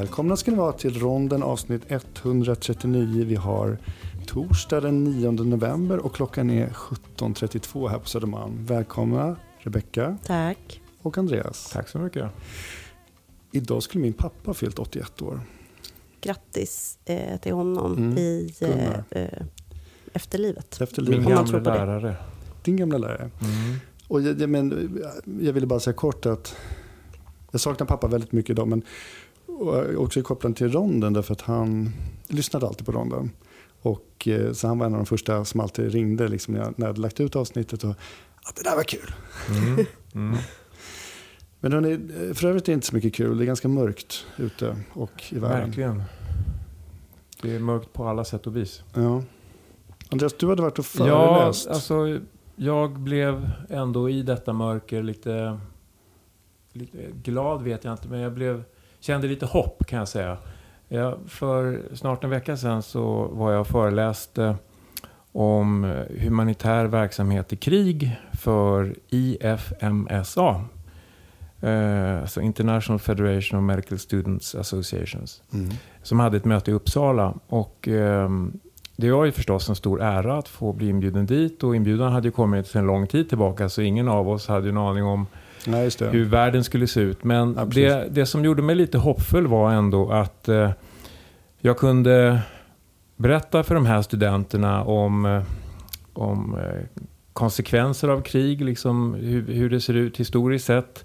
Välkomna 0.00 0.36
ska 0.36 0.50
ni 0.50 0.56
vara 0.56 0.72
till 0.72 1.00
ronden 1.00 1.42
avsnitt 1.42 1.82
139. 1.88 3.24
Vi 3.24 3.34
har 3.34 3.78
torsdag 4.26 4.80
den 4.80 5.04
9 5.04 5.30
november 5.30 5.98
och 5.98 6.14
klockan 6.14 6.50
är 6.50 6.68
17.32 6.68 7.88
här 7.88 7.98
på 7.98 8.08
Södermalm. 8.08 8.66
Välkomna 8.66 9.36
Rebecka 9.58 10.18
Tack. 10.26 10.80
och 11.02 11.18
Andreas. 11.18 11.70
Tack 11.72 11.88
så 11.88 11.98
mycket. 11.98 12.30
Idag 13.52 13.82
skulle 13.82 14.02
min 14.02 14.12
pappa 14.12 14.54
fyllt 14.54 14.78
81 14.78 15.22
år. 15.22 15.40
Grattis 16.20 16.98
eh, 17.04 17.40
till 17.40 17.52
honom 17.52 17.92
Mm. 17.96 18.18
i 18.18 18.54
eh, 18.60 19.00
eh, 19.10 19.42
efterlivet. 20.12 20.80
Efter 20.80 21.02
Min 21.02 21.22
gamla 21.22 21.58
lärare. 21.58 22.16
Din 22.62 22.76
gamla 22.76 22.98
lärare. 22.98 23.30
Mm. 23.40 23.78
Och 24.08 24.22
jag, 24.22 24.40
jag, 24.40 24.50
men, 24.50 24.98
jag 25.40 25.52
ville 25.52 25.66
bara 25.66 25.80
säga 25.80 25.94
kort 25.94 26.26
att 26.26 26.56
jag 27.50 27.60
saknar 27.60 27.86
pappa 27.86 28.06
väldigt 28.06 28.32
mycket 28.32 28.50
idag. 28.50 28.68
Men 28.68 28.82
och 29.58 30.02
också 30.02 30.22
kopplat 30.22 30.56
till 30.56 30.72
ronden 30.72 31.12
därför 31.12 31.32
att 31.32 31.40
han 31.40 31.92
lyssnade 32.28 32.66
alltid 32.66 32.86
på 32.86 32.92
ronden. 32.92 33.30
Och, 33.82 34.28
eh, 34.28 34.52
så 34.52 34.66
han 34.66 34.78
var 34.78 34.86
en 34.86 34.92
av 34.92 34.98
de 34.98 35.06
första 35.06 35.44
som 35.44 35.60
alltid 35.60 35.92
ringde 35.92 36.28
liksom, 36.28 36.54
när, 36.54 36.60
jag, 36.60 36.74
när 36.76 36.86
jag 36.86 36.92
hade 36.92 37.00
lagt 37.00 37.20
ut 37.20 37.36
avsnittet. 37.36 37.84
Och, 37.84 37.90
att 38.42 38.56
det 38.56 38.62
där 38.62 38.76
var 38.76 38.82
kul. 38.82 39.14
Mm. 39.48 39.86
Mm. 40.14 40.38
Men 41.60 41.72
hörni, 41.72 41.98
för 42.34 42.48
övrigt 42.48 42.64
är 42.64 42.72
det 42.72 42.74
inte 42.74 42.86
så 42.86 42.94
mycket 42.94 43.14
kul. 43.14 43.38
Det 43.38 43.44
är 43.44 43.46
ganska 43.46 43.68
mörkt 43.68 44.26
ute 44.36 44.76
och 44.92 45.22
i 45.30 45.38
världen. 45.38 45.66
Verkligen. 45.66 46.02
Det 47.42 47.54
är 47.54 47.58
mörkt 47.58 47.92
på 47.92 48.04
alla 48.04 48.24
sätt 48.24 48.46
och 48.46 48.56
vis. 48.56 48.82
Ja. 48.94 49.22
Andreas, 50.10 50.32
du 50.32 50.48
hade 50.48 50.62
varit 50.62 50.78
och 50.78 50.86
Ja, 50.98 51.04
föreläst. 51.04 51.68
alltså 51.68 52.18
jag 52.56 52.98
blev 52.98 53.50
ändå 53.68 54.10
i 54.10 54.22
detta 54.22 54.52
mörker 54.52 55.02
lite, 55.02 55.60
lite 56.72 56.98
glad 57.22 57.62
vet 57.62 57.84
jag 57.84 57.94
inte, 57.94 58.08
men 58.08 58.20
jag 58.20 58.32
blev, 58.32 58.62
kände 59.00 59.26
lite 59.28 59.46
hopp 59.46 59.86
kan 59.86 59.98
jag 59.98 60.08
säga. 60.08 60.36
Jag, 60.88 61.18
för 61.26 61.82
snart 61.94 62.24
en 62.24 62.30
vecka 62.30 62.56
sedan 62.56 62.82
så 62.82 63.28
var 63.32 63.52
jag 63.52 63.60
och 63.60 63.66
föreläste 63.66 64.56
om 65.32 65.94
humanitär 66.20 66.84
verksamhet 66.84 67.52
i 67.52 67.56
krig 67.56 68.16
för 68.32 68.94
IFMSA. 69.08 70.64
Eh, 71.60 72.20
alltså 72.20 72.40
International 72.40 72.98
Federation 72.98 73.58
of 73.58 73.64
Medical 73.64 73.98
Students 73.98 74.54
Associations 74.54 75.42
Mm. 75.52 75.70
som 76.02 76.20
hade 76.20 76.36
ett 76.36 76.44
möte 76.44 76.70
i 76.70 76.74
Uppsala. 76.74 77.34
Och, 77.46 77.88
ehm, 77.88 78.52
det 78.96 79.10
var 79.10 79.24
ju 79.24 79.32
förstås 79.32 79.68
en 79.68 79.74
stor 79.76 80.02
ära 80.02 80.38
att 80.38 80.48
få 80.48 80.72
bli 80.72 80.88
inbjuden 80.88 81.26
dit 81.26 81.62
och 81.62 81.76
inbjudan 81.76 82.12
hade 82.12 82.28
ju 82.28 82.32
kommit 82.32 82.66
sedan 82.66 82.86
lång 82.86 83.06
tid 83.06 83.28
tillbaka 83.28 83.68
så 83.68 83.82
ingen 83.82 84.08
av 84.08 84.28
oss 84.28 84.48
hade 84.48 84.66
ju 84.66 84.70
en 84.70 84.76
aning 84.78 85.04
om 85.04 85.26
Nej, 85.66 85.90
hur 86.00 86.24
världen 86.24 86.64
skulle 86.64 86.86
se 86.86 87.00
ut. 87.00 87.24
Men 87.24 87.54
Ja, 87.58 87.64
det, 87.64 88.08
det 88.10 88.26
som 88.26 88.44
gjorde 88.44 88.62
mig 88.62 88.74
lite 88.74 88.98
hoppfull 88.98 89.46
var 89.46 89.72
ändå 89.72 90.10
att 90.10 90.48
eh, 90.48 90.70
jag 91.58 91.78
kunde 91.78 92.40
berätta 93.16 93.62
för 93.62 93.74
de 93.74 93.86
här 93.86 94.02
studenterna 94.02 94.84
om, 94.84 95.26
eh, 95.26 95.42
om 96.12 96.58
eh, 96.58 97.02
konsekvenser 97.32 98.08
av 98.08 98.20
krig, 98.20 98.64
liksom 98.64 99.14
hur, 99.14 99.46
hur 99.46 99.70
det 99.70 99.80
ser 99.80 99.94
ut 99.94 100.16
historiskt 100.16 100.66
sett. 100.66 101.04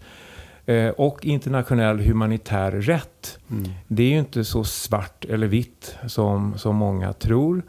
Eh, 0.65 0.89
och 0.89 1.25
internationell 1.25 1.99
humanitär 1.99 2.71
rätt. 2.71 3.39
Mm. 3.51 3.71
Det 3.87 4.03
är 4.03 4.09
ju 4.09 4.19
inte 4.19 4.43
så 4.43 4.63
svart 4.63 5.25
eller 5.25 5.47
vitt 5.47 5.97
som, 6.07 6.57
som 6.57 6.75
många 6.75 7.13
tror. 7.13 7.63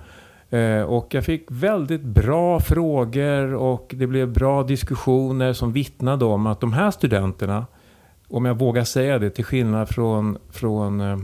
Eh, 0.56 0.82
och 0.82 1.14
jag 1.14 1.24
fick 1.24 1.46
väldigt 1.48 2.02
bra 2.02 2.60
frågor 2.60 3.54
och 3.54 3.94
det 3.96 4.06
blev 4.06 4.32
bra 4.32 4.62
diskussioner 4.62 5.52
som 5.52 5.72
vittnade 5.72 6.24
om 6.24 6.46
att 6.46 6.60
de 6.60 6.72
här 6.72 6.90
studenterna, 6.90 7.66
om 8.28 8.44
jag 8.44 8.58
vågar 8.58 8.84
säga 8.84 9.18
det, 9.18 9.30
till 9.30 9.44
skillnad 9.44 9.88
från, 9.88 10.38
från 10.50 11.00
eh, 11.00 11.18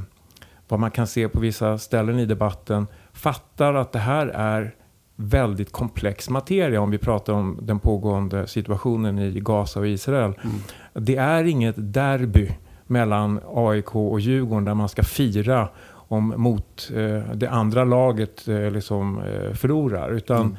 vad 0.68 0.80
man 0.80 0.90
kan 0.90 1.06
se 1.06 1.28
på 1.28 1.40
vissa 1.40 1.78
ställen 1.78 2.18
i 2.18 2.26
debatten, 2.26 2.86
fattar 3.12 3.74
att 3.74 3.92
det 3.92 3.98
här 3.98 4.26
är 4.26 4.74
väldigt 5.16 5.72
komplex 5.72 6.30
materia 6.30 6.80
om 6.80 6.90
vi 6.90 6.98
pratar 6.98 7.32
om 7.32 7.58
den 7.62 7.78
pågående 7.78 8.46
situationen 8.46 9.18
i 9.18 9.40
Gaza 9.40 9.80
och 9.80 9.86
Israel. 9.86 10.34
Mm. 10.44 10.56
Det 10.92 11.16
är 11.16 11.44
inget 11.44 11.74
derby 11.78 12.50
mellan 12.86 13.40
AIK 13.54 13.96
och 13.96 14.20
Djurgården 14.20 14.64
där 14.64 14.74
man 14.74 14.88
ska 14.88 15.02
fira 15.02 15.68
om 16.12 16.34
mot 16.36 16.90
eh, 16.94 17.34
det 17.34 17.50
andra 17.50 17.84
laget 17.84 18.48
eh, 18.48 18.70
liksom, 18.70 19.18
eh, 19.18 19.54
förlorar. 19.54 20.10
Utan 20.10 20.56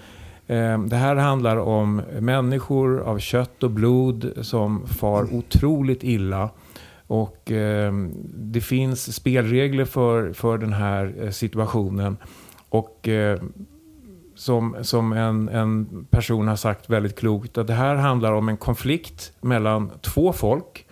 eh, 0.48 0.80
det 0.84 0.96
här 0.96 1.16
handlar 1.16 1.58
om 1.58 2.02
människor 2.20 3.00
av 3.00 3.20
kött 3.20 3.64
och 3.64 3.72
blod 3.72 4.34
som 4.42 4.88
far 4.88 5.34
otroligt 5.34 6.04
illa. 6.04 6.50
Och 7.08 7.52
det 8.36 8.62
finns 8.62 9.16
spelregler 9.16 9.86
för, 9.86 10.34
för 10.34 10.58
den 10.58 10.74
här 10.74 11.32
situationen. 11.32 12.18
Och 12.70 13.10
som, 14.36 14.76
som 14.82 15.14
en, 15.14 15.50
en 15.50 16.06
person 16.10 16.48
har 16.48 16.56
sagt 16.56 16.90
väldigt 16.90 17.20
klokt, 17.20 17.58
att 17.58 17.68
det 17.68 17.74
här 17.74 17.96
handlar 17.96 18.34
om 18.34 18.50
en 18.50 18.58
konflikt 18.58 19.34
mellan 19.42 19.92
två 20.02 20.34
folk, 20.34 20.86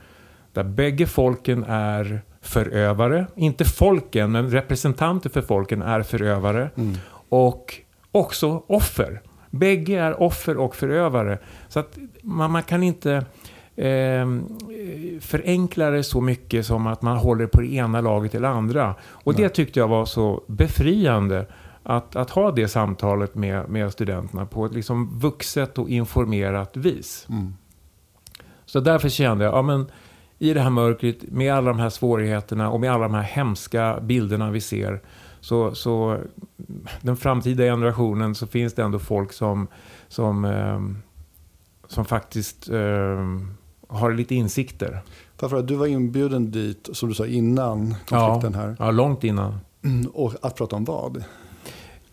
där 0.54 0.64
bägge 0.64 1.06
folken 1.06 1.64
är 1.68 2.22
förövare, 2.42 3.26
inte 3.36 3.66
folken, 3.66 4.32
men 4.32 4.50
representanter 4.50 5.30
för 5.30 5.42
folken 5.42 5.82
är 5.82 6.02
förövare, 6.04 6.70
Mm. 6.76 6.96
och 7.30 7.76
också 8.12 8.64
offer. 8.68 9.22
Bägge 9.50 10.00
är 10.00 10.22
offer 10.22 10.58
och 10.58 10.76
förövare. 10.76 11.38
Så 11.68 11.80
att 11.80 11.98
man, 12.24 12.52
man 12.52 12.64
kan 12.64 12.84
inte 12.84 13.26
eh, 13.76 14.26
förenkla 15.20 15.90
det 15.90 16.04
så 16.04 16.22
mycket 16.22 16.66
som 16.66 16.88
att 16.88 17.02
man 17.02 17.18
håller 17.18 17.48
på 17.48 17.62
det 17.62 17.74
ena 17.74 18.02
laget 18.02 18.36
eller 18.36 18.48
andra. 18.48 18.96
Och 19.10 19.34
det 19.34 19.42
Nej. 19.42 19.52
tyckte 19.52 19.80
jag 19.80 19.88
var 19.88 20.06
så 20.06 20.44
befriande. 20.48 21.46
Att, 21.84 22.16
att 22.16 22.30
ha 22.30 22.52
det 22.52 22.68
samtalet 22.68 23.36
med, 23.36 23.70
med 23.70 23.92
studenterna 23.92 24.46
på 24.46 24.66
ett 24.66 24.74
liksom 24.74 25.20
vuxet 25.20 25.78
och 25.78 25.90
informerat 25.90 26.78
vis. 26.78 27.28
Mm. 27.30 27.54
Så 28.66 28.80
därför 28.80 29.10
kände 29.10 29.46
jag, 29.46 29.54
ja 29.54 29.62
men 29.62 29.86
i 30.42 30.54
det 30.54 30.62
här 30.62 30.70
mörkret, 30.70 31.32
med 31.32 31.54
alla 31.54 31.68
de 31.70 31.80
här 31.80 31.90
svårigheterna 31.90 32.70
och 32.70 32.80
med 32.80 32.92
alla 32.92 33.04
de 33.04 33.14
här 33.14 33.24
hemska 33.24 34.00
bilderna 34.02 34.52
vi 34.52 34.62
ser, 34.62 35.02
så, 35.40 35.76
så 35.76 36.18
den 37.02 37.18
framtida 37.18 37.64
generationen 37.64 38.36
så 38.36 38.48
finns 38.48 38.74
det 38.74 38.84
ändå 38.84 39.00
folk 39.00 39.34
som, 39.34 39.68
som, 40.08 40.46
ehm, 40.46 40.98
som 41.88 42.06
faktiskt 42.06 42.70
ehm, 42.70 43.54
har 43.88 44.12
lite 44.12 44.36
insikter. 44.36 45.02
Du 45.64 45.76
var 45.76 45.88
inbjuden 45.88 46.52
dit, 46.52 46.90
som 46.94 47.10
du 47.10 47.16
sa 47.16 47.26
innan 47.26 47.96
konflikten 48.08 48.54
här. 48.56 48.76
Ja, 48.80 48.92
långt 48.92 49.24
innan. 49.24 49.58
Mm, 49.84 50.08
Och 50.14 50.34
att 50.42 50.56
prata 50.56 50.76
om 50.76 50.86
vad? 50.86 51.24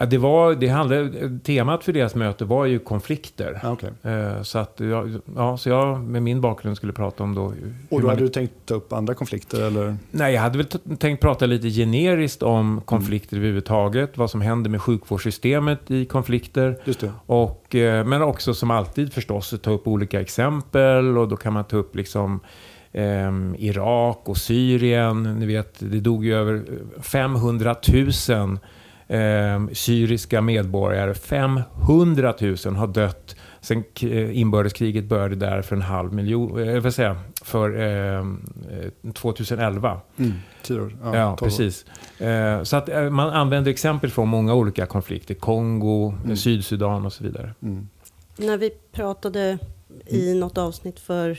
Det 0.07 0.19
var, 0.19 0.55
det 0.55 0.69
handlade, 0.69 1.39
temat 1.45 1.85
för 1.85 1.93
deras 1.93 2.15
möte 2.15 2.45
var 2.45 2.65
ju 2.65 2.79
konflikter. 2.79 3.61
Ah, 3.63 3.73
okay. 3.73 3.91
Eh, 4.03 4.43
Så, 4.43 4.59
att 4.59 4.81
jag, 4.81 5.21
ja, 5.37 5.57
så 5.57 5.69
jag 5.69 6.01
med 6.01 6.23
min 6.23 6.41
bakgrund 6.41 6.77
skulle 6.77 6.93
prata 6.93 7.23
om 7.25 7.35
då... 7.35 7.45
Och 7.45 7.55
då 7.91 7.97
man- 7.99 8.09
hade 8.09 8.21
du 8.23 8.29
tänkt 8.29 8.53
ta 8.67 8.75
upp 8.75 8.93
andra 8.93 9.15
konflikter? 9.15 9.67
Eller? 9.67 9.97
Nej, 10.11 10.35
jag 10.35 10.41
hade 10.43 10.59
väl 10.59 10.67
tänkt 10.99 11.21
prata 11.21 11.47
lite 11.47 11.69
generiskt 11.71 12.43
om 12.43 12.81
konflikter 12.85 13.37
överhuvudtaget. 13.37 14.19
Vad 14.19 14.31
som 14.31 14.41
händer 14.41 14.71
med 14.71 14.83
sjukvårdssystemet 14.83 15.91
i 15.91 16.05
konflikter. 16.05 16.79
Just 16.85 17.01
det. 17.01 17.13
Och, 17.27 17.75
eh, 17.75 18.05
men 18.05 18.23
också 18.23 18.55
som 18.55 18.71
alltid 18.71 19.13
förstås 19.13 19.55
ta 19.63 19.71
upp 19.71 19.87
olika 19.89 20.21
exempel. 20.21 21.19
Och 21.19 21.29
då 21.29 21.37
kan 21.37 21.53
man 21.53 21.65
ta 21.65 21.77
upp 21.77 21.97
liksom 21.97 22.41
ehm, 22.93 23.55
Irak 23.59 24.19
och 24.25 24.37
Syrien. 24.37 25.23
Ni 25.23 25.47
vet, 25.47 25.75
det 25.79 26.01
dog 26.01 26.25
ju 26.25 26.35
över 26.35 26.63
500 27.01 27.77
000 28.29 28.59
ehm, 29.09 29.71
syriska 29.75 30.41
medborgare. 30.41 31.15
500 31.15 32.35
000 32.41 32.75
har 32.75 32.87
dött 32.87 33.37
sen 33.61 33.85
eh, 34.03 34.39
inbördeskriget 34.39 35.05
började 35.05 35.37
där 35.37 35.63
för 35.63 35.77
en 35.77 35.83
halv 35.83 36.13
miljon, 36.13 36.69
eh, 36.69 36.81
vill 36.83 36.93
säga, 36.93 37.17
för 37.43 37.79
ehm, 37.81 38.45
eh, 39.05 39.13
2011. 39.13 40.01
Mm. 40.17 40.33
Tio 40.63 40.81
år? 40.81 40.97
Ja, 41.03 41.13
12 41.13 41.33
år. 41.33 41.37
precis. 41.37 41.85
Eh, 42.21 42.63
så 42.63 42.77
att 42.77 42.89
eh, 42.89 43.11
man 43.11 43.31
använder 43.31 43.71
exempel 43.71 44.11
från 44.11 44.29
många 44.29 44.55
olika 44.55 44.87
konflikter. 44.87 45.35
Kongo, 45.35 46.15
Mm. 46.25 46.37
Sydsudan 46.37 47.07
och 47.07 47.13
så 47.13 47.25
vidare. 47.25 47.55
Mm. 47.63 47.89
När 48.37 48.57
vi 48.57 48.71
pratade 48.93 49.59
i 50.07 50.35
något 50.35 50.59
avsnitt 50.59 51.01
för 51.01 51.39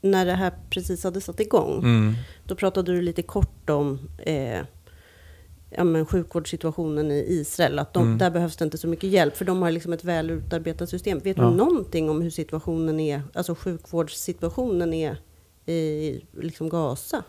när 0.00 0.26
det 0.26 0.32
här 0.34 0.52
precis 0.70 1.04
hade 1.04 1.20
satt 1.20 1.40
igång. 1.40 1.78
Mm. 1.78 2.14
Då 2.46 2.54
pratade 2.54 2.92
du 2.92 3.02
lite 3.02 3.22
kort 3.22 3.70
om 3.70 3.98
eh, 4.18 4.60
ja, 5.70 5.84
men 5.84 6.06
sjukvårdssituationen 6.06 7.10
i 7.10 7.24
Israel. 7.28 7.78
Att 7.78 7.92
de, 7.94 8.02
Mm. 8.02 8.18
där 8.18 8.30
behövs 8.30 8.56
det 8.56 8.64
inte 8.64 8.78
så 8.78 8.88
mycket 8.88 9.10
hjälp, 9.10 9.36
för 9.36 9.44
de 9.44 9.62
har 9.62 9.70
liksom 9.70 9.92
ett 9.92 10.04
väl 10.04 10.30
utarbetat 10.30 10.88
system. 10.88 11.18
Vet 11.18 11.36
Ja. 11.36 11.44
du 11.44 11.56
någonting 11.56 12.10
om 12.10 12.20
hur 12.22 12.30
situationen 12.30 13.00
är, 13.00 13.22
alltså 13.34 13.54
sjukvårdssituationen 13.54 14.94
är 14.94 15.16
i 15.66 16.20
liksom 16.40 16.68
Gaza? 16.68 17.22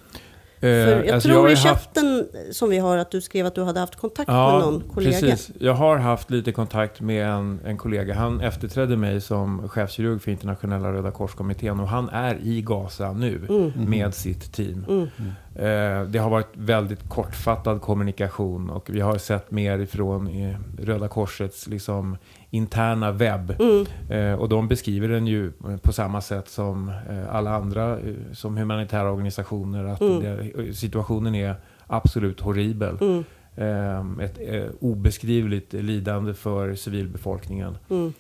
Eh, 0.62 0.68
För 0.68 1.04
jag 1.04 1.10
alltså 1.10 1.30
tror 1.30 1.42
har 1.42 1.48
i 1.48 1.52
ju 1.52 1.56
haft- 1.58 1.86
chatten 1.96 2.28
som 2.52 2.70
vi 2.70 2.78
har 2.78 2.98
att 2.98 3.12
du 3.12 3.22
skrev 3.22 3.46
att 3.46 3.56
du 3.56 3.64
hade 3.64 3.80
haft 3.80 3.96
kontakt 3.96 4.28
med 4.28 4.36
Ja, 4.38 4.60
någon 4.60 4.84
kollega. 4.94 5.20
precis. 5.20 5.52
Jag 5.60 5.74
har 5.74 5.98
haft 5.98 6.32
lite 6.32 6.52
kontakt 6.52 7.02
med 7.02 7.28
en, 7.28 7.60
en 7.66 7.78
kollega. 7.78 8.14
Han 8.16 8.42
efterträdde 8.42 8.98
mig 8.98 9.22
som 9.22 9.70
chefskirurg 9.70 10.22
för 10.22 10.32
internationella 10.32 10.92
Röda 10.94 11.12
Korskommittén 11.12 11.80
och 11.80 11.88
han 11.88 12.10
är 12.10 12.36
i 12.44 12.62
Gaza 12.62 13.12
nu 13.14 13.36
Mm, 13.50 13.64
Mhm. 13.76 13.90
med 13.90 14.14
sitt 14.14 14.54
team. 14.54 14.86
mm. 14.90 15.08
Eh, 15.56 16.04
det 16.08 16.20
har 16.20 16.30
varit 16.30 16.48
väldigt 16.54 17.10
kortfattad 17.10 17.82
kommunikation 17.82 18.70
och 18.70 18.90
vi 18.90 19.00
har 19.02 19.18
sett 19.18 19.52
mer 19.52 19.80
ifrån 19.80 20.28
eh, 20.28 20.56
Röda 20.86 21.08
Korsets 21.08 21.68
liksom, 21.68 22.18
interna 22.50 23.12
webb. 23.12 23.56
Mm. 23.60 23.86
Eh, 24.10 24.40
och 24.40 24.50
de 24.50 24.68
beskriver 24.68 25.08
den 25.08 25.28
ju 25.28 25.52
på 25.82 25.94
samma 25.94 26.22
sätt 26.22 26.48
som 26.50 26.92
alla 27.30 27.56
andra 27.56 27.98
som 28.34 28.58
humanitära 28.58 29.12
organisationer. 29.12 29.84
Att 29.84 30.02
Mm. 30.02 30.22
det, 30.22 30.74
situationen 30.74 31.36
är 31.36 31.56
absolut 31.88 32.40
horribel. 32.40 32.98
Mm. 33.02 34.20
Ett 34.20 34.40
obeskrivligt 34.80 35.74
lidande 35.74 36.34
för 36.34 36.76
civilbefolkningen. 36.76 37.78
Mm. 37.90 38.14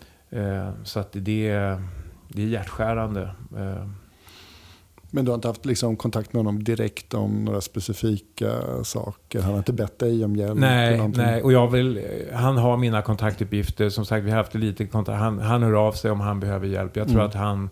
Så 0.84 1.00
att 1.00 1.12
det, 1.12 1.78
det 2.28 2.42
är 2.44 2.48
hjärtskärande. 2.48 3.30
Men 5.12 5.26
du 5.26 5.32
har 5.32 5.36
inte 5.36 5.48
haft 5.48 5.66
liksom 5.66 5.96
kontakt 5.96 6.34
med 6.34 6.40
honom 6.40 6.64
direkt 6.64 7.14
om 7.14 7.46
några 7.46 7.62
specifika 7.62 8.52
saker? 8.84 9.42
Han 9.42 9.52
har 9.52 9.58
inte 9.58 9.74
bett 9.74 10.00
dig 10.00 10.26
om 10.26 10.36
hjälp? 10.36 10.60
Nej, 10.60 11.08
nej. 11.08 11.42
och 11.42 11.54
jag 11.54 11.68
vill, 11.68 12.06
han 12.34 12.58
har 12.58 12.78
mina 12.78 13.02
kontaktuppgifter. 13.02 13.90
Som 13.90 14.06
sagt, 14.06 14.26
vi 14.26 14.30
har 14.30 14.38
haft 14.38 14.54
lite 14.54 14.86
kontakt. 14.86 15.20
Han, 15.20 15.40
han 15.40 15.64
hör 15.64 15.74
av 15.74 15.92
sig 15.92 16.12
om 16.12 16.20
han 16.20 16.40
behöver 16.40 16.68
hjälp. 16.68 16.96
Jag 16.96 17.08
tror 17.08 17.18
mm. 17.18 17.28
att 17.28 17.36
han... 17.36 17.70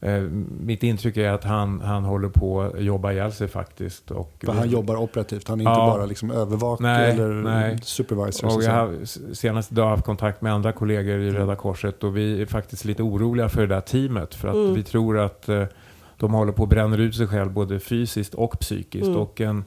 Eh, 0.00 0.20
mitt 0.60 0.82
intryck 0.82 1.16
är 1.16 1.30
att 1.30 1.44
han, 1.44 1.80
han 1.80 2.04
håller 2.04 2.28
på 2.28 2.62
att 2.62 2.82
jobba 2.82 3.12
ihjäl 3.12 3.32
sig 3.32 3.48
faktiskt. 3.48 4.10
Och 4.10 4.34
För 4.44 4.52
han 4.52 4.70
jobbar 4.70 4.96
operativt? 4.96 5.48
Han 5.48 5.60
är 5.60 5.64
ja, 5.64 5.70
inte 5.70 5.98
bara 5.98 6.06
liksom 6.06 6.30
övervakare 6.30 6.88
nej, 6.88 7.10
eller 7.10 7.28
nej. 7.28 7.78
supervisor? 7.82 8.56
Och 8.56 8.62
jag 8.62 8.72
har 8.72 9.04
senast 9.34 9.72
idag 9.72 9.88
haft 9.88 10.04
kontakt 10.04 10.42
med 10.42 10.52
andra 10.52 10.72
kollegor 10.72 11.18
i 11.18 11.30
Röda 11.30 11.56
Korset 11.56 12.04
och 12.04 12.16
vi 12.16 12.42
är 12.42 12.46
faktiskt 12.46 12.84
lite 12.84 13.02
oroliga 13.02 13.48
för 13.48 13.60
det 13.60 13.66
där 13.74 13.80
teamet. 13.80 14.34
För 14.34 14.48
att 14.48 14.54
mm. 14.54 14.74
vi 14.74 14.82
tror 14.82 15.18
att 15.18 15.48
eh, 15.48 15.64
de 16.24 16.34
håller 16.34 16.52
på 16.52 16.62
att 16.62 16.68
bränna 16.68 16.96
ut 16.96 17.14
sig 17.14 17.26
själv 17.26 17.52
både 17.52 17.80
fysiskt 17.80 18.34
och 18.34 18.58
psykiskt. 18.60 19.06
Mm. 19.06 19.20
Och 19.20 19.40
en, 19.40 19.64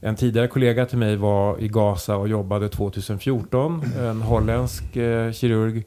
en 0.00 0.16
tidigare 0.16 0.48
kollega 0.48 0.86
till 0.86 0.98
mig 0.98 1.16
var 1.16 1.60
i 1.60 1.68
Gaza 1.68 2.16
och 2.16 2.28
jobbade 2.28 2.68
2014, 2.68 3.82
en 4.00 4.22
holländsk 4.22 4.96
eh, 4.96 5.32
kirurg. 5.32 5.84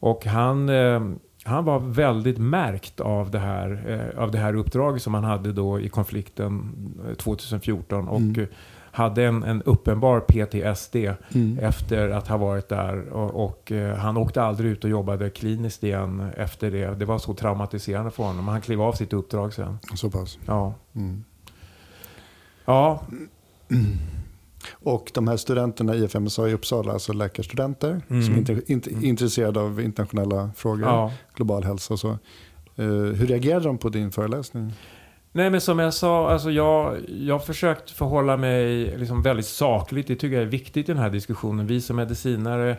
Och 0.00 0.26
han, 0.26 0.68
eh, 0.68 1.00
han 1.44 1.64
var 1.64 1.78
väldigt 1.78 2.38
märkt 2.38 3.00
av 3.00 3.30
det, 3.30 3.38
här, 3.38 3.82
eh, 4.14 4.22
av 4.22 4.30
det 4.30 4.38
här 4.38 4.54
uppdraget 4.54 5.02
som 5.02 5.14
han 5.14 5.24
hade 5.24 5.52
då 5.52 5.80
i 5.80 5.88
konflikten 5.88 6.74
2014. 7.18 8.08
Och 8.08 8.18
mm 8.18 8.46
hade 8.92 9.24
en, 9.24 9.42
en 9.42 9.62
uppenbar 9.62 10.20
PTSD 10.20 10.96
mm. 11.34 11.58
efter 11.58 12.08
att 12.08 12.28
ha 12.28 12.36
varit 12.36 12.68
där. 12.68 13.08
Och, 13.08 13.44
och 13.44 13.72
eh, 13.72 13.96
han 13.96 14.16
åkte 14.16 14.42
aldrig 14.42 14.70
ut 14.70 14.84
och 14.84 14.90
jobbade 14.90 15.30
kliniskt 15.30 15.84
igen 15.84 16.30
efter 16.36 16.70
det. 16.70 16.98
Det 16.98 17.04
var 17.04 17.18
så 17.18 17.34
traumatiserande 17.34 18.10
för 18.10 18.22
honom. 18.22 18.48
Han 18.48 18.60
klev 18.60 18.82
av 18.82 18.92
sitt 18.92 19.12
uppdrag 19.12 19.54
sen. 19.54 19.78
Så 19.94 20.10
pass? 20.10 20.38
Ja. 20.46 20.74
Mm. 20.94 21.24
Ja. 22.64 23.02
Och 24.72 25.10
de 25.14 25.28
här 25.28 25.36
studenterna 25.36 25.94
i 25.94 26.04
FMSA 26.04 26.48
i 26.48 26.54
Uppsala, 26.54 26.92
alltså 26.92 27.12
läkarstudenter 27.12 28.00
mm. 28.08 28.22
som 28.22 28.34
är 28.34 28.70
inte, 28.70 28.90
mm. 28.90 29.04
intresserade 29.04 29.60
av 29.60 29.80
internationella 29.80 30.50
frågor, 30.56 30.82
ja. 30.82 31.12
global 31.34 31.64
hälsa 31.64 31.94
och 31.94 32.00
så. 32.00 32.08
Uh, 32.78 33.12
hur 33.12 33.26
reagerade 33.26 33.64
de 33.64 33.78
på 33.78 33.88
din 33.88 34.12
föreläsning? 34.12 34.72
Nej 35.32 35.50
men 35.50 35.60
som 35.60 35.78
jag 35.78 35.94
sa, 35.94 36.30
alltså 36.30 36.50
jag, 36.50 36.96
jag 37.08 37.34
har 37.34 37.44
försökt 37.46 37.90
förhålla 37.90 38.36
mig 38.36 38.84
liksom 38.98 39.22
väldigt 39.22 39.46
sakligt. 39.46 40.06
Det 40.06 40.16
tycker 40.16 40.36
jag 40.36 40.42
är 40.42 40.48
viktigt 40.48 40.88
i 40.88 40.92
den 40.92 41.02
här 41.02 41.10
diskussionen. 41.10 41.66
Vi 41.66 41.80
som 41.80 41.96
medicinare 41.96 42.76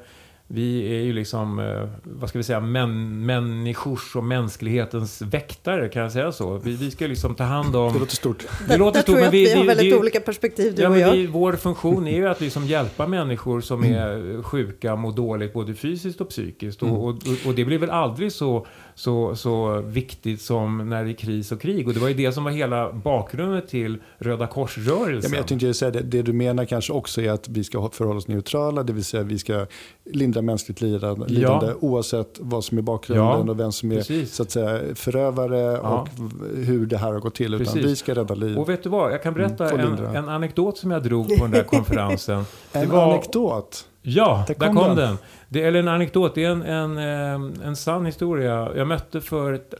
vi 0.53 0.95
är 0.95 1.01
ju 1.01 1.13
liksom, 1.13 1.59
eh, 1.59 1.89
vad 2.03 2.29
ska 2.29 2.39
vi 2.39 2.43
säga, 2.43 2.59
män, 2.59 3.25
människors 3.25 4.15
och 4.15 4.23
mänsklighetens 4.23 5.21
väktare, 5.21 5.89
kan 5.89 6.01
jag 6.01 6.11
säga 6.11 6.31
så? 6.31 6.57
Vi, 6.57 6.75
vi 6.75 6.91
ska 6.91 7.07
liksom 7.07 7.35
ta 7.35 7.43
hand 7.43 7.75
om... 7.75 7.93
Det 7.93 7.99
låter 7.99 8.15
stort. 8.15 8.45
Det 8.67 8.77
låter 8.77 9.01
stort, 9.01 9.19
men 9.19 9.31
vi, 9.31 9.43
vi 9.43 9.53
har 9.53 9.65
väldigt 9.65 9.93
vi, 9.93 9.99
olika 9.99 10.19
perspektiv, 10.19 10.75
du 10.75 10.81
ja, 10.81 10.89
och 10.89 10.99
jag. 10.99 11.11
Vi, 11.11 11.27
vår 11.27 11.53
funktion 11.53 12.07
är 12.07 12.15
ju 12.15 12.27
att 12.27 12.41
liksom 12.41 12.65
hjälpa 12.65 13.07
människor 13.07 13.61
som 13.61 13.83
är 13.83 14.43
sjuka, 14.43 14.95
mår 14.95 15.11
dåligt, 15.11 15.53
både 15.53 15.73
fysiskt 15.73 16.21
och 16.21 16.29
psykiskt. 16.29 16.81
Mm. 16.81 16.93
Och, 16.93 17.07
och, 17.07 17.17
och, 17.47 17.53
det 17.55 17.65
blir 17.65 17.77
väl 17.77 17.89
aldrig 17.89 18.31
så, 18.31 18.67
så, 18.95 19.35
så 19.35 19.81
viktigt 19.81 20.41
som 20.41 20.89
när 20.89 21.03
det 21.03 21.11
är 21.11 21.13
kris 21.13 21.51
och 21.51 21.61
krig. 21.61 21.87
Och 21.87 21.93
det 21.93 21.99
var 21.99 22.07
ju 22.07 22.13
det 22.13 22.31
som 22.31 22.43
var 22.43 22.51
hela 22.51 22.91
bakgrunden 22.91 23.67
till 23.67 23.97
Röda 24.17 24.47
Korsrörelsen. 24.47 25.21
Ja, 25.23 25.29
men 25.29 25.37
jag 25.37 25.47
tänkte 25.47 25.73
säga 25.73 25.91
det, 25.91 26.01
det 26.01 26.21
du 26.21 26.33
menar 26.33 26.65
kanske 26.65 26.93
också 26.93 27.21
är 27.21 27.31
att 27.31 27.49
vi 27.49 27.63
ska 27.63 27.89
förhålla 27.89 28.17
oss 28.17 28.27
neutrala, 28.27 28.83
det 28.83 28.93
vill 28.93 29.05
säga 29.05 29.23
vi 29.23 29.39
ska 29.39 29.65
lindra 30.05 30.41
mänskligt 30.41 30.81
lidande, 30.81 31.25
ja. 31.29 31.73
oavsett 31.79 32.39
vad 32.39 32.63
som 32.63 32.77
är 32.77 32.81
bakgrunden 32.81 33.25
ja, 33.25 33.37
och 33.37 33.59
vem 33.59 33.71
som 33.71 33.91
är 33.91 34.25
så 34.25 34.43
att 34.43 34.51
säga, 34.51 34.95
förövare 34.95 35.59
ja. 35.59 35.79
och 35.79 36.07
hur 36.55 36.85
det 36.85 36.97
här 36.97 37.11
har 37.11 37.19
gått 37.19 37.35
till. 37.35 37.53
Utan 37.53 37.73
vi 37.73 37.95
ska 37.95 38.15
rädda 38.15 38.35
liv. 38.35 38.57
Och 38.57 38.69
vet 38.69 38.83
du 38.83 38.89
vad, 38.89 39.13
jag 39.13 39.23
kan 39.23 39.33
berätta 39.33 39.69
mm, 39.69 39.93
en, 39.93 40.15
en, 40.15 40.29
anekdot 40.29 40.77
som 40.77 40.91
jag 40.91 41.03
drog 41.03 41.27
på 41.27 41.43
den 41.43 41.51
där 41.51 41.63
konferensen. 41.63 42.43
en 42.71 42.89
var, 42.89 43.11
anekdot? 43.13 43.87
Ja, 44.01 44.43
där 44.47 44.53
kom, 44.53 44.75
där 44.75 44.81
kom 44.81 44.95
den. 44.95 45.07
den. 45.07 45.17
Det, 45.49 45.61
eller 45.61 45.79
en 45.79 45.87
anekdot, 45.87 46.35
det 46.35 46.43
är 46.43 46.49
en, 46.49 46.61
en, 46.61 46.97
eh, 46.97 47.67
en 47.67 47.75
sann 47.75 48.05
historia. 48.05 48.69
Jag 48.75 48.87
mötte 48.87 49.21
för 49.21 49.53
ett, 49.53 49.73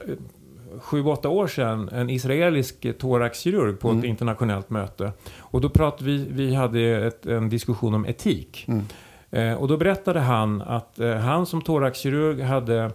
sju, 0.80 1.04
åtta 1.04 1.28
år 1.28 1.46
sedan 1.46 1.88
en 1.88 2.10
israelisk 2.10 2.86
thoraxkirurg 2.98 3.80
på 3.80 3.88
mm. 3.88 3.98
ett 3.98 4.04
internationellt 4.04 4.70
möte. 4.70 5.12
Och 5.38 5.60
då 5.60 5.68
pratade 5.68 6.04
vi, 6.04 6.26
vi 6.30 6.54
hade 6.54 6.80
ett, 6.80 7.26
en 7.26 7.48
diskussion 7.48 7.94
om 7.94 8.06
etik. 8.06 8.64
Mm. 8.68 8.84
Eh, 9.30 9.54
och 9.54 9.68
då 9.68 9.76
berättade 9.76 10.20
han 10.20 10.62
att 10.62 10.98
eh, 10.98 11.14
han 11.14 11.46
som 11.46 11.62
thoraxkirurg 11.62 12.42
hade 12.42 12.78
eh, 12.78 12.90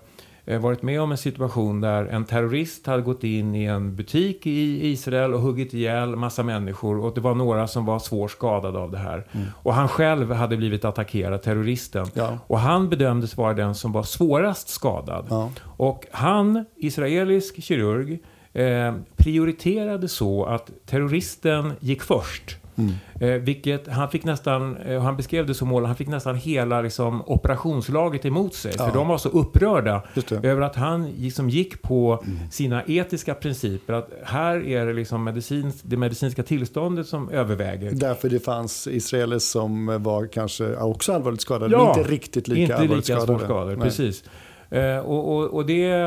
varit 0.48 0.82
med 0.82 1.02
om 1.02 1.12
en 1.12 1.18
situation 1.18 1.82
där 1.82 2.06
en 2.06 2.26
terrorist 2.26 2.88
hade 2.88 3.02
gått 3.02 3.24
in 3.24 3.56
i 3.56 3.66
en 3.66 3.96
butik 3.96 4.48
i 4.48 4.88
Israel 4.88 5.34
och 5.34 5.40
huggit 5.40 5.74
ihjäl 5.74 6.16
massa 6.16 6.44
människor 6.44 7.00
och 7.00 7.14
det 7.14 7.22
var 7.22 7.36
några 7.36 7.68
som 7.68 7.86
var 7.86 8.00
svårt 8.00 8.32
skadade 8.32 8.80
av 8.80 8.92
det 8.92 8.98
här. 8.98 9.26
Mm. 9.32 9.48
Och 9.54 9.74
han 9.74 9.88
själv 9.88 10.32
hade 10.32 10.58
blivit 10.58 10.86
attackerad, 10.86 11.42
terroristen. 11.42 12.06
Ja. 12.14 12.38
Och 12.48 12.60
han 12.60 12.90
bedömdes 12.90 13.38
vara 13.38 13.54
den 13.54 13.76
som 13.76 13.92
var 13.92 14.04
svårast 14.04 14.70
skadad. 14.70 15.26
Ja. 15.30 15.52
Och 15.78 16.06
han, 16.12 16.66
israelisk 16.76 17.64
kirurg, 17.64 18.20
eh, 18.54 18.96
prioriterade 19.16 20.08
så 20.08 20.46
att 20.46 20.72
terroristen 20.86 21.74
gick 21.80 22.02
först. 22.02 22.58
Mm. 22.78 22.94
Eh, 23.20 23.42
vilket 23.42 23.88
han 23.88 24.10
fick 24.10 24.24
nästan, 24.24 24.78
eh, 24.78 25.02
han 25.02 25.18
beskrev 25.18 25.46
det 25.46 25.54
som 25.54 25.68
mål, 25.68 25.86
han 25.86 25.96
fick 25.96 26.08
nästan 26.08 26.36
hela 26.36 26.82
liksom, 26.82 27.24
operationslaget 27.26 28.26
emot 28.26 28.54
sig. 28.54 28.74
Ja. 28.78 28.86
För 28.86 28.94
de 28.94 29.08
var 29.08 29.18
så 29.18 29.30
upprörda 29.30 30.04
över 30.44 30.62
att 30.62 30.76
han 30.76 31.12
liksom 31.12 31.50
gick 31.50 31.82
på 31.82 32.24
mm. 32.26 32.40
sina 32.52 32.84
etiska 32.88 33.34
principer. 33.34 33.94
Att 33.94 34.10
här 34.24 34.68
är 34.68 34.86
det 34.86 34.94
liksom 34.94 35.24
medicins, 35.24 35.82
det 35.82 35.98
medicinska 35.98 36.44
tillståndet 36.44 37.08
som 37.08 37.30
överväger. 37.30 37.92
Därför 37.92 38.30
det 38.30 38.40
fanns 38.40 38.88
israeler 38.88 39.40
som 39.40 40.04
var 40.04 40.28
kanske 40.28 40.76
också 40.76 41.14
allvarligt 41.14 41.42
skadade, 41.42 41.72
ja, 41.72 41.90
men 41.90 42.00
inte 42.00 42.12
riktigt 42.12 42.48
lika 42.48 42.62
inte 42.62 42.76
allvarligt 42.76 43.08
lika 43.08 43.22
skadade. 43.22 43.46
skadade 43.46 43.78
precis. 43.78 44.24
Eh, 44.70 44.98
och, 44.98 45.38
och, 45.38 45.44
och, 45.46 45.66
det, 45.66 46.06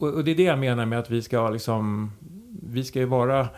och, 0.00 0.24
det 0.24 0.30
är 0.30 0.34
det 0.34 0.42
jag 0.42 0.58
menar 0.58 0.86
med 0.86 0.98
att 0.98 1.10
vi 1.10 1.22
ska 1.22 1.50
liksom, 1.50 2.12
vi 2.62 2.84
ska 2.84 2.98
ju 2.98 3.04
vara 3.04 3.48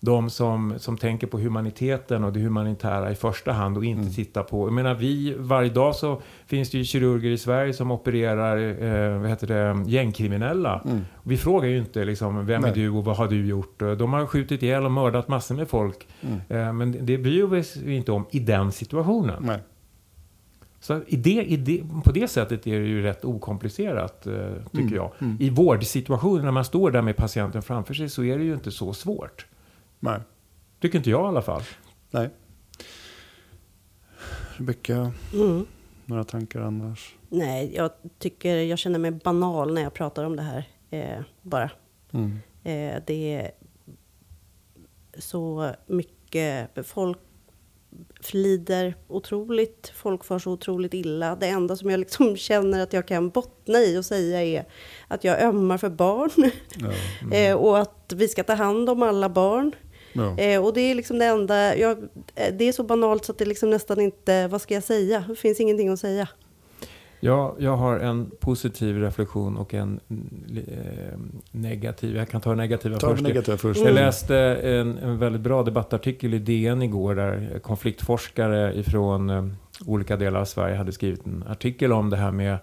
de 0.00 0.30
som, 0.30 0.74
som 0.78 0.96
tänker 0.96 1.26
på 1.26 1.38
humaniteten 1.38 2.24
och 2.24 2.32
det 2.32 2.40
humanitära 2.40 3.10
i 3.10 3.14
första 3.14 3.52
hand 3.52 3.76
och 3.76 3.84
inte 3.84 4.02
mm. 4.02 4.12
titta 4.12 4.42
på... 4.42 4.66
Jag 4.66 4.72
menar, 4.72 4.94
vi, 4.94 5.34
varje 5.38 5.70
dag 5.70 5.94
så 5.94 6.22
finns 6.46 6.70
det 6.70 6.78
ju 6.78 6.84
kirurger 6.84 7.30
i 7.30 7.38
Sverige 7.38 7.72
som 7.72 7.90
opererar 7.90 8.56
eh, 8.58 9.20
vad 9.20 9.30
heter 9.30 9.46
det, 9.46 9.90
gängkriminella. 9.90 10.82
Mm. 10.84 11.00
Vi 11.22 11.36
frågar 11.36 11.68
ju 11.68 11.78
inte 11.78 12.04
liksom, 12.04 12.46
vem 12.46 12.62
Nej. 12.62 12.70
är 12.70 12.74
du 12.74 12.90
och 12.90 13.04
vad 13.04 13.16
har 13.16 13.28
du 13.28 13.46
gjort? 13.46 13.78
De 13.78 14.12
har 14.12 14.26
skjutit 14.26 14.62
ihjäl 14.62 14.84
och 14.84 14.92
mördat 14.92 15.28
massor 15.28 15.54
med 15.54 15.68
folk. 15.68 16.08
Mm. 16.20 16.40
Eh, 16.48 16.72
men 16.72 17.06
det 17.06 17.18
bryr 17.18 17.46
vi 17.46 17.60
oss 17.60 17.76
inte 17.76 18.12
om 18.12 18.26
i 18.30 18.38
den 18.38 18.72
situationen. 18.72 19.42
Nej. 19.46 19.58
Så 20.80 21.00
i 21.06 21.16
det, 21.16 21.44
i 21.44 21.56
det, 21.56 21.82
på 22.04 22.12
det 22.12 22.28
sättet 22.28 22.66
är 22.66 22.80
det 22.80 22.86
ju 22.86 23.02
rätt 23.02 23.24
okomplicerat, 23.24 24.26
eh, 24.26 24.32
tycker 24.72 24.80
mm. 24.80 24.94
jag. 24.94 25.12
Mm. 25.18 25.36
I 25.40 25.50
vårdsituationen, 25.50 26.44
när 26.44 26.52
man 26.52 26.64
står 26.64 26.90
där 26.90 27.02
med 27.02 27.16
patienten 27.16 27.62
framför 27.62 27.94
sig, 27.94 28.08
så 28.08 28.24
är 28.24 28.38
det 28.38 28.44
ju 28.44 28.54
inte 28.54 28.70
så 28.70 28.92
svårt. 28.92 29.46
Nej. 30.00 30.20
Tycker 30.80 30.98
inte 30.98 31.10
jag 31.10 31.24
i 31.24 31.28
alla 31.28 31.42
fall. 31.42 31.62
Nej. 32.10 32.30
Rebecka, 34.56 35.12
mm. 35.34 35.66
några 36.04 36.24
tankar 36.24 36.60
annars? 36.60 37.16
Nej, 37.28 37.74
jag 37.74 37.90
tycker 38.18 38.56
jag 38.56 38.78
känner 38.78 38.98
mig 38.98 39.10
banal 39.10 39.74
när 39.74 39.82
jag 39.82 39.94
pratar 39.94 40.24
om 40.24 40.36
det 40.36 40.42
här. 40.42 40.64
Eh, 40.90 41.22
bara. 41.42 41.70
Mm. 42.12 42.38
Eh, 42.64 43.02
det 43.06 43.34
är 43.34 43.50
så 45.18 45.70
mycket. 45.86 46.70
Folk 46.86 47.18
lider 48.32 48.94
otroligt. 49.08 49.92
Folk 49.94 50.24
far 50.24 50.38
så 50.38 50.52
otroligt 50.52 50.94
illa. 50.94 51.36
Det 51.36 51.46
enda 51.46 51.76
som 51.76 51.90
jag 51.90 52.00
liksom 52.00 52.36
känner 52.48 52.82
att 52.82 52.92
jag 52.92 53.08
kan 53.08 53.30
bottna 53.30 53.78
i 53.78 53.98
och 53.98 54.04
säga 54.04 54.42
är 54.42 54.64
att 55.08 55.24
jag 55.24 55.42
ömmar 55.42 55.78
för 55.78 55.90
barn. 55.90 56.50
Ja. 56.76 56.92
Mm. 57.22 57.32
eh, 57.52 57.56
och 57.56 57.78
att 57.78 58.12
vi 58.16 58.28
ska 58.28 58.44
ta 58.44 58.54
hand 58.54 58.90
om 58.90 59.02
alla 59.02 59.28
barn. 59.28 59.74
Ja. 60.12 60.38
Eh, 60.38 60.64
och 60.64 60.74
det 60.74 60.80
är 60.80 60.94
liksom 60.94 61.18
det 61.18 61.24
enda, 61.24 61.76
jag, 61.76 61.98
eh, 62.34 62.54
det 62.58 62.68
är 62.68 62.72
så 62.72 62.82
banalt 62.82 63.24
så 63.24 63.32
att 63.32 63.38
det 63.38 63.44
liksom 63.44 63.70
nästan 63.70 64.00
inte, 64.00 64.48
vad 64.48 64.60
ska 64.60 64.74
jag 64.74 64.82
säga? 64.82 65.24
Det 65.28 65.34
finns 65.34 65.60
ingenting 65.60 65.88
att 65.88 66.00
säga. 66.00 66.28
Ja, 67.20 67.56
jag 67.58 67.76
har 67.76 67.98
en 67.98 68.30
positiv 68.40 68.96
reflektion 68.98 69.56
och 69.56 69.74
en 69.74 70.00
eh, 70.10 71.18
negativ. 71.50 72.16
Jag 72.16 72.28
kan 72.28 72.40
ta 72.40 72.50
den 72.50 72.58
negativa 72.58 72.96
Ta 72.96 73.10
först. 73.10 73.22
negativa 73.22 73.56
först. 73.56 73.80
Jag 73.80 73.94
läste 73.94 74.36
en, 74.62 74.98
en 74.98 75.18
väldigt 75.18 75.42
bra 75.42 75.62
debattartikel 75.62 76.34
i 76.34 76.38
DN 76.38 76.82
igår 76.82 77.14
där 77.14 77.58
konfliktforskare 77.62 78.74
ifrån 78.74 79.30
eh, 79.30 79.46
olika 79.86 80.16
delar 80.16 80.40
av 80.40 80.44
Sverige 80.44 80.76
hade 80.76 80.92
skrivit 80.92 81.26
en 81.26 81.44
artikel 81.48 81.92
om 81.92 82.10
det 82.10 82.16
här 82.16 82.30
med 82.30 82.58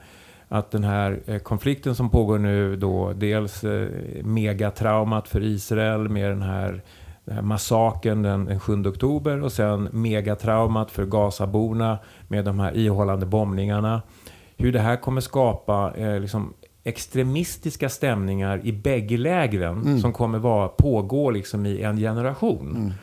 att 0.48 0.72
den 0.72 0.84
här 0.84 1.20
eh, 1.26 1.40
konflikten 1.40 1.96
som 1.96 2.10
pågår 2.10 2.38
nu 2.38 2.76
då 2.76 3.14
dels 3.14 3.64
eh, 3.64 3.90
megatraumat 4.24 5.28
för 5.28 5.44
Israel 5.44 6.10
med 6.10 6.32
den 6.32 6.42
här, 6.42 6.82
den 7.26 7.36
här 7.36 7.42
massakern 7.42 8.22
den, 8.22 8.46
den 8.46 8.60
7 8.60 8.86
oktober 8.88 9.42
och 9.44 9.52
sen 9.52 9.90
megatraumat 9.92 10.92
för 10.92 11.06
Gazaborna 11.06 11.98
med 12.28 12.46
de 12.46 12.60
här 12.60 12.78
ihållande 12.78 13.26
bombningarna. 13.26 14.02
Hur 14.58 14.72
det 14.72 14.80
här 14.80 14.96
kommer 14.96 15.22
skapa 15.22 15.94
eh, 15.98 16.20
liksom 16.20 16.54
extremistiska 16.84 17.90
stämningar 17.90 18.62
i 18.64 18.72
bägge 18.72 19.18
lägren 19.18 19.82
Mm. 19.82 20.00
som 20.00 20.14
kommer 20.14 20.40
vara, 20.40 20.68
pågå 20.68 21.30
liksom 21.32 21.66
i 21.66 21.82
en 21.82 21.98
generation. 21.98 22.94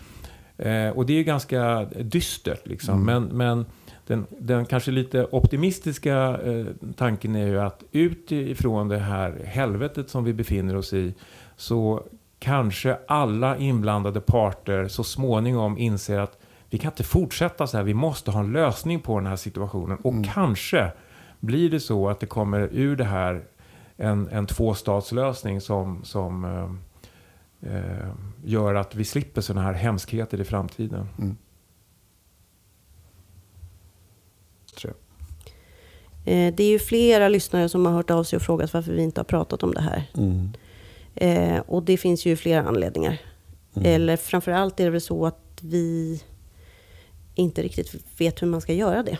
Mm. 0.58 0.88
Eh, 0.88 0.96
och 0.96 1.06
det 1.06 1.12
är 1.12 1.16
ju 1.16 1.24
ganska 1.24 1.84
dystert. 1.84 2.66
Liksom. 2.66 3.02
Mm. 3.02 3.22
Men, 3.22 3.36
men 3.36 3.66
den, 4.06 4.26
den 4.38 4.64
kanske 4.66 4.90
lite 4.90 5.26
optimistiska 5.30 6.40
eh, 6.44 6.66
tanken 6.96 7.36
är 7.36 7.46
ju 7.46 7.60
att 7.60 7.82
utifrån 7.92 8.88
det 8.88 8.98
här 8.98 9.40
helvetet 9.44 10.10
som 10.10 10.24
vi 10.24 10.32
befinner 10.32 10.76
oss 10.76 10.92
i 10.92 11.14
så 11.56 12.02
kanske 12.42 12.98
alla 13.08 13.56
inblandade 13.56 14.20
parter 14.20 14.88
så 14.88 15.04
småningom 15.04 15.78
inser 15.78 16.18
att 16.18 16.38
vi 16.70 16.78
kan 16.78 16.90
inte 16.90 17.04
fortsätta 17.04 17.66
så 17.66 17.76
här. 17.76 17.84
Vi 17.84 17.94
måste 17.94 18.30
ha 18.30 18.40
en 18.40 18.52
lösning 18.52 19.00
på 19.00 19.18
den 19.18 19.26
här 19.26 19.36
situationen. 19.36 19.98
Och 19.98 20.12
Mm. 20.12 20.24
kanske 20.24 20.92
blir 21.40 21.70
det 21.70 21.80
så 21.80 22.08
att 22.08 22.20
det 22.20 22.26
kommer 22.26 22.68
ur 22.72 22.96
det 22.96 23.04
här 23.04 23.44
en, 23.96 24.28
en 24.28 24.46
tvåstatslösning 24.46 25.60
som, 25.60 26.04
som 26.04 26.44
eh, 26.44 27.74
eh, 27.76 28.08
gör 28.44 28.74
att 28.74 28.94
vi 28.94 29.04
slipper 29.04 29.40
sådana 29.40 29.66
här 29.66 29.72
hemskheter 29.74 30.40
i 30.40 30.44
framtiden. 30.44 31.08
Mm. 31.18 31.36
Tror 34.80 34.92
jag. 34.92 34.98
Eh, 36.24 36.54
det 36.54 36.64
är 36.64 36.70
ju 36.70 36.78
flera 36.78 37.28
lyssnare 37.28 37.68
som 37.68 37.86
har 37.86 37.92
hört 37.92 38.10
av 38.10 38.24
sig 38.24 38.36
och 38.36 38.42
frågat 38.42 38.74
varför 38.74 38.92
vi 38.92 39.02
inte 39.02 39.20
har 39.20 39.24
pratat 39.24 39.62
om 39.62 39.74
det 39.74 39.80
här. 39.80 40.10
Mm. 40.16 40.52
Eh, 41.14 41.58
och 41.58 41.82
det 41.82 41.96
finns 41.96 42.26
ju 42.26 42.36
flera 42.36 42.62
anledningar. 42.62 43.18
Mm. 43.76 43.94
Eller 43.94 44.16
framförallt 44.16 44.80
är 44.80 44.84
det 44.84 44.90
väl 44.90 45.00
så 45.00 45.26
att 45.26 45.58
vi 45.62 46.22
inte 47.34 47.62
riktigt 47.62 47.94
vet 48.20 48.42
hur 48.42 48.46
man 48.46 48.60
ska 48.60 48.72
göra 48.72 49.02
det. 49.02 49.18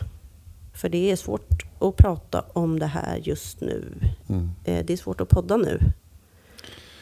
För 0.73 0.89
det 0.89 1.11
är 1.11 1.15
svårt 1.15 1.63
att 1.79 1.95
prata 1.97 2.41
om 2.53 2.79
det 2.79 2.85
här 2.85 3.17
just 3.17 3.61
nu. 3.61 3.93
Mm. 4.29 4.49
Eh, 4.65 4.85
det 4.85 4.93
är 4.93 4.97
svårt 4.97 5.21
att 5.21 5.29
podda 5.29 5.57
nu. 5.57 5.79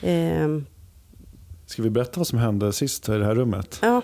Eh, 0.02 0.58
Ska 1.66 1.82
vi 1.84 1.90
berätta 1.90 2.20
vad 2.20 2.28
som 2.28 2.40
hände 2.40 2.74
sist 2.74 3.10
i 3.10 3.12
det 3.12 3.26
här 3.26 3.36
rummet? 3.36 3.80
ja, 3.82 4.02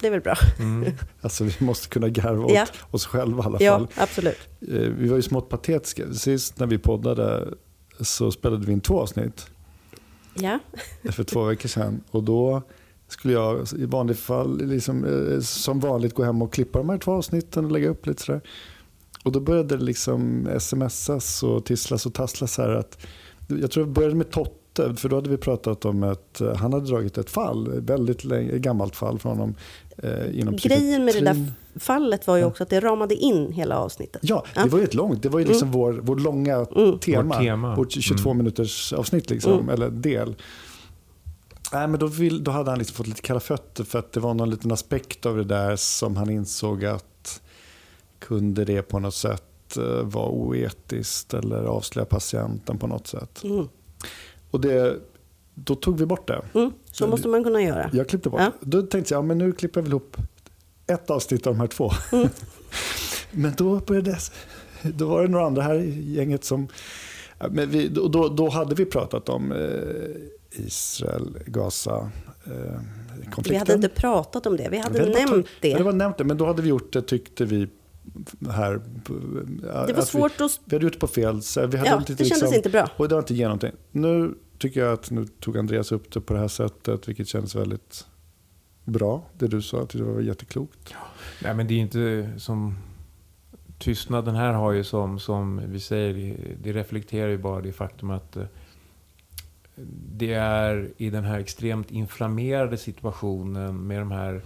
det 0.00 0.06
är 0.06 0.10
väl 0.10 0.20
bra. 0.20 0.34
Mm. 0.58 0.92
Alltså 1.20 1.44
vi 1.44 1.54
måste 1.58 1.88
kunna 1.88 2.08
garva 2.08 2.44
åt 2.44 2.52
Ja. 2.52 2.66
oss 2.90 3.06
själva 3.06 3.42
i 3.42 3.46
alla 3.46 3.58
Ja, 3.60 3.78
fall. 3.78 3.88
absolut. 3.96 4.38
Eh, 4.60 4.68
Vi 4.78 5.08
var 5.08 5.16
ju 5.16 5.22
smått 5.22 5.48
patetiska. 5.48 6.12
Sist 6.14 6.58
när 6.58 6.66
vi 6.66 6.78
poddade 6.78 7.48
så 8.00 8.30
spelade 8.32 8.66
vi 8.66 8.72
in 8.72 8.80
två 8.80 9.00
avsnitt 9.00 9.46
Ja, 10.34 10.58
för 11.12 11.24
två 11.24 11.44
veckor 11.44 11.68
sedan. 11.68 12.00
Och 12.10 12.22
då 12.22 12.62
skulle 13.08 13.34
jag 13.34 13.66
i 13.78 13.84
vanligt 13.86 14.18
fall, 14.18 14.66
liksom, 14.66 15.04
eh, 15.04 15.40
som 15.40 15.80
vanligt, 15.80 16.14
gå 16.14 16.22
hem 16.22 16.42
och 16.42 16.52
klippa 16.52 16.78
de 16.78 16.88
här 16.88 16.98
två 16.98 17.12
avsnitten 17.12 17.64
och 17.64 17.72
lägga 17.72 17.88
upp 17.88 18.06
lite 18.06 18.22
sådär. 18.22 18.40
Och 19.24 19.32
då 19.32 19.40
började 19.40 19.76
det 19.76 19.84
liksom 19.84 20.48
smsas 20.58 21.42
och 21.42 21.64
tisslas 21.64 22.06
och 22.06 22.14
tasslas 22.14 22.58
här. 22.58 22.68
Att, 22.68 23.06
jag 23.48 23.70
tror 23.70 23.86
det 23.86 23.92
började 23.92 24.14
med 24.14 24.30
Totte, 24.30 24.94
för 24.94 25.08
då 25.08 25.16
hade 25.16 25.30
vi 25.30 25.36
pratat 25.36 25.84
om 25.84 26.02
att 26.02 26.40
eh, 26.40 26.56
han 26.56 26.72
hade 26.72 26.86
dragit 26.86 27.18
ett 27.18 27.30
fall, 27.30 27.78
ett 27.78 27.84
väldigt 27.84 28.24
länge, 28.24 28.52
ett 28.52 28.62
gammalt 28.62 28.96
fall 28.96 29.18
från 29.18 29.38
honom. 29.38 29.54
Eh, 30.02 30.40
inom 30.40 30.56
Grejen 30.56 31.04
med 31.04 31.14
det 31.14 31.20
där 31.20 31.52
fallet 31.78 32.26
var 32.26 32.36
ju 32.36 32.44
också 32.44 32.62
att 32.62 32.70
det 32.70 32.80
ramade 32.80 33.14
in 33.14 33.52
hela 33.52 33.78
avsnittet. 33.78 34.20
Ja, 34.24 34.44
Ja. 34.54 34.62
det 34.62 34.68
var 34.68 34.78
ju 34.78 34.84
ett 34.84 34.94
långt, 34.94 35.22
det 35.22 35.28
var 35.28 35.38
ju 35.40 35.44
liksom 35.46 35.70
vår, 35.70 35.92
vår 35.92 36.16
långa 36.16 36.54
Mm. 36.76 36.98
tema. 36.98 37.22
Vårt 37.34 37.38
tema. 37.38 37.74
Vårt 37.76 37.92
22 37.92 38.30
Mm. 38.30 38.38
minuters 38.38 38.92
avsnitt, 38.92 39.30
liksom, 39.30 39.52
Mm. 39.52 39.68
eller 39.68 39.90
del. 39.90 40.34
Nej, 41.72 41.88
men 41.88 42.00
då, 42.00 42.06
vill, 42.06 42.44
då 42.44 42.50
hade 42.50 42.70
han 42.70 42.78
liksom 42.78 42.94
fått 42.96 43.06
lite 43.06 43.22
kalla 43.22 43.40
fötter 43.40 43.84
för 43.84 43.98
att 43.98 44.12
det 44.12 44.20
var 44.20 44.34
någon 44.34 44.50
liten 44.50 44.72
aspekt 44.72 45.26
av 45.26 45.36
det 45.36 45.44
där 45.44 45.76
som 45.76 46.16
han 46.16 46.30
insåg 46.30 46.84
att 46.84 47.40
kunde 48.18 48.64
det 48.64 48.82
på 48.82 48.98
något 48.98 49.14
sätt 49.14 49.76
eh, 49.76 50.02
vara 50.02 50.28
oetiskt 50.30 51.34
eller 51.34 51.64
avslöja 51.64 52.06
patienten 52.06 52.78
på 52.78 52.86
något 52.86 53.06
sätt. 53.06 53.44
Mm. 53.44 53.68
Och 54.50 54.60
det, 54.60 54.96
då 55.64 55.74
tog 55.74 55.98
vi 55.98 56.06
bort 56.06 56.28
det. 56.28 56.42
Mm. 56.54 56.72
Så 56.92 57.06
måste 57.06 57.28
man 57.28 57.44
kunna 57.44 57.62
göra. 57.62 57.90
Jag 57.92 58.08
klippte 58.08 58.30
bort. 58.30 58.40
Ja. 58.40 58.52
Då 58.60 58.82
tänkte 58.82 59.14
jag, 59.14 59.18
ja, 59.18 59.26
men 59.26 59.38
nu 59.38 59.52
klipper 59.52 59.80
jag 59.80 59.82
väl 59.82 59.92
ihop 59.92 60.16
ett 60.86 61.10
avsnitt 61.10 61.46
av 61.46 61.54
de 61.54 61.60
här 61.60 61.66
två. 61.66 61.90
Mm. 62.12 62.28
men 63.30 63.52
då 63.56 63.78
började 63.78 64.16
då 64.82 65.06
var 65.06 65.22
det 65.22 65.28
några 65.28 65.46
andra 65.46 65.62
här 65.62 65.74
i 65.74 66.12
gänget 66.12 66.44
som... 66.44 66.68
Men 67.50 67.70
vi, 67.70 67.88
då, 67.88 68.28
då, 68.28 68.48
hade 68.48 68.74
vi 68.74 68.84
pratat 68.84 69.28
om 69.28 69.52
eh, 69.52 70.66
Israel, 70.66 71.38
Gaza, 71.46 72.10
eh, 72.44 72.52
konflikten. 73.30 73.42
Vi 73.50 73.56
hade 73.56 73.72
inte 73.72 73.88
pratat 73.88 74.46
om 74.46 74.56
det. 74.56 74.68
Vi 74.70 74.78
hade 74.78 74.92
Vi 74.92 74.98
hade 74.98 75.26
nämnt 75.26 75.46
det. 75.60 75.68
Ja, 75.68 75.78
det 75.78 75.84
var 75.84 75.92
nämnt 75.92 76.18
det, 76.18 76.24
men 76.24 76.36
då 76.36 76.46
hade 76.46 76.62
vi 76.62 76.68
gjort 76.68 76.92
det 76.92 77.02
tyckte 77.02 77.44
vi 77.44 77.68
här. 78.50 78.80
Det 79.86 79.92
var 79.92 80.02
svårt 80.02 80.40
vi, 80.40 80.44
att... 80.44 80.60
vi 80.64 80.76
hade 80.76 80.84
gjort 80.84 80.92
det 80.92 80.98
på 80.98 81.06
fel 81.06 81.42
sätt. 81.42 81.74
Vi 81.74 81.76
hade 81.76 81.90
Ja, 81.90 81.98
inte 81.98 82.12
det 82.12 82.24
kändes 82.24 82.40
liksom- 82.40 82.56
inte 82.56 82.70
bra. 82.70 82.90
och 82.96 83.08
det 83.08 83.14
var 83.14 83.22
inte 83.22 83.34
genomtänkt. 83.34 83.78
Nu 83.90 84.34
tycker 84.60 84.80
jag 84.80 84.92
att 84.92 85.10
nu 85.10 85.24
tog 85.24 85.58
Andreas 85.58 85.92
upp 85.92 86.12
det 86.12 86.20
på 86.20 86.32
det 86.34 86.40
här 86.40 86.48
sättet, 86.48 87.08
vilket 87.08 87.28
känns 87.28 87.54
väldigt 87.54 88.06
bra. 88.84 89.22
Det 89.38 89.46
du 89.46 89.62
sa, 89.62 89.82
att 89.82 89.90
det 89.90 90.02
var 90.02 90.20
jätteklokt. 90.20 90.94
Nej, 91.42 91.54
men 91.54 91.66
det 91.66 91.74
är 91.74 91.78
inte 91.78 92.30
som... 92.38 92.74
Tystnaden 93.78 94.34
här 94.34 94.52
har 94.52 94.72
ju 94.72 94.84
som, 94.84 95.18
som 95.18 95.60
vi 95.66 95.80
säger, 95.80 96.36
det- 96.62 96.72
reflekterar 96.72 97.28
ju 97.28 97.38
bara 97.38 97.60
det 97.60 97.72
faktum 97.72 98.10
att 98.10 98.36
eh, 98.36 98.44
det 100.16 100.32
är 100.34 100.90
i 100.96 101.10
den 101.10 101.24
här 101.24 101.38
extremt 101.38 101.90
inflammerade 101.90 102.76
situationen 102.76 103.76
med 103.86 104.00
de 104.00 104.10
här 104.10 104.42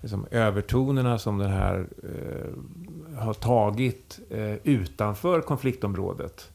liksom, 0.00 0.26
övertonerna 0.30 1.18
som 1.18 1.38
den 1.38 1.50
här 1.50 1.88
eh, 2.02 3.18
har 3.22 3.34
tagit 3.34 4.20
eh, 4.30 4.54
utanför 4.64 5.40
konfliktområdet 5.40 6.50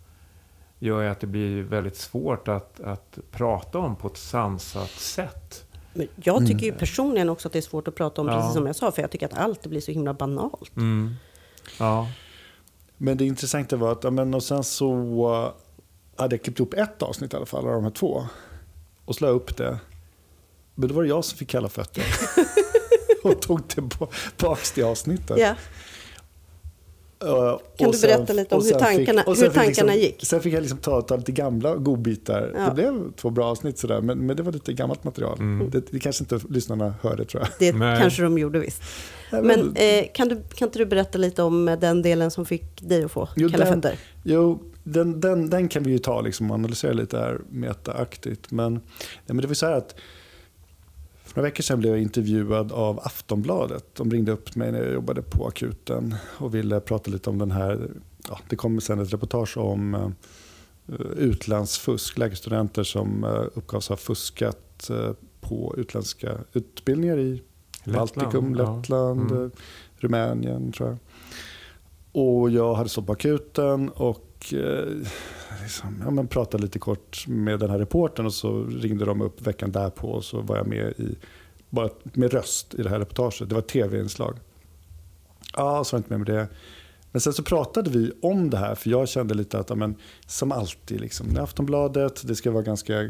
gör 0.79 1.01
ju 1.01 1.08
att 1.08 1.20
det 1.20 1.27
blir 1.27 1.63
väldigt 1.63 1.96
svårt 1.98 2.48
att, 2.48 2.79
att 2.79 3.17
prata 3.32 3.77
om 3.79 3.96
på 3.96 4.08
ett 4.08 4.17
sansat 4.17 4.89
sätt. 4.89 5.65
Men 5.94 6.08
jag 6.15 6.39
tycker 6.39 6.53
Mm. 6.53 6.65
ju 6.65 6.72
personligen 6.72 7.29
också 7.29 7.48
att 7.48 7.53
det 7.53 7.60
är 7.60 7.62
svårt 7.62 7.88
att 7.88 7.96
prata 7.96 8.22
om, 8.22 8.27
Ja. 8.27 8.36
precis 8.39 8.53
som 8.53 8.65
jag 8.65 8.75
sa, 8.75 8.91
för 8.91 9.01
jag 9.01 9.12
tycker 9.12 9.25
att 9.25 9.38
allt 9.38 9.65
blir 9.67 9.82
så 9.82 9.91
himla 9.91 10.13
banalt. 10.13 10.75
Mm. 10.75 11.13
Ja. 11.79 12.08
Men 12.98 13.17
det 13.17 13.25
intressanta 13.25 13.75
var 13.75 13.91
att, 13.91 14.03
ja, 14.03 14.10
men 14.12 14.34
och 14.34 14.44
sen 14.44 14.63
så 14.63 14.94
uh, 14.94 15.51
hade 16.15 16.36
jag 16.36 16.44
klippt 16.44 16.60
ihop 16.60 16.74
ett 16.74 17.01
avsnitt 17.01 17.34
i 17.34 17.36
alla 17.36 17.46
fall 17.46 17.67
av 17.67 17.74
de 17.74 17.84
här 17.84 17.91
två. 17.91 18.25
Och 19.05 19.15
slog 19.15 19.36
upp 19.36 19.58
det. 19.58 19.79
Men 20.75 20.89
då 20.89 20.96
var 20.96 21.03
det 21.03 21.10
jag 21.10 21.25
som 21.25 21.38
fick 21.38 21.50
kalla 21.50 21.70
fötter. 21.70 22.03
och 23.24 23.41
tog 23.41 23.67
tillbaka 23.67 24.55
det 24.75 24.84
avsnittet. 24.84 25.38
Ja. 25.39 25.55
Uh, 27.25 27.60
Kan 27.77 27.88
och 27.88 27.94
du 27.94 28.01
berätta 28.01 28.34
lite 28.34 28.55
om 28.55 28.62
hur 28.63 28.70
sen 28.70 28.79
tankarna- 28.79 29.24
sen 29.24 29.36
hur 29.36 29.50
tankarna 29.50 29.65
liksom, 29.67 29.89
gick? 30.01 30.25
Sen 30.25 30.41
fick 30.41 30.53
jag 30.53 30.62
liksom 30.62 30.79
ta, 30.79 31.01
ta 31.01 31.15
lite 31.15 31.32
gamla 31.32 31.75
godbitar. 31.75 32.51
Ja. 32.55 32.65
Det 32.67 32.74
blev 32.74 33.12
två 33.15 33.29
bra 33.29 33.46
avsnitt 33.46 33.77
sådär, 33.77 34.01
men, 34.01 34.17
men 34.17 34.36
det 34.38 34.44
var 34.44 34.51
lite 34.51 34.74
gammalt 34.74 35.03
material. 35.03 35.38
Mm. 35.39 35.70
Det, 35.70 35.91
det 35.91 36.00
kanske 36.00 36.24
inte 36.24 36.39
lyssnarna 36.50 36.94
hörde 37.01 37.25
tror 37.25 37.44
jag. 37.44 37.50
Det 37.60 37.77
Nej. 37.77 38.00
kanske 38.01 38.22
de 38.24 38.38
gjorde 38.38 38.60
visst. 38.60 38.82
Men 39.32 39.75
eh, 39.75 40.05
kan, 40.13 40.27
du, 40.27 40.44
kan 40.55 40.67
inte 40.67 40.79
du 40.79 40.86
berätta 40.86 41.17
lite 41.17 41.44
om 41.44 41.77
den 41.82 42.01
delen 42.01 42.32
som 42.32 42.46
fick 42.46 42.82
dig 42.82 43.03
att 43.03 43.12
få 43.12 43.29
Jo, 43.36 43.50
kalla 43.50 43.65
den- 43.65 43.74
fötter? 43.82 43.98
Jo, 44.24 44.60
den, 44.84 45.22
den, 45.22 45.50
den 45.50 45.67
kan 45.67 45.84
vi 45.84 45.91
ju 45.91 45.98
ta 45.98 46.22
liksom, 46.22 46.51
och 46.51 46.55
analysera 46.55 46.94
lite 46.94 47.17
här 47.17 47.39
metaaktigt. 47.50 48.51
Men, 48.51 48.79
men 49.25 49.38
det 49.38 49.48
var 49.48 49.53
så 49.53 49.65
här 49.65 49.74
att 49.74 49.96
för 51.36 51.42
några 51.42 51.50
veckor 51.50 51.63
sedan 51.63 51.80
blev 51.80 51.94
jag 51.94 52.01
intervjuad 52.01 52.72
av 52.72 53.00
Aftonbladet. 53.00 53.86
De 53.96 54.12
ringde 54.12 54.32
upp 54.32 54.56
mig 54.56 54.72
när 54.72 54.84
jag 54.84 54.94
jobbade 54.94 55.22
på 55.22 55.48
akuten 55.48 56.15
och 56.38 56.56
ville 56.56 56.80
prata 56.80 57.12
lite 57.12 57.30
om 57.30 57.38
den 57.38 57.51
här. 57.51 57.89
Ja, 58.30 58.39
det 58.50 58.56
kommer 58.56 58.82
sen 58.82 59.00
ett 59.00 59.13
reportage 59.13 59.58
om 59.58 59.94
eh, 59.96 60.10
utlandsfusk, 61.18 62.18
läkarstudenter 62.18 62.84
som 62.84 63.24
eh, 63.24 63.30
uppgavs 63.54 63.89
ha 63.89 63.96
fuskat 63.98 64.89
eh, 64.89 65.12
på 65.42 65.75
utländska 65.77 66.32
utbildningar 66.54 67.18
i 67.20 67.42
Baltikum, 67.86 68.56
ja. 68.56 68.75
Lettland, 68.77 69.32
Mm. 69.32 69.44
eh, 69.46 69.50
Rumänien 69.98 70.72
tror 70.72 70.89
jag. 70.89 70.98
Och 72.24 72.50
jag 72.50 72.75
hade 72.75 72.89
stått 72.89 73.06
på 73.06 73.13
akuten 73.13 73.89
och 73.89 74.54
liksom, 75.63 76.01
ja, 76.05 76.12
men 76.12 76.27
pratade 76.27 76.63
lite 76.63 76.79
kort 76.79 77.27
med 77.27 77.59
den 77.59 77.69
här 77.69 77.79
reportern 77.79 78.25
och 78.25 78.33
så 78.33 78.63
ringde 78.63 79.05
de 79.05 79.21
upp 79.21 79.47
veckan 79.47 79.71
därpå 79.71 80.07
och 80.07 80.24
så 80.24 80.41
var 80.41 80.57
jag 80.57 80.67
med 80.67 80.93
i, 80.97 81.15
bara 81.69 81.89
med 82.03 82.33
röst 82.33 82.74
i 82.74 82.83
det 82.83 82.89
här 82.89 83.00
reportaget. 83.00 83.50
Det 83.50 83.55
var 83.55 83.62
ett 83.62 83.67
tv-inslag. 83.67 84.38
Ja, 85.55 85.83
så 85.83 85.95
var 85.95 86.00
jag 86.00 86.00
inte 86.00 86.09
med 86.09 86.19
med 86.19 86.27
det. 86.27 86.47
Men 87.12 87.21
sen 87.21 87.33
så 87.33 87.43
pratade 87.43 87.89
vi 87.89 88.12
om 88.21 88.50
det 88.50 88.57
här 88.57 88.75
för 88.75 88.89
jag 88.89 89.09
kände 89.09 89.33
lite 89.33 89.59
att, 89.59 89.69
ja, 89.69 89.75
men, 89.75 89.95
som 90.27 90.51
alltid, 90.51 91.01
liksom, 91.01 91.38
Aftonbladet, 91.39 92.27
det 92.27 92.35
ska 92.35 92.51
vara 92.51 92.63
ganska 92.63 93.01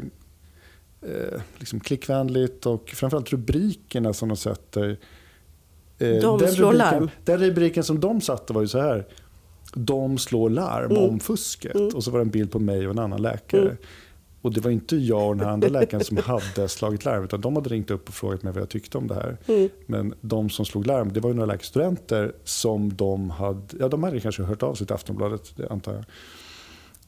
eh, 1.02 1.40
liksom 1.58 1.80
klickvänligt 1.80 2.66
och 2.66 2.88
framförallt 2.88 3.32
rubrikerna 3.32 4.12
som 4.12 4.28
de 4.28 4.36
sätter. 4.36 4.98
Eh, 5.98 6.08
de 6.08 6.38
den 6.38 6.52
slår 6.52 6.72
rubriken, 6.72 6.78
larm. 6.78 7.10
Den 7.24 7.40
rubriken 7.40 7.84
som 7.84 8.00
de 8.00 8.20
satte 8.20 8.52
var 8.52 8.60
ju 8.60 8.68
så 8.68 8.80
här. 8.80 9.06
De 9.74 10.18
slår 10.18 10.50
larm 10.50 10.90
mm. 10.90 11.02
om 11.02 11.20
fusket. 11.20 11.74
Mm. 11.74 11.88
Och 11.94 12.04
så 12.04 12.10
var 12.10 12.18
det 12.18 12.24
en 12.24 12.30
bild 12.30 12.50
på 12.52 12.58
mig 12.58 12.86
och 12.86 12.92
en 12.92 12.98
annan 12.98 13.22
läkare. 13.22 13.62
Mm. 13.62 13.76
Och 14.46 14.52
det 14.52 14.60
var 14.60 14.70
inte 14.70 14.96
jag 14.96 15.28
och 15.28 15.36
den 15.36 15.46
här 15.46 15.52
andra 15.52 15.68
läkaren 15.68 16.04
som 16.04 16.16
hade 16.16 16.68
slagit 16.68 17.04
larm 17.04 17.24
utan 17.24 17.40
de 17.40 17.56
hade 17.56 17.68
ringt 17.68 17.90
upp 17.90 18.08
och 18.08 18.14
frågat 18.14 18.42
mig 18.42 18.52
vad 18.52 18.62
jag 18.62 18.68
tyckte 18.68 18.98
om 18.98 19.06
det 19.06 19.14
här. 19.14 19.36
Mm. 19.46 19.68
Men 19.86 20.14
de 20.20 20.50
som 20.50 20.64
slog 20.64 20.86
larm, 20.86 21.12
det 21.12 21.20
var 21.20 21.30
ju 21.30 21.36
några 21.36 21.52
läkarstudenter 21.52 22.32
som 22.44 22.96
de 22.96 23.30
hade, 23.30 23.76
ja 23.80 23.88
de 23.88 24.02
hade 24.02 24.20
kanske 24.20 24.42
hört 24.42 24.62
av 24.62 24.74
sig 24.74 24.86
till 24.86 24.94
Aftonbladet, 24.94 25.56
det 25.56 25.68
antar 25.68 25.94
jag. 25.94 26.04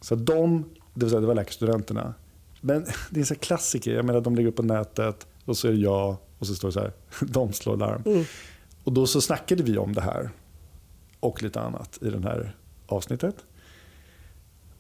Så 0.00 0.14
de, 0.14 0.64
det 0.94 1.00
vill 1.04 1.10
säga 1.10 1.20
det 1.20 1.26
var 1.26 1.34
läkarstudenterna. 1.34 2.14
Men 2.60 2.86
det 3.10 3.20
är 3.20 3.24
sån 3.24 3.36
klassiker, 3.36 3.94
jag 3.94 4.04
menar 4.04 4.20
de 4.20 4.34
lägger 4.36 4.48
upp 4.48 4.56
på 4.56 4.62
nätet 4.62 5.26
och 5.44 5.56
så 5.56 5.68
är 5.68 5.72
det 5.72 5.78
jag 5.78 6.16
och 6.38 6.46
så 6.46 6.54
står 6.54 6.68
det 6.68 6.72
så 6.72 6.80
här, 6.80 6.92
de 7.20 7.52
slår 7.52 7.76
larm. 7.76 8.02
Mm. 8.06 8.24
Och 8.84 8.92
då 8.92 9.06
så 9.06 9.20
snackade 9.20 9.62
vi 9.62 9.78
om 9.78 9.94
det 9.94 10.00
här 10.00 10.30
och 11.20 11.42
lite 11.42 11.60
annat 11.60 11.98
i 12.02 12.10
det 12.10 12.22
här 12.22 12.56
avsnittet. 12.86 13.36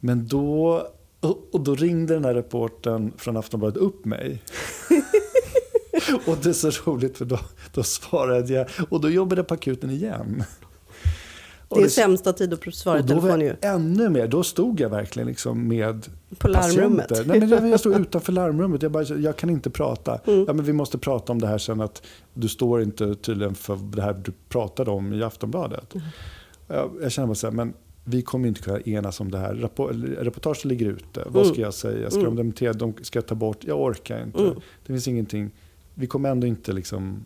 Men 0.00 0.28
då 0.28 0.82
och 1.20 1.60
då 1.60 1.74
ringde 1.74 2.14
den 2.14 2.24
här 2.24 2.34
reporten 2.34 3.12
från 3.16 3.36
Aftonbladet 3.36 3.76
upp 3.76 4.04
mig. 4.04 4.42
och 6.26 6.36
det 6.42 6.48
är 6.48 6.52
så 6.52 6.90
roligt 6.90 7.18
för 7.18 7.24
då, 7.24 7.38
då 7.74 7.82
svarade 7.82 8.52
jag 8.52 8.66
och 8.88 9.00
då 9.00 9.10
jobbade 9.10 9.38
jag 9.38 9.48
på 9.48 9.54
akuten 9.54 9.90
igen. 9.90 10.44
Det 11.68 11.80
är 11.80 11.82
det, 11.82 11.90
sämsta 11.90 12.32
tid 12.32 12.52
att 12.52 12.74
svara 12.74 12.98
i 12.98 13.02
telefon 13.02 13.40
ju. 13.40 13.56
Ännu 13.60 14.08
mer, 14.08 14.28
då 14.28 14.42
stod 14.42 14.80
jag 14.80 14.90
verkligen 14.90 15.28
liksom 15.28 15.68
med 15.68 16.06
På 16.38 16.48
larmrummet? 16.48 17.26
Nej, 17.26 17.40
men 17.40 17.70
jag 17.70 17.80
stod 17.80 18.00
utanför 18.00 18.32
larmrummet. 18.32 18.82
Jag, 18.82 18.92
bara, 18.92 19.04
jag 19.04 19.36
kan 19.36 19.50
inte 19.50 19.70
prata. 19.70 20.20
Mm. 20.26 20.44
Ja, 20.46 20.52
men 20.52 20.64
vi 20.64 20.72
måste 20.72 20.98
prata 20.98 21.32
om 21.32 21.40
det 21.40 21.46
här 21.46 21.58
sen 21.58 21.80
att 21.80 22.02
du 22.34 22.48
står 22.48 22.82
inte 22.82 23.14
tydligen 23.14 23.54
för 23.54 23.76
det 23.76 24.02
här 24.02 24.22
du 24.24 24.32
pratade 24.48 24.90
om 24.90 25.12
i 25.12 25.22
Aftonbladet. 25.22 25.94
Mm. 25.94 26.06
Jag, 26.66 26.90
jag 27.02 27.12
känner 27.12 27.26
bara 27.26 27.34
så 27.34 27.46
här, 27.46 27.54
men 27.54 27.72
vi 28.04 28.22
kommer 28.22 28.48
inte 28.48 28.60
kunna 28.60 28.80
enas 28.80 29.20
om 29.20 29.30
det 29.30 29.38
här. 29.38 29.54
reportaget 30.20 30.64
ligger 30.64 30.86
ute. 30.86 31.24
Vad 31.26 31.46
ska 31.46 31.54
mm. 31.54 31.64
jag 31.64 31.74
säga? 31.74 32.10
Ska 32.10 32.20
mm. 32.20 32.30
de 32.30 32.36
dementera? 32.36 32.72
De 32.72 32.94
ska 33.02 33.22
ta 33.22 33.34
bort? 33.34 33.64
Jag 33.64 33.80
orkar 33.80 34.22
inte. 34.22 34.42
Mm. 34.42 34.54
Det 34.86 34.92
finns 34.92 35.08
ingenting. 35.08 35.50
Vi 35.94 36.06
kommer 36.06 36.30
ändå 36.30 36.46
inte 36.46 36.72
liksom 36.72 37.24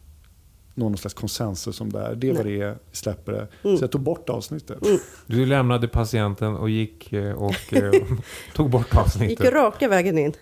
någon 0.74 0.96
slags 0.96 1.14
konsensus 1.14 1.80
om 1.80 1.92
det 1.92 2.00
här. 2.00 2.14
Det 2.14 2.32
vad 2.32 2.46
det. 2.46 2.50
Vi 2.50 2.74
släpper 2.92 3.32
det. 3.32 3.48
Mm. 3.64 3.76
Så 3.76 3.84
jag 3.84 3.90
tog 3.90 4.00
bort 4.00 4.28
avsnittet. 4.28 4.86
Mm. 4.86 4.98
Du 5.26 5.46
lämnade 5.46 5.88
patienten 5.88 6.56
och 6.56 6.70
gick 6.70 7.12
eh, 7.12 7.32
och 7.32 7.74
eh, 7.74 7.92
tog 8.54 8.70
bort 8.70 8.96
avsnittet. 8.96 9.30
Gick 9.30 9.52
raka 9.52 9.88
vägen 9.88 10.18
in 10.18 10.32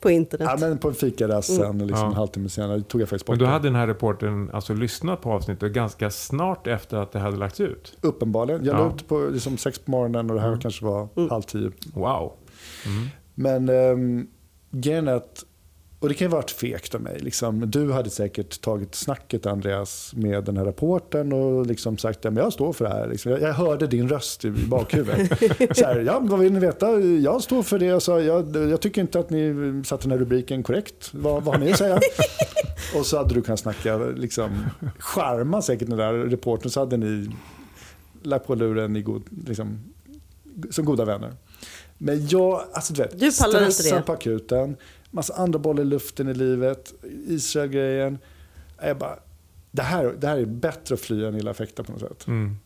på 0.00 0.10
internet. 0.10 0.48
Ja, 0.50 0.56
men 0.68 0.78
på 0.78 0.88
en 0.88 0.94
fikarast 0.94 1.56
sen, 1.56 1.64
mm. 1.64 1.86
liksom, 1.86 2.04
ja. 2.04 2.06
en 2.06 2.16
halvtimme 2.16 2.48
senare, 2.48 2.82
tog 2.82 3.00
jag 3.00 3.08
faktiskt 3.08 3.26
bort 3.26 3.36
Men 3.36 3.46
då 3.46 3.52
hade 3.52 3.68
den 3.68 3.74
här 3.74 3.86
reporten 3.86 4.50
alltså 4.52 4.74
lyssnat 4.74 5.20
på 5.20 5.32
avsnittet 5.32 5.72
ganska 5.72 6.10
snart 6.10 6.66
efter 6.66 6.96
att 6.96 7.12
det 7.12 7.18
hade 7.18 7.36
lagts 7.36 7.60
ut? 7.60 7.98
Uppenbarligen. 8.00 8.64
Jag 8.64 8.74
ja. 8.74 8.78
la 8.78 8.94
ut 8.94 9.08
på 9.08 9.28
liksom, 9.32 9.56
sex 9.56 9.78
på 9.78 9.90
morgonen 9.90 10.30
och 10.30 10.36
det 10.36 10.42
här 10.42 10.48
mm. 10.48 10.60
kanske 10.60 10.84
var 10.84 11.08
mm. 11.16 11.30
halv 11.30 11.42
tio. 11.42 11.72
Wow. 11.94 12.32
Mm. 12.86 13.08
Men 13.34 13.68
um, 13.68 14.26
grejen 14.70 15.08
är 15.08 15.12
att 15.12 15.44
och 15.98 16.08
det 16.08 16.14
kan 16.14 16.24
ju 16.24 16.30
varit 16.30 16.50
fegt 16.50 16.94
av 16.94 17.00
mig. 17.00 17.18
Liksom, 17.18 17.70
du 17.70 17.92
hade 17.92 18.10
säkert 18.10 18.60
tagit 18.60 18.94
snacket 18.94 19.46
Andreas 19.46 20.12
med 20.16 20.44
den 20.44 20.56
här 20.56 20.64
rapporten 20.64 21.32
och 21.32 21.66
liksom 21.66 21.98
sagt 21.98 22.26
att 22.26 22.36
jag 22.36 22.52
står 22.52 22.72
för 22.72 22.84
det 22.84 22.90
här. 22.90 23.08
Liksom, 23.08 23.32
jag, 23.32 23.40
jag, 23.40 23.52
hörde 23.52 23.86
din 23.86 24.08
röst 24.08 24.44
i 24.44 24.50
bakhuvudet. 24.50 25.38
så 25.78 25.84
här, 25.84 26.00
ja, 26.00 26.18
vad 26.22 26.40
vill 26.40 26.52
ni 26.52 26.60
veta? 26.60 27.00
Jag 27.00 27.42
står 27.42 27.62
för 27.62 27.78
det. 27.78 28.00
Så 28.00 28.20
jag, 28.20 28.56
jag 28.56 28.80
tycker 28.80 29.00
inte 29.00 29.18
att 29.18 29.30
ni 29.30 29.54
satte 29.86 30.02
den 30.02 30.10
här 30.10 30.18
rubriken 30.18 30.62
korrekt. 30.62 31.10
Vad, 31.14 31.42
vad 31.42 31.54
har 31.54 31.64
ni 31.64 31.72
att 31.72 31.78
säga? 31.78 32.00
och 32.98 33.06
så 33.06 33.16
hade 33.16 33.34
du 33.34 33.42
kunnat 33.42 33.60
snacka, 33.60 33.98
liksom, 33.98 34.66
charma 34.98 35.62
säkert 35.62 35.88
den 35.88 35.98
där 35.98 36.12
reportern 36.12 36.70
så 36.70 36.80
hade 36.80 36.96
ni 36.96 37.30
lagt 38.22 38.46
på 38.46 38.54
luren 38.54 38.96
i 38.96 39.02
god, 39.02 39.22
liksom, 39.46 39.78
som 40.70 40.84
goda 40.84 41.04
vänner. 41.04 41.32
Men 41.98 42.28
jag, 42.28 42.62
alltså 42.72 42.92
du 42.92 43.02
vet, 43.02 43.20
du 43.20 43.32
stressad 43.32 44.06
på 44.06 44.12
akuten 44.12 44.76
massa 45.16 45.34
andra 45.34 45.58
bollar 45.58 45.82
i 45.82 45.86
luften 45.86 46.28
i 46.28 46.34
livet, 46.34 46.94
Israel-grejen. 47.26 48.18
Jag 48.82 48.98
bara, 48.98 49.18
det 49.70 49.82
här, 49.82 50.14
det 50.18 50.26
här 50.26 50.38
är 50.38 50.44
bättre 50.44 50.94
att 50.94 51.00
fly 51.00 51.24
än 51.24 51.36
illa 51.36 51.50
effekter 51.50 51.82
på 51.82 51.92
något 51.92 52.00
sätt. 52.00 52.26
Mm. 52.26 52.56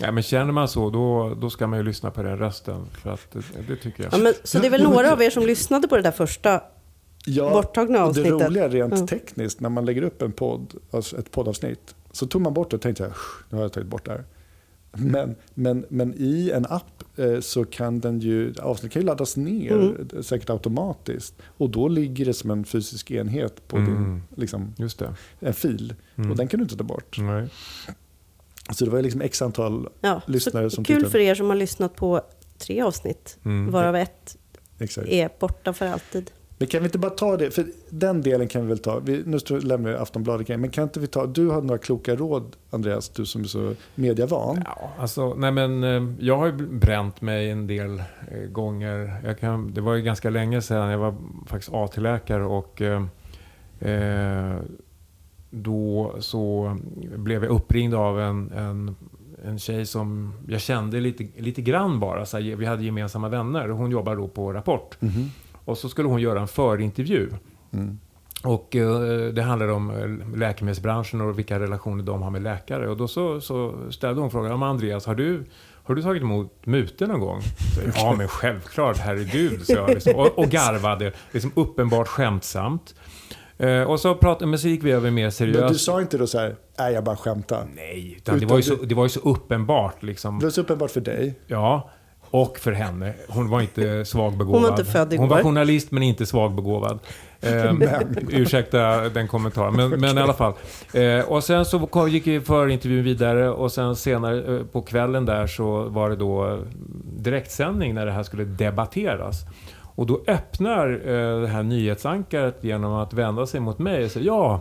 Ja, 0.00 0.12
men 0.12 0.22
känner 0.22 0.52
man 0.52 0.68
så, 0.68 0.90
då, 0.90 1.34
då 1.40 1.50
ska 1.50 1.66
man 1.66 1.78
ju 1.78 1.84
lyssna 1.84 2.10
på 2.10 2.22
den 2.22 2.38
rösten. 2.38 2.86
För 3.02 3.10
att 3.10 3.30
det, 3.32 3.42
det 3.68 3.76
tycker 3.76 4.02
jag. 4.04 4.12
Ja, 4.12 4.18
men, 4.18 4.32
så 4.44 4.58
det 4.58 4.66
är 4.66 4.70
väl 4.70 4.82
några 4.82 5.12
av 5.12 5.22
er 5.22 5.30
som 5.30 5.46
lyssnade 5.46 5.88
på 5.88 5.96
det 5.96 6.02
där 6.02 6.10
första 6.10 6.62
ja, 7.26 7.50
borttagna 7.50 7.98
avsnittet? 7.98 8.38
Det 8.38 8.46
roliga 8.46 8.68
rent 8.68 8.94
mm. 8.94 9.06
tekniskt, 9.06 9.60
när 9.60 9.68
man 9.68 9.84
lägger 9.84 10.02
upp 10.02 10.22
en 10.22 10.32
podd, 10.32 10.74
alltså 10.90 11.18
ett 11.18 11.30
poddavsnitt, 11.30 11.94
så 12.12 12.26
tog 12.26 12.42
man 12.42 12.54
bort 12.54 12.70
det 12.70 12.76
och 12.76 12.82
tänkte 12.82 13.02
jag, 13.02 13.12
nu 13.50 13.56
har 13.56 13.64
jag 13.64 13.72
tagit 13.72 13.88
bort 13.88 14.04
det 14.04 14.10
här. 14.10 14.24
Men, 14.96 15.34
men, 15.54 15.84
men 15.88 16.14
i 16.14 16.50
en 16.50 16.66
app 16.66 17.02
eh, 17.16 17.40
så 17.40 17.64
kan 17.64 18.00
den 18.00 18.20
ju, 18.20 18.54
avsnitt 18.62 18.92
kan 18.92 19.02
ju 19.02 19.06
laddas 19.06 19.36
ner 19.36 19.72
mm. 19.72 20.22
säkert 20.22 20.50
automatiskt. 20.50 21.34
Och 21.46 21.70
då 21.70 21.88
ligger 21.88 22.24
det 22.24 22.34
som 22.34 22.50
en 22.50 22.64
fysisk 22.64 23.10
enhet 23.10 23.68
på 23.68 23.76
mm. 23.76 23.94
din, 23.94 24.22
liksom, 24.36 24.74
Just 24.76 24.98
det. 24.98 25.14
en 25.40 25.54
fil. 25.54 25.94
Mm. 26.16 26.30
Och 26.30 26.36
den 26.36 26.48
kan 26.48 26.58
du 26.58 26.64
inte 26.64 26.76
ta 26.76 26.84
bort. 26.84 27.18
Nej. 27.18 27.48
Så 28.72 28.84
det 28.84 28.90
var 28.90 29.02
liksom 29.02 29.20
x 29.20 29.42
antal 29.42 29.88
ja, 30.00 30.22
lyssnare 30.26 30.70
som 30.70 30.84
Kul 30.84 31.06
för 31.06 31.18
er 31.18 31.34
som 31.34 31.48
har 31.48 31.56
lyssnat 31.56 31.96
på 31.96 32.20
tre 32.58 32.82
avsnitt, 32.82 33.38
mm. 33.44 33.70
varav 33.70 33.96
ett 33.96 34.36
Exakt. 34.78 35.08
är 35.08 35.30
borta 35.40 35.72
för 35.72 35.86
alltid. 35.86 36.30
Men 36.58 36.68
kan 36.68 36.80
vi 36.80 36.86
inte 36.86 36.98
bara 36.98 37.10
ta 37.10 37.36
det, 37.36 37.50
för 37.50 37.66
den 37.90 38.22
delen 38.22 38.48
kan 38.48 38.62
vi 38.62 38.68
väl 38.68 38.78
ta. 38.78 38.98
Vi, 38.98 39.22
nu 39.26 39.38
lämnar 39.60 39.90
vi 39.90 39.96
Aftonbladet 39.96 40.48
men 40.48 40.70
kan 40.70 40.84
inte 40.84 41.00
vi 41.00 41.06
ta, 41.06 41.26
du 41.26 41.48
har 41.48 41.62
några 41.62 41.78
kloka 41.78 42.16
råd 42.16 42.56
Andreas, 42.70 43.08
du 43.08 43.26
som 43.26 43.40
är 43.40 43.46
så 43.46 43.74
mediavan. 43.94 44.62
Ja, 44.64 44.90
alltså, 44.98 45.34
nej 45.34 45.52
men 45.52 45.84
eh, 45.84 46.02
jag 46.18 46.38
har 46.38 46.46
ju 46.46 46.52
bränt 46.52 47.20
mig 47.20 47.50
en 47.50 47.66
del 47.66 48.02
eh, 48.30 48.40
gånger. 48.48 49.20
Jag 49.24 49.38
kan, 49.38 49.74
det 49.74 49.80
var 49.80 49.94
ju 49.94 50.02
ganska 50.02 50.30
länge 50.30 50.62
sedan, 50.62 50.90
jag 50.90 50.98
var 50.98 51.14
faktiskt 51.46 51.72
AT-läkare 51.74 52.44
och 52.44 52.82
eh, 52.82 53.04
eh, 53.78 54.56
då 55.50 56.14
så 56.18 56.76
blev 57.16 57.44
jag 57.44 57.52
uppringd 57.52 57.94
av 57.94 58.20
en, 58.20 58.52
en 58.52 58.96
en 59.44 59.58
tjej 59.58 59.86
som 59.86 60.34
jag 60.48 60.60
kände 60.60 61.00
lite, 61.00 61.40
lite 61.40 61.62
grann 61.62 62.00
bara. 62.00 62.26
Så 62.26 62.38
här, 62.38 62.56
vi 62.56 62.66
hade 62.66 62.84
gemensamma 62.84 63.28
vänner. 63.28 63.68
Hon 63.68 63.90
jobbar 63.90 64.16
då 64.16 64.28
på 64.28 64.52
Rapport. 64.52 64.96
Mm 65.02 65.14
-hmm. 65.14 65.28
Och 65.64 65.78
så 65.78 65.88
skulle 65.88 66.08
hon 66.08 66.20
göra 66.20 66.40
en 66.40 66.48
förintervju. 66.48 67.30
Mm. 67.72 67.98
Och 68.44 68.76
eh, 68.76 69.32
det 69.32 69.42
handlade 69.42 69.72
om 69.72 69.90
eh, 69.90 70.38
läkemedelsbranschen 70.38 71.20
och 71.20 71.38
vilka 71.38 71.60
relationer 71.60 72.02
de 72.04 72.22
har 72.22 72.30
med 72.30 72.42
läkare. 72.42 72.88
Och 72.88 72.96
då 72.96 73.08
så, 73.08 73.40
så 73.40 73.74
ställde 73.90 74.20
hon 74.20 74.30
frågan, 74.30 74.62
Andreas, 74.62 75.06
har 75.06 75.14
du, 75.14 75.44
har 75.84 75.94
du 75.94 76.02
tagit 76.02 76.22
emot 76.22 76.66
mutor 76.66 77.06
någon 77.06 77.20
gång? 77.20 77.40
Så, 77.42 77.80
ja, 77.94 78.14
men 78.18 78.28
självklart, 78.28 78.98
herregud, 78.98 79.66
så 79.66 79.72
jag. 79.72 79.90
Liksom, 79.90 80.14
och, 80.14 80.38
och 80.38 80.46
garvade, 80.46 81.12
liksom 81.32 81.52
uppenbart 81.54 82.08
skämtsamt. 82.08 82.94
Eh, 83.58 83.82
och 83.82 84.00
så, 84.00 84.14
pratade, 84.14 84.46
men 84.46 84.58
så 84.58 84.68
gick 84.68 84.84
vi 84.84 84.90
över 84.90 85.10
mer 85.10 85.30
seriöst. 85.30 85.60
Men 85.60 85.72
du 85.72 85.78
sa 85.78 86.00
inte 86.00 86.18
då 86.18 86.26
så 86.26 86.38
här, 86.38 86.56
nej 86.78 86.94
jag 86.94 87.04
bara 87.04 87.16
skämtar? 87.16 87.66
Nej, 87.74 88.16
utan, 88.16 88.34
utan 88.34 88.40
det, 88.40 88.46
var 88.46 88.56
ju 88.56 88.62
så, 88.62 88.74
det 88.74 88.94
var 88.94 89.04
ju 89.04 89.08
så 89.08 89.20
uppenbart. 89.20 90.02
Liksom. 90.02 90.38
Det 90.38 90.46
var 90.46 90.50
så 90.50 90.60
uppenbart 90.60 90.90
för 90.90 91.00
dig? 91.00 91.34
Ja. 91.46 91.90
Och 92.34 92.58
för 92.58 92.72
henne. 92.72 93.14
Hon 93.28 93.50
var 93.50 93.60
inte 93.60 94.04
svagbegåvad. 94.04 94.54
Hon 94.54 94.62
var 94.62 94.78
inte 94.78 94.92
född 94.92 95.12
igår. 95.12 95.22
Hon 95.22 95.28
var 95.28 95.42
journalist 95.42 95.90
men 95.90 96.02
inte 96.02 96.26
svagbegåvad. 96.26 96.98
Eh, 97.40 97.74
ursäkta 98.28 99.08
den 99.08 99.28
kommentaren. 99.28 99.76
Men, 99.76 99.90
men 99.90 100.18
i 100.18 100.20
alla 100.20 100.32
fall. 100.32 100.52
Eh, 100.92 101.20
och 101.20 101.44
sen 101.44 101.64
så 101.64 102.08
gick 102.08 102.26
ju 102.26 102.40
förintervjun 102.40 103.04
vidare 103.04 103.50
och 103.50 103.72
sen 103.72 103.96
senare 103.96 104.56
eh, 104.56 104.64
på 104.66 104.82
kvällen 104.82 105.24
där 105.24 105.46
så 105.46 105.82
var 105.82 106.10
det 106.10 106.16
då 106.16 106.58
direktsändning 107.04 107.94
när 107.94 108.06
det 108.06 108.12
här 108.12 108.22
skulle 108.22 108.44
debatteras. 108.44 109.36
Och 109.80 110.06
då 110.06 110.20
öppnar 110.26 110.90
eh, 110.90 111.40
det 111.40 111.48
här 111.48 111.62
nyhetsankaret 111.62 112.64
genom 112.64 112.92
att 112.92 113.12
vända 113.12 113.46
sig 113.46 113.60
mot 113.60 113.78
mig 113.78 114.04
och 114.04 114.10
säga 114.10 114.24
ja 114.24 114.60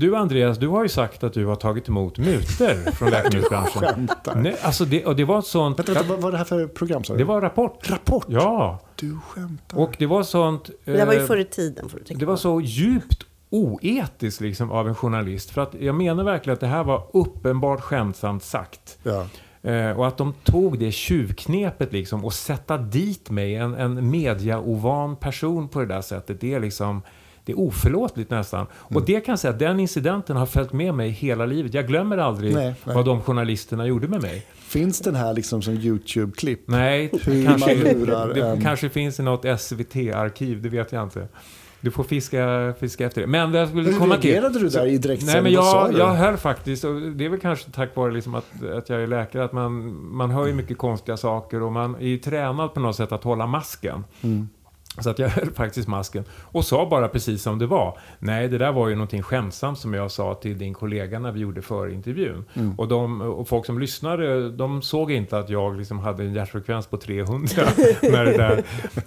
du 0.00 0.16
Andreas, 0.16 0.58
du 0.58 0.68
har 0.68 0.82
ju 0.82 0.88
sagt 0.88 1.24
att 1.24 1.32
du 1.32 1.46
har 1.46 1.56
tagit 1.56 1.88
emot 1.88 2.18
mutor 2.18 2.90
från 2.90 3.10
läkemedelsbranschen. 3.10 3.80
du 3.80 3.86
skämtar. 3.86 4.34
Nej, 4.34 4.56
alltså 4.62 4.84
det, 4.84 5.06
och 5.06 5.16
det 5.16 5.24
var 5.24 5.38
ett 5.38 5.46
sånt... 5.46 5.78
Vänta, 5.78 5.92
vänta, 5.92 6.08
vad 6.08 6.20
var 6.20 6.32
det 6.32 6.38
här 6.38 6.44
för 6.44 6.66
program? 6.66 7.02
Det 7.08 7.24
var 7.24 7.40
Rapport. 7.40 7.90
Rapport? 7.90 8.26
Ja. 8.28 8.80
Du 8.96 9.18
skämtar. 9.28 9.78
Och 9.78 9.96
det 9.98 10.06
var 10.06 10.22
sånt... 10.22 10.70
Det 10.84 11.04
var 11.04 11.12
ju 11.12 11.20
eh, 11.20 11.26
förr 11.26 11.36
i 11.36 11.44
tiden. 11.44 11.88
Får 11.88 11.98
du 11.98 12.04
tänka 12.04 12.20
det 12.20 12.26
var 12.26 12.36
så 12.36 12.60
djupt 12.60 13.26
oetiskt 13.50 14.40
liksom, 14.40 14.70
av 14.70 14.88
en 14.88 14.94
journalist. 14.94 15.50
För 15.50 15.62
att 15.62 15.74
jag 15.80 15.94
menar 15.94 16.24
verkligen 16.24 16.54
att 16.54 16.60
det 16.60 16.66
här 16.66 16.84
var 16.84 17.06
uppenbart 17.12 17.80
skämtsamt 17.80 18.44
sagt. 18.44 18.98
Ja. 19.02 19.26
Eh, 19.70 19.90
och 19.90 20.06
att 20.06 20.16
de 20.16 20.32
tog 20.44 20.78
det 20.78 20.92
tjuvknepet 20.92 21.92
liksom 21.92 22.24
och 22.24 22.32
sätta 22.32 22.78
dit 22.78 23.30
mig, 23.30 23.54
en, 23.54 23.74
en 23.74 24.10
mediaovan 24.10 25.16
person 25.16 25.68
på 25.68 25.80
det 25.80 25.86
där 25.86 26.02
sättet. 26.02 26.40
Det 26.40 26.54
är 26.54 26.60
liksom 26.60 27.02
det 27.44 27.52
är 27.52 27.58
oförlåtligt 27.58 28.30
nästan. 28.30 28.66
Och 28.72 28.90
Mm. 28.90 29.02
det 29.06 29.20
kan 29.20 29.32
jag 29.32 29.38
säga, 29.38 29.52
den 29.52 29.80
incidenten 29.80 30.36
har 30.36 30.46
följt 30.46 30.72
med 30.72 30.94
mig 30.94 31.08
hela 31.10 31.46
livet. 31.46 31.74
Jag 31.74 31.86
glömmer 31.86 32.18
aldrig 32.18 32.54
Nej, 32.54 32.74
nej. 32.84 32.94
vad 32.96 33.04
de 33.04 33.20
journalisterna 33.22 33.86
gjorde 33.86 34.08
med 34.08 34.22
mig. 34.22 34.46
Finns 34.54 35.00
den 35.00 35.14
här 35.14 35.34
liksom 35.34 35.62
som 35.62 35.74
YouTube-klipp? 35.74 36.60
Nej, 36.66 37.10
Hur 37.24 37.44
kanske, 37.46 37.74
det 38.34 38.40
en- 38.40 38.60
kanske 38.62 38.88
finns 38.88 39.20
i 39.20 39.22
något 39.22 39.60
SVT-arkiv, 39.60 40.62
det 40.62 40.68
vet 40.68 40.92
jag 40.92 41.02
inte. 41.02 41.28
Du 41.82 41.90
får 41.90 42.04
fiska, 42.04 42.74
fiska 42.80 43.06
efter 43.06 43.20
det. 43.20 43.26
Men 43.26 43.54
jag 43.54 43.68
skulle 43.68 43.92
komma 43.92 44.16
till... 44.16 44.30
reagerade 44.30 44.58
du 44.58 44.68
där 44.68 44.86
i 44.86 44.90
Nej, 44.90 44.98
direktsändning? 44.98 45.42
men 45.42 45.62
Vad 45.62 45.64
sa 45.72 45.90
jag, 45.90 45.98
jag 45.98 46.14
hör 46.14 46.36
faktiskt, 46.36 46.84
och 46.84 46.94
det 47.00 47.24
är 47.24 47.28
väl 47.28 47.40
kanske 47.40 47.70
tack 47.70 47.96
vare 47.96 48.12
liksom 48.12 48.34
att, 48.34 48.46
att 48.76 48.88
jag 48.88 49.02
är 49.02 49.06
läkare, 49.06 49.44
att 49.44 49.52
man, 49.52 49.94
man 50.16 50.30
hör 50.30 50.46
ju 50.46 50.52
mycket 50.54 50.78
konstiga 50.78 51.16
saker 51.16 51.62
och 51.62 51.72
man 51.72 51.94
är 51.94 52.06
ju 52.06 52.18
tränad 52.18 52.74
på 52.74 52.80
något 52.80 52.96
sätt 52.96 53.12
att 53.12 53.24
hålla 53.24 53.46
masken. 53.46 54.04
Mm. 54.22 54.48
Så 54.98 55.10
att 55.10 55.18
jag 55.18 55.28
höll 55.28 55.50
faktiskt 55.50 55.88
masken 55.88 56.24
och 56.42 56.64
sa 56.64 56.88
bara 56.88 57.08
precis 57.08 57.42
som 57.42 57.58
det 57.58 57.66
var. 57.66 57.98
Nej, 58.18 58.48
det 58.48 58.58
där 58.58 58.72
var 58.72 58.88
ju 58.88 58.94
någonting 58.94 59.22
skämtsamt 59.22 59.78
som 59.78 59.94
jag 59.94 60.10
sa 60.10 60.34
till 60.34 60.58
din 60.58 60.74
kollega 60.74 61.18
när 61.18 61.32
vi 61.32 61.40
gjorde 61.40 61.62
förintervjun. 61.62 62.44
Mm. 62.54 62.78
Och, 62.78 62.88
de, 62.88 63.20
och 63.20 63.48
folk 63.48 63.66
som 63.66 63.78
lyssnade, 63.78 64.50
de 64.50 64.82
såg 64.82 65.12
inte 65.12 65.38
att 65.38 65.50
jag 65.50 65.76
liksom 65.76 65.98
hade 65.98 66.22
en 66.22 66.34
hjärtfrekvens 66.34 66.86
på 66.86 66.96
300 66.96 67.48
när 68.02 68.24
det 68.24 68.36
där. 68.36 68.58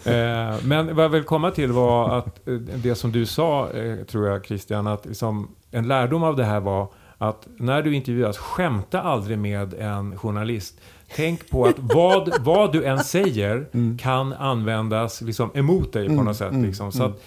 Eh, 0.04 0.58
men 0.64 0.96
vad 0.96 1.06
jag 1.06 1.10
vill 1.10 1.24
komma 1.24 1.52
till 1.52 1.72
var 1.72 2.18
att 2.18 2.48
eh, 2.48 2.54
det 2.54 2.96
som 2.96 3.12
du 3.12 3.26
sa, 3.26 3.70
eh, 3.70 4.06
tror 4.06 4.28
jag 4.28 4.46
Christian, 4.46 4.88
att 4.88 5.06
liksom, 5.06 5.56
en 5.72 5.88
lärdom 5.88 6.24
av 6.24 6.36
det 6.36 6.44
här 6.44 6.60
var 6.60 6.88
att 7.18 7.48
när 7.58 7.82
du 7.82 7.96
intervjuas, 7.96 8.38
skämta 8.38 9.02
aldrig 9.02 9.38
med 9.38 9.74
en 9.74 10.18
journalist. 10.18 10.82
Tänk 11.16 11.50
på 11.50 11.66
att 11.66 11.76
vad, 11.80 12.44
vad 12.44 12.72
du 12.74 12.84
än 12.86 13.00
säger 13.04 13.66
kan 14.00 14.34
användas 14.34 15.22
liksom 15.22 15.52
emot 15.54 15.94
dig 15.94 16.06
på 16.08 16.14
Mm, 16.14 16.26
något 16.26 16.38
sätt. 16.38 16.52
mm, 16.52 16.66
Liksom. 16.66 16.92
Så 16.92 17.04
mm. 17.04 17.12
att, 17.12 17.22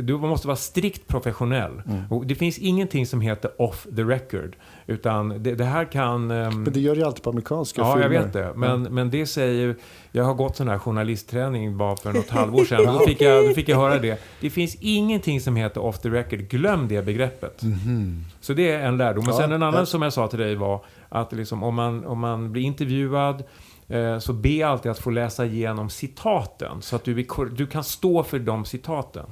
du 0.00 0.18
måste 0.18 0.46
vara 0.46 0.56
strikt 0.56 1.06
professionell. 1.08 1.82
Och 2.10 2.26
det 2.26 2.34
finns 2.34 2.58
ingenting 2.58 3.06
som 3.06 3.20
heter 3.20 3.62
off 3.62 3.86
the 3.96 4.02
record. 4.02 4.56
Utan 4.86 5.42
det, 5.42 5.54
det 5.54 5.64
här 5.64 5.84
kan... 5.84 6.30
ehm, 6.30 6.62
Men 6.62 6.72
det 6.72 6.80
gör 6.80 6.96
ju 6.96 7.02
alltid 7.04 7.22
på 7.22 7.30
amerikanska 7.30 7.80
Ja, 7.80 7.94
filmer. 7.94 8.14
jag 8.16 8.22
vet 8.22 8.32
det. 8.32 8.52
Men, 8.56 8.82
men 8.82 9.10
det 9.10 9.26
säger... 9.26 9.76
Jag 10.12 10.24
har 10.24 10.34
gått 10.34 10.56
sån 10.56 10.68
här 10.68 10.78
journalistträning 10.78 11.76
bara 11.76 11.96
för 11.96 12.12
något 12.12 12.30
halvår 12.30 12.64
sedan. 12.64 12.84
Då 12.98 13.06
fick, 13.06 13.20
jag, 13.20 13.48
då 13.48 13.54
fick 13.54 13.68
jag 13.68 13.76
höra 13.76 13.98
det. 13.98 14.20
Det 14.40 14.50
finns 14.50 14.76
ingenting 14.80 15.40
som 15.40 15.56
heter 15.56 15.80
off 15.84 15.98
the 15.98 16.08
record. 16.08 16.38
Glöm 16.38 16.88
det 16.88 17.02
begreppet. 17.04 17.62
Mhm. 17.62 18.24
Så 18.40 18.52
det 18.52 18.70
är 18.70 18.80
en 18.86 18.96
lärdom. 18.96 19.24
Men 19.24 19.34
Ja, 19.34 19.40
sen 19.40 19.52
en 19.52 19.62
annan 19.62 19.80
ja. 19.80 19.86
som 19.86 20.02
jag 20.02 20.12
sa 20.12 20.28
till 20.28 20.38
dig 20.38 20.54
var 20.54 20.80
att 21.12 21.32
liksom, 21.32 21.62
om, 21.62 21.74
man, 21.74 22.04
om 22.04 22.18
man 22.18 22.52
blir 22.52 22.62
intervjuad 22.62 23.42
eh, 23.88 24.18
så 24.18 24.32
be 24.32 24.66
alltid 24.66 24.90
att 24.92 24.98
få 24.98 25.10
läsa 25.10 25.46
igenom 25.46 25.90
citaten. 25.90 26.82
Så 26.82 26.96
att 26.96 27.04
du, 27.04 27.26
du 27.56 27.66
kan 27.66 27.84
stå 27.84 28.22
för 28.22 28.38
de 28.38 28.64
citaten. 28.64 29.26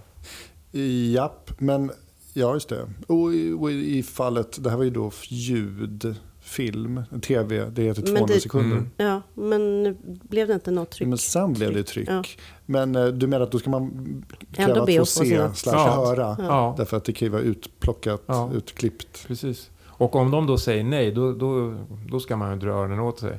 Japp, 1.13 1.51
men 1.59 1.91
ja 2.35 2.55
just 2.55 2.69
det. 2.69 2.89
Och 3.07 3.35
i, 3.35 3.53
och 3.53 3.71
i 3.73 4.03
fallet, 4.03 4.65
det 4.65 4.71
här 4.71 4.77
var 4.77 4.85
ju 4.85 4.91
då 4.91 5.11
ljud, 5.29 6.15
film, 6.41 7.03
tv, 7.23 7.65
det 7.71 7.83
heter 7.83 8.03
Men 8.03 8.11
200 8.17 8.35
det- 8.35 8.41
sekunder. 8.41 8.77
Mm. 8.77 8.91
Ja, 8.97 9.23
men 9.35 9.97
blev 10.03 10.49
det 10.49 10.55
inte 10.55 10.71
något 10.71 10.91
tryck. 10.91 11.09
Men 11.09 11.19
sen 11.19 11.53
blev 11.53 11.75
det 11.75 11.83
tryck. 11.83 12.09
Ja. 12.09 12.23
Men 12.67 12.97
eh, 12.97 13.07
du 13.07 13.27
menar 13.27 13.45
att 13.45 13.53
då 13.53 13.59
ska 13.59 13.71
man 13.71 14.25
kräva 14.53 14.83
att 14.83 14.97
få 14.97 15.05
se 15.07 15.55
slash 15.55 15.73
Ja. 15.75 16.05
höra? 16.07 16.37
Ja, 16.39 16.75
Därför 16.79 16.97
att 16.97 17.05
det 17.05 17.13
kan 17.13 17.27
ju 17.27 17.33
vara 17.33 17.43
utplockat, 17.43 18.23
Ja. 18.27 18.51
utklippt. 18.55 19.25
precis. 19.27 19.71
Och 20.01 20.17
om 20.17 20.31
de 20.31 20.47
då 20.47 20.59
säger 20.59 20.85
nej, 20.85 21.13
då, 21.13 21.33
då, 21.33 21.75
då 22.11 22.21
ska 22.21 22.37
man 22.37 22.53
ju 22.53 22.59
dra 22.59 22.71
öronen 22.71 23.01
åt 23.01 23.19
sig. 23.19 23.39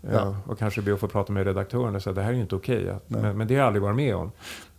Ja. 0.00 0.10
Ja. 0.12 0.36
Och 0.46 0.58
kanske 0.58 0.82
be 0.82 0.94
att 0.94 1.00
få 1.00 1.08
prata 1.08 1.32
med 1.32 1.46
redaktören 1.46 1.94
och 1.94 2.02
säga 2.02 2.14
det 2.14 2.22
här 2.22 2.30
är 2.30 2.34
ju 2.34 2.40
inte 2.40 2.56
okej. 2.56 2.88
att- 2.90 3.10
Nej. 3.10 3.22
men, 3.22 3.36
men 3.38 3.46
det 3.48 3.54
har 3.54 3.58
jag 3.58 3.66
aldrig 3.66 3.82
varit 3.82 3.96
med 3.96 4.16
om. 4.16 4.30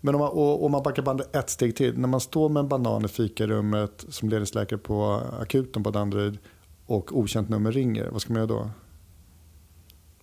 Men 0.02 0.15
om 0.15 0.20
man, 0.22 0.30
och, 0.30 0.65
om 0.65 0.72
man 0.72 0.84
backar 0.84 1.04
bandet 1.04 1.36
ett 1.36 1.50
steg 1.50 1.76
till. 1.76 1.98
När 2.00 2.08
man 2.08 2.20
står 2.20 2.50
med 2.50 2.60
en 2.60 2.68
banan 2.68 3.06
i 3.06 3.08
fikarummet 3.08 4.06
som 4.10 4.30
ledningsläkare 4.30 4.80
på 4.80 5.22
akuten 5.39 5.84
på 5.84 5.91
Danderyd 5.91 6.38
och 6.86 7.18
okänt 7.18 7.50
nummer 7.50 7.72
ringer, 7.72 8.10
vad 8.12 8.22
ska 8.22 8.34
man 8.34 8.39
göra 8.41 8.48
då? 8.48 8.70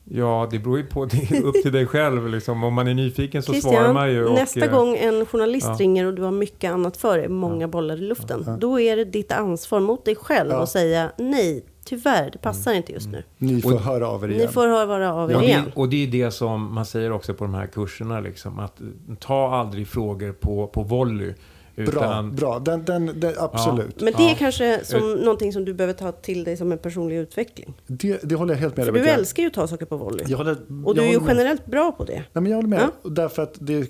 Ja, 0.05 0.49
det 0.51 0.59
beror 0.59 0.79
ju 0.79 0.87
på. 0.87 1.05
Det 1.05 1.31
är 1.31 1.43
upp 1.43 1.63
till 1.63 1.73
dig 1.73 1.87
själv. 1.87 2.29
Liksom. 2.29 2.65
Om 2.65 2.75
man 2.75 2.89
är 2.89 2.95
nyfiken 2.95 3.43
så 3.43 3.53
svarar 3.53 3.75
Christian, 3.75 3.95
man 3.95 4.11
ju. 4.13 4.25
Och, 4.25 4.35
nästa 4.35 4.65
eh, 4.65 4.71
gång 4.73 4.97
en 4.97 5.27
journalist 5.27 5.67
ja. 5.69 5.77
ringer 5.79 6.07
och 6.07 6.15
du 6.15 6.23
har 6.23 6.31
mycket 6.31 6.73
annat 6.73 6.97
för 6.97 7.19
dig, 7.19 7.29
många 7.29 7.69
bollar 7.69 7.97
i 7.97 8.01
luften, 8.01 8.45
Ja. 8.47 8.57
då 8.61 8.81
är 8.81 8.97
det 8.97 9.05
ditt 9.05 9.33
ansvar 9.33 9.81
mot 9.81 10.05
dig 10.05 10.17
själv 10.17 10.51
Ja. 10.51 10.63
att 10.63 10.69
säga 10.69 11.13
nej, 11.19 11.65
tyvärr, 11.85 12.31
det 12.33 12.39
passar 12.39 12.73
inte 12.73 12.93
just 12.93 13.09
nu. 13.09 13.23
Ni 13.39 13.63
får 13.63 13.73
Och- 13.75 13.81
höra 13.81 14.09
av 14.09 14.25
er 14.25 14.29
Ni 14.29 14.35
igen. 14.35 14.53
får 14.53 14.67
höra 14.67 15.15
av 15.15 15.31
er 15.31 15.35
Ja, 15.35 15.41
det, 15.41 15.47
igen. 15.47 15.73
och 15.75 15.89
det 15.89 16.03
är 16.07 16.07
det 16.07 16.31
som 16.31 16.75
man 16.75 16.87
säger 16.87 17.13
också 17.13 17.35
på 17.35 17.45
de 17.45 17.55
här 17.55 17.67
kurserna. 17.67 18.21
Liksom, 18.21 18.59
att 18.59 18.81
ta 19.21 19.55
aldrig 19.55 19.89
frågor 19.89 20.33
på, 20.33 20.67
på 20.67 20.83
volley. 20.83 21.35
Bra, 21.77 21.85
Utan, 21.85 22.35
bra. 22.35 22.59
Den, 22.59 22.85
den, 22.85 23.21
den, 23.21 23.35
absolut. 23.39 24.01
Men 24.01 24.13
det 24.17 24.23
är 24.23 24.29
Ja. 24.29 24.35
kanske 24.39 24.81
som 24.85 25.13
någonting 25.15 25.53
som 25.53 25.65
du 25.65 25.75
behöver 25.75 25.95
ta 25.95 26.13
till 26.13 26.45
dig 26.45 26.57
som 26.57 26.73
en 26.73 26.79
personlig 26.79 27.17
utveckling. 27.17 27.75
Det, 27.87 28.21
det 28.23 28.35
håller 28.35 28.55
jag 28.55 28.61
helt 28.61 28.77
med 28.77 28.87
För 28.87 28.93
du 28.93 29.09
älskar 29.09 29.43
ju 29.43 29.47
att 29.47 29.55
ta 29.55 29.67
saker 29.67 29.87
på 29.87 29.97
volley. 29.97 30.27
Jag 30.29 30.39
håller, 30.39 30.57
Och 30.85 30.95
du 30.95 31.01
jag 31.01 31.09
är 31.09 31.13
ju 31.13 31.21
med. 31.21 31.29
generellt 31.29 31.67
bra 31.67 31.93
på 31.93 32.05
det. 32.05 32.13
Nej, 32.15 32.25
men 32.33 32.47
jag 32.47 32.57
håller 32.57 32.69
med. 32.69 32.81
Ja. 32.81 32.91
Och 33.03 33.13
Därför 33.13 33.43
att 33.43 33.55
det 33.61 33.75
är 33.75 33.87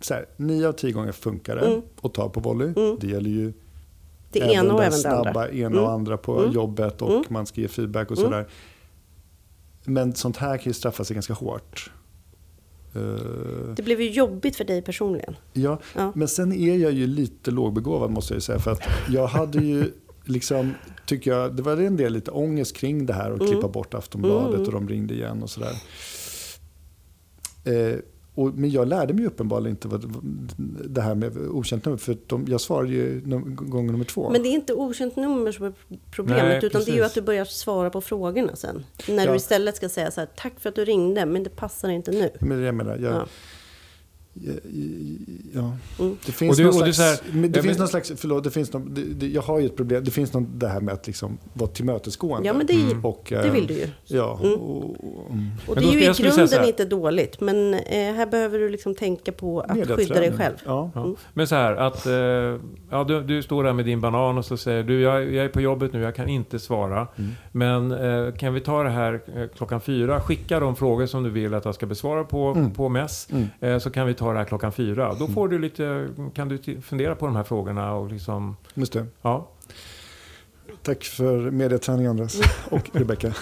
så 0.00 0.14
här, 0.14 0.26
nio 0.36 0.68
av 0.68 0.72
tio 0.72 0.92
gånger 0.92 1.12
funkar 1.12 1.56
det 1.56 1.66
Mm. 1.66 1.82
att 2.02 2.14
ta 2.14 2.28
på 2.28 2.40
volley. 2.40 2.72
Mm. 2.76 2.96
Det 3.00 3.06
gäller 3.06 3.30
ju 3.30 3.52
Det 4.32 4.40
även 4.40 4.50
ena 4.54 4.74
och 4.74 4.80
den 4.80 4.88
även 4.92 5.02
det 5.02 5.10
andra. 5.10 5.22
snabba 5.32 5.48
ena 5.48 5.66
Mm. 5.66 5.78
och 5.84 5.90
andra 5.92 6.16
på 6.16 6.38
Mm. 6.38 6.52
jobbet 6.52 7.02
och 7.02 7.10
Mm. 7.10 7.24
man 7.28 7.46
ska 7.46 7.60
ge 7.60 7.68
feedback 7.68 8.10
och 8.10 8.18
Mm. 8.18 8.30
sådär. 8.30 8.46
Men 9.84 10.14
sånt 10.14 10.36
här 10.36 10.56
kan 10.58 10.64
ju 10.64 10.72
straffa 10.72 11.04
sig 11.04 11.14
ganska 11.14 11.34
hårt. 11.34 11.90
Eh, 12.96 13.74
Det 13.76 13.82
blev 13.82 14.00
ju 14.00 14.10
jobbigt 14.10 14.56
för 14.56 14.64
dig 14.64 14.82
personligen. 14.82 15.36
ja, 15.52 15.78
Ja. 15.96 16.12
men 16.14 16.28
sen 16.28 16.52
är 16.52 16.76
jag 16.76 16.92
ju 16.92 17.06
lite 17.06 17.50
lågbegåvad 17.50 18.10
måste 18.10 18.34
jag 18.34 18.36
ju 18.36 18.40
säga. 18.40 18.58
För 18.58 18.70
att 18.70 18.82
jag 19.10 19.26
hade 19.26 19.58
ju 19.58 19.92
liksom, 20.24 20.74
tycker 21.06 21.30
jag, 21.30 21.56
det 21.56 21.62
var 21.62 21.76
en 21.76 21.96
del 21.96 22.12
lite 22.12 22.30
ångest 22.30 22.76
kring 22.76 23.06
det 23.06 23.12
här 23.12 23.30
och 23.30 23.40
Mm. 23.40 23.52
klippa 23.52 23.68
bort 23.68 23.94
Aftonbladet 23.94 24.54
Mm. 24.54 24.66
och 24.66 24.72
de 24.72 24.88
ringde 24.88 25.14
igen 25.14 25.42
och 25.42 25.50
sådär. 25.50 25.72
Eh, 27.64 27.96
och, 28.36 28.54
men 28.54 28.70
jag 28.70 28.88
lärde 28.88 29.14
mig 29.14 29.26
uppenbarligen 29.26 29.70
inte 29.76 29.88
vad, 29.88 30.14
det 30.88 31.00
här 31.00 31.14
med 31.14 31.36
okänt 31.38 31.84
nummer. 31.84 31.98
För 31.98 32.16
de, 32.26 32.44
jag 32.48 32.60
svarade 32.60 32.88
ju 32.92 33.20
num- 33.20 33.54
gång 33.54 33.86
nummer 33.86 34.04
två. 34.04 34.30
Men 34.30 34.42
det 34.42 34.48
är 34.48 34.50
inte 34.50 34.74
okänt 34.74 35.16
nummer 35.16 35.52
som 35.52 35.64
är 35.66 35.72
problemet, 36.10 36.44
Nej, 36.44 36.66
utan 36.66 36.80
det 36.84 36.90
är 36.90 36.94
ju 36.94 37.00
precis. 37.00 37.06
att 37.06 37.14
du 37.14 37.20
börjar 37.26 37.44
svara 37.44 37.90
på 37.90 38.00
frågorna 38.00 38.56
sen. 38.56 38.84
När 39.08 39.24
Ja. 39.24 39.30
du 39.30 39.36
istället 39.36 39.76
ska 39.76 39.88
säga 39.88 40.10
så 40.10 40.20
här, 40.20 40.28
tack 40.36 40.60
för 40.60 40.68
att 40.68 40.74
du 40.74 40.84
ringde, 40.84 41.26
men 41.26 41.42
det 41.42 41.50
passar 41.50 41.88
inte 41.88 42.10
nu. 42.10 42.30
Men 42.40 42.58
det 42.60 42.64
jag 42.66 42.74
menar. 42.74 42.96
Jag, 42.96 43.12
Ja. 43.14 43.26
ja. 44.32 44.52
Ja, 45.56 45.72
Mm. 46.04 46.16
Det 46.26 46.32
finns 46.32 46.50
Och 46.50 46.56
du- 46.56 46.64
någon 46.64 46.72
slags, 46.72 46.98
här- 46.98 47.18
det 47.48 47.52
finns 47.62 47.66
men- 47.66 47.78
någon 47.78 47.88
slags, 47.88 48.12
förlåt, 48.16 48.44
det 48.44 48.50
finns 48.50 48.72
någon, 48.72 48.94
det, 48.94 49.00
det, 49.02 49.26
jag 49.26 49.42
har 49.42 49.58
ju 49.60 49.66
ett 49.66 49.76
problem, 49.76 50.04
det 50.04 50.10
finns 50.10 50.32
någon, 50.32 50.58
det 50.58 50.68
här 50.68 50.80
med 50.80 50.94
att 50.94 51.06
liksom 51.06 51.38
vara 51.52 51.70
tillmötesgående. 51.70 52.46
Ja, 52.48 52.54
men 52.54 52.66
det, 52.66 52.72
Mm. 52.72 53.04
och, 53.04 53.26
det 53.28 53.34
eh, 53.46 53.52
vill 53.52 53.66
du 53.66 53.74
ju. 53.74 53.86
Ja, 54.04 54.38
Mm. 54.42 54.54
och, 54.54 54.84
och, 54.84 55.30
mm. 55.30 55.50
Och 55.66 55.74
det 55.76 55.80
är 55.84 55.92
ju 55.92 56.00
i 56.00 56.12
grunden 56.36 56.64
inte 56.64 56.84
dåligt, 56.84 57.40
men 57.40 57.74
eh, 57.74 57.80
här 58.14 58.26
behöver 58.26 58.58
du 58.58 58.68
liksom 58.68 58.94
tänka 58.94 59.32
på 59.32 59.60
att 59.60 59.76
skydda 59.96 60.14
dig 60.20 60.32
själv. 60.36 60.54
Ja. 60.64 60.90
Ja. 60.94 61.00
Mm. 61.02 61.16
Men 61.34 61.46
så 61.46 61.54
här 61.54 61.76
att, 61.76 62.06
eh, 62.06 62.12
ja, 62.90 63.04
du, 63.08 63.22
du 63.22 63.42
står 63.42 63.64
där 63.64 63.72
med 63.72 63.84
din 63.84 64.00
banan 64.00 64.38
och 64.38 64.44
så 64.44 64.56
säger 64.56 64.82
du, 64.82 65.00
jag, 65.00 65.32
jag 65.34 65.44
är 65.44 65.48
på 65.48 65.60
jobbet 65.60 65.92
nu, 65.92 66.00
jag 66.02 66.14
kan 66.14 66.28
inte 66.28 66.58
svara. 66.58 67.06
Mm. 67.16 67.30
Men 67.52 67.92
eh, 67.92 68.34
kan 68.34 68.54
vi 68.54 68.60
ta 68.60 68.82
det 68.82 68.90
här 68.90 69.20
eh, 69.36 69.46
klockan 69.56 69.80
fyra? 69.80 70.20
Skicka 70.20 70.60
de 70.60 70.76
frågor 70.76 71.06
som 71.06 71.22
du 71.22 71.30
vill 71.30 71.54
att 71.54 71.64
jag 71.64 71.74
ska 71.74 71.86
besvara 71.86 72.24
på, 72.24 72.46
Mm. 72.46 72.70
på 72.74 72.88
MES. 72.88 73.28
Mm. 73.32 73.46
Eh, 73.60 73.78
så 73.78 73.90
kan 73.90 74.06
vi 74.06 74.14
ta 74.14 74.32
det 74.32 74.38
här 74.38 74.44
klockan 74.44 74.72
fyra. 74.72 75.14
Då 75.18 75.26
får 75.26 75.45
du 75.48 75.58
lite, 75.58 76.08
kan 76.34 76.48
du 76.48 76.80
fundera 76.80 77.14
på 77.14 77.26
de 77.26 77.36
här 77.36 77.44
frågorna 77.44 77.92
och 77.94 78.12
liksom, 78.12 78.56
Just 78.74 78.92
det. 78.92 79.06
ja. 79.22 79.48
Tack 80.82 81.04
för 81.04 81.50
mediaträning 81.50 82.06
Andreas 82.06 82.40
och 82.70 82.90
Rebecka. 82.92 83.34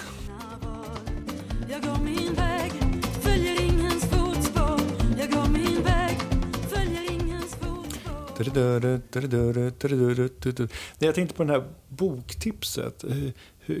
Jag 10.99 11.15
tänkte 11.15 11.35
på 11.35 11.43
den 11.43 11.49
här 11.49 11.63
boktipset. 11.87 13.03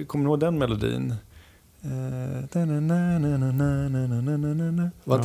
Kommer 0.07 0.25
du 0.25 0.29
ihåg 0.29 0.39
den 0.39 0.57
melodin? 0.57 1.15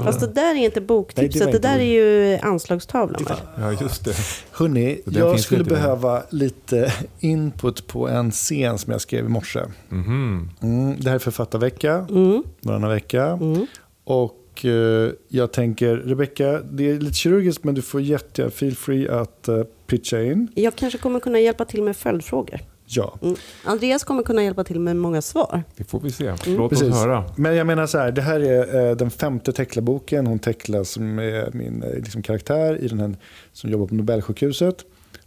Fast 0.05 0.20
det? 0.20 0.27
där 0.27 0.55
är 0.55 0.64
inte 0.64 0.81
Nej, 0.81 0.87
boktipset, 0.87 1.53
det 1.53 1.59
där 1.59 1.79
är 1.79 1.85
ju 1.85 2.38
anslagstavlan. 2.42 3.25
Va? 3.29 3.37
ja, 3.59 3.73
just 3.81 4.05
det. 4.05 4.14
Hörni, 4.53 5.01
Den 5.05 5.14
jag 5.14 5.40
skulle 5.40 5.64
behöva 5.64 6.23
lite 6.31 6.92
input 7.20 7.87
på 7.87 8.09
en 8.09 8.31
scen 8.31 8.79
som 8.79 8.92
jag 8.92 9.01
skrev 9.01 9.25
i 9.25 9.29
morse. 9.29 9.61
Mhm. 9.88 10.51
Mm, 10.62 10.96
det 11.01 11.09
här 11.09 11.14
är 11.14 11.18
författarvecka, 11.18 12.07
Mm, 12.11 12.42
varannan 12.61 12.90
vecka. 12.90 13.25
mm. 13.27 13.66
Och 14.05 14.64
eh, 14.64 15.11
jag 15.29 15.53
tänker, 15.53 15.96
Rebecka, 15.96 16.61
det 16.70 16.90
är 16.90 17.01
lite 17.01 17.14
kirurgiskt 17.16 17.64
men 17.64 17.75
du 17.75 17.83
får 17.83 18.01
jätte, 18.01 18.51
feel 18.51 18.77
free 18.77 19.09
att 19.09 19.49
eh, 19.49 19.62
pitcha 19.87 20.23
in. 20.23 20.49
Jag 20.55 20.77
kanske 20.77 20.99
kommer 20.99 21.20
kunna 21.20 21.40
hjälpa 21.40 21.64
till 21.64 21.83
med 21.83 21.96
följdfrågor. 21.96 22.61
Ja. 22.92 23.18
Mm. 23.22 23.35
Andreas 23.64 24.05
kommer 24.05 24.22
kunna 24.22 24.44
hjälpa 24.44 24.64
till 24.64 24.81
med 24.81 24.96
många 24.96 25.22
svar. 25.22 25.62
Det 25.76 25.85
får 25.85 26.00
vi 26.00 26.11
se. 26.12 26.26
Mm. 26.26 26.38
Låt 26.59 26.70
Precis. 26.70 26.88
oss 26.88 26.94
höra. 26.94 27.24
Men 27.37 27.55
jag 27.57 27.66
menar 27.66 27.87
så 27.87 27.98
här, 27.98 28.12
det 28.12 28.22
här 28.22 28.40
är 28.40 28.88
eh, 28.90 28.96
den 28.96 29.11
femte 29.11 29.53
Tekla-boken. 29.53 30.26
Hon 30.26 30.38
Tekla 30.38 30.85
som 30.85 31.18
är 31.18 31.50
min 31.53 31.83
eh, 31.83 31.94
liksom, 31.94 32.22
karaktär 32.22 32.76
i 32.85 32.88
den 32.88 33.00
här, 33.00 33.16
som 33.53 33.70
jobbar 33.70 33.87
på 33.87 33.94
Nobelsjukhuset. 33.94 34.76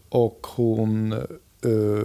och 0.10 0.48
hon 0.56 1.14
uh, 1.66 2.04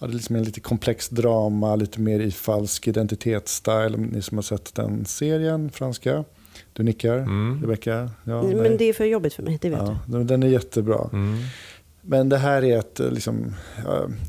hade 0.00 0.12
liksom 0.12 0.36
en 0.36 0.42
lite 0.42 0.60
komplex 0.60 1.08
drama, 1.08 1.76
lite 1.76 2.00
mer 2.00 2.20
i 2.20 2.30
falsk 2.30 2.88
identitetsstil. 2.88 3.96
Ni 4.12 4.22
som 4.22 4.38
har 4.38 4.42
sett 4.42 4.74
den 4.74 5.04
serien, 5.04 5.70
franska. 5.70 6.24
Du 6.72 6.82
nickar, 6.82 7.16
Mm. 7.18 7.60
Rebecka? 7.62 8.10
Ja, 8.24 8.42
Men 8.42 8.56
nej. 8.56 8.76
det 8.78 8.84
är 8.84 8.92
för 8.92 9.04
jobbigt 9.04 9.34
för 9.34 9.42
mig, 9.42 9.58
det 9.62 9.70
vet 9.70 9.78
ja, 9.78 9.98
du. 10.06 10.12
den- 10.12 10.26
Den 10.26 10.42
är 10.42 10.46
jättebra. 10.48 11.08
Mm. 11.12 11.38
Men 12.06 12.28
det 12.28 12.38
här 12.38 12.64
är 12.64 12.78
ett 12.78 13.00
eh, 13.00 13.10
liksom, 13.10 13.54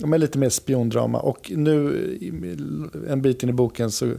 men 0.05 0.19
lite 0.19 0.37
mer 0.37 0.49
spiondrama. 0.49 1.19
Och 1.19 1.51
nu 1.55 2.19
en 3.09 3.21
bit 3.21 3.43
in 3.43 3.49
i 3.49 3.53
boken 3.53 3.91
så 3.91 4.13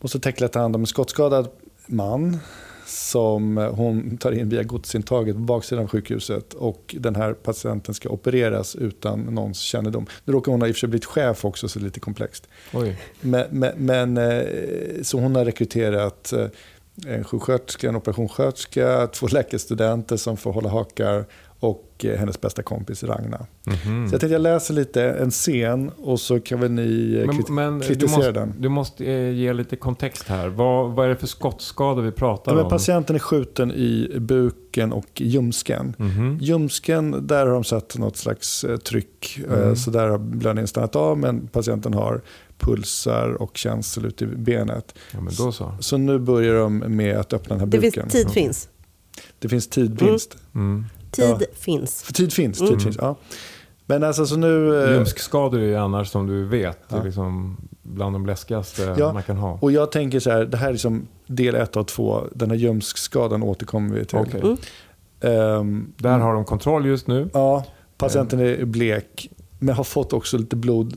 måste 0.00 0.20
Tekla 0.20 0.48
ta 0.48 0.60
hand 0.60 0.76
om 0.76 0.82
en 0.82 0.86
skottskadad 0.86 1.48
man 1.86 2.38
som 2.86 3.58
eh, 3.58 3.74
hon 3.74 4.16
tar 4.16 4.32
in 4.32 4.48
via 4.48 4.62
godsintaget 4.62 5.34
på 5.34 5.40
baksidan 5.40 5.84
av 5.84 5.90
sjukhuset. 5.90 6.54
Och 6.54 6.94
den 6.98 7.16
här 7.16 7.32
patienten 7.32 7.94
ska 7.94 8.08
opereras 8.08 8.76
utan 8.76 9.20
någons 9.20 9.60
kännedom. 9.60 10.06
Nu 10.24 10.32
råkar 10.32 10.52
hon 10.52 10.60
ha 10.60 10.68
i 10.68 10.70
och 10.70 10.74
för 10.74 10.80
sig 10.80 10.88
blivit 10.88 11.04
chef 11.04 11.44
också, 11.44 11.68
så 11.68 11.78
det 11.78 11.82
är 11.82 11.84
lite 11.84 12.00
komplext. 12.00 12.48
Men, 13.20 13.44
men, 13.50 13.72
men, 13.76 14.16
eh, 14.16 15.02
så 15.02 15.20
hon 15.20 15.36
har 15.36 15.44
rekryterat 15.44 16.32
en 17.06 17.24
sjuksköterska, 17.24 17.88
en 17.88 17.96
operationssköterska, 17.96 19.06
två 19.06 19.26
läkarstudenter 19.26 20.16
som 20.16 20.36
får 20.36 20.52
hålla 20.52 20.68
hakar 20.68 21.24
och 21.60 22.04
eh, 22.04 22.18
hennes 22.18 22.40
bästa 22.40 22.62
kompis 22.62 23.04
Ragna. 23.04 23.46
Mhm. 23.66 24.08
Så 24.08 24.14
jag 24.14 24.20
tänkte 24.20 24.26
jag 24.26 24.40
läser 24.42 24.74
lite 24.74 25.02
en 25.02 25.30
scen 25.30 25.90
och 25.96 26.20
så 26.20 26.40
kan 26.40 26.60
väl 26.60 26.70
ni 26.70 27.16
eh, 27.20 27.26
Men, 27.26 27.36
krit- 27.36 27.50
men 27.52 27.78
du 27.78 27.86
kritisera 27.86 28.16
måste, 28.16 28.32
den. 28.32 28.54
du 28.58 28.68
måste 28.68 29.04
eh, 29.06 29.30
ge 29.30 29.52
lite 29.52 29.76
kontext 29.76 30.28
här. 30.28 30.48
Vad, 30.48 30.90
vad 30.90 31.04
är 31.06 31.08
det 31.10 31.16
för 31.16 31.26
skottskador 31.26 32.02
vi 32.02 32.10
pratar 32.12 32.56
Ja, 32.56 32.62
om? 32.62 32.70
patienten 32.70 33.16
är 33.16 33.20
skjuten 33.20 33.72
i 33.72 34.12
buken 34.20 34.92
och 34.92 35.06
ljumsken. 35.20 35.94
Mhm. 35.98 36.38
Ljumsken, 36.40 37.26
där 37.26 37.46
har 37.46 37.52
de 37.54 37.64
satt 37.64 37.98
något 37.98 38.16
slags 38.16 38.64
tryck. 38.84 39.40
Mm. 39.48 39.76
Så 39.76 39.90
där 39.90 40.08
har 40.08 40.18
blödningen 40.18 40.68
stannat 40.68 40.96
av 40.96 41.18
men 41.18 41.46
patienten 41.46 41.94
har 41.94 42.20
pulsar 42.58 43.42
och 43.42 43.56
känsel 43.56 44.04
ute 44.06 44.24
i 44.24 44.26
benet. 44.26 44.94
Ja, 45.12 45.20
men 45.20 45.34
då 45.38 45.52
så. 45.52 45.72
Så 45.80 45.96
nu 45.96 46.18
börjar 46.18 46.54
de 46.54 46.78
med 46.78 47.16
att 47.16 47.32
öppna 47.32 47.48
den 47.54 47.60
här 47.60 47.66
Det 47.66 47.78
buken. 47.78 48.02
finns, 48.10 48.12
tid 48.12 48.30
finns. 48.30 48.68
Det 49.38 49.48
finns 49.48 49.68
tidvinst. 49.68 50.36
Mm. 50.54 50.84
Tid 51.10 51.24
Ja. 51.40 51.46
finns. 51.54 52.02
För 52.02 52.12
tid 52.12 52.32
finns, 52.32 52.58
tid 52.58 52.68
Mm. 52.68 52.80
finns. 52.80 52.96
Ja. 53.00 53.16
Men 53.86 54.04
alltså 54.04 54.26
så 54.26 54.36
nu... 54.36 54.84
eh, 54.84 54.92
Ljumskskador 54.94 55.60
är 55.60 55.64
ju 55.66 55.76
annars 55.76 56.08
som 56.10 56.26
du 56.26 56.44
vet 56.44 56.78
det 56.88 56.94
är 56.94 56.98
Ja. 56.98 57.04
liksom 57.04 57.56
bland 57.82 58.14
de 58.14 58.26
läskigaste 58.26 58.94
Ja. 58.98 59.12
man 59.12 59.22
kan 59.22 59.36
ha. 59.36 59.58
Och 59.60 59.72
jag 59.72 59.92
tänker 59.92 60.20
så 60.20 60.30
här, 60.30 60.44
det 60.44 60.56
här 60.56 60.68
är 60.68 60.72
liksom 60.72 61.06
del 61.26 61.54
ett 61.54 61.76
av 61.76 61.84
två. 61.84 62.20
Den 62.34 62.50
här 62.50 62.56
ljumskskadan 62.56 63.42
återkommer 63.42 63.94
vi 63.94 64.04
till. 64.04 64.18
Okej. 64.18 64.40
Mm. 64.40 64.56
Ehm, 65.20 65.92
Där 65.96 66.18
har 66.18 66.34
de 66.34 66.44
kontroll 66.44 66.86
just 66.86 67.06
nu. 67.06 67.30
Ja, 67.32 67.64
patienten 67.98 68.40
är 68.40 68.64
blek. 68.64 69.30
Men 69.58 69.74
har 69.74 69.84
fått 69.84 70.12
också 70.12 70.38
lite 70.38 70.56
blod 70.56 70.96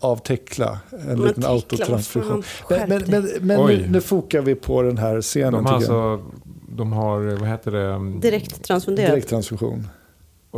av 0.00 0.16
Tekla. 0.16 0.78
En 0.90 0.98
Men 1.06 1.20
liten 1.20 1.44
autotransfusion. 1.46 2.42
Men, 2.70 2.88
men, 2.88 3.02
men, 3.08 3.28
men 3.40 3.66
nu, 3.66 3.86
nu 3.90 4.00
fokar 4.00 4.40
vi 4.40 4.54
på 4.54 4.82
den 4.82 4.98
här 4.98 5.20
scenen. 5.22 5.52
De 5.52 5.66
har 5.66 5.74
alltså, 5.74 6.20
de 6.78 6.92
har, 6.92 7.20
vad 7.40 7.48
heter 7.48 7.70
det? 7.70 8.20
Direkt 8.20 8.64
transfunderat. 8.64 9.10
Direkttransfusion. 9.10 9.88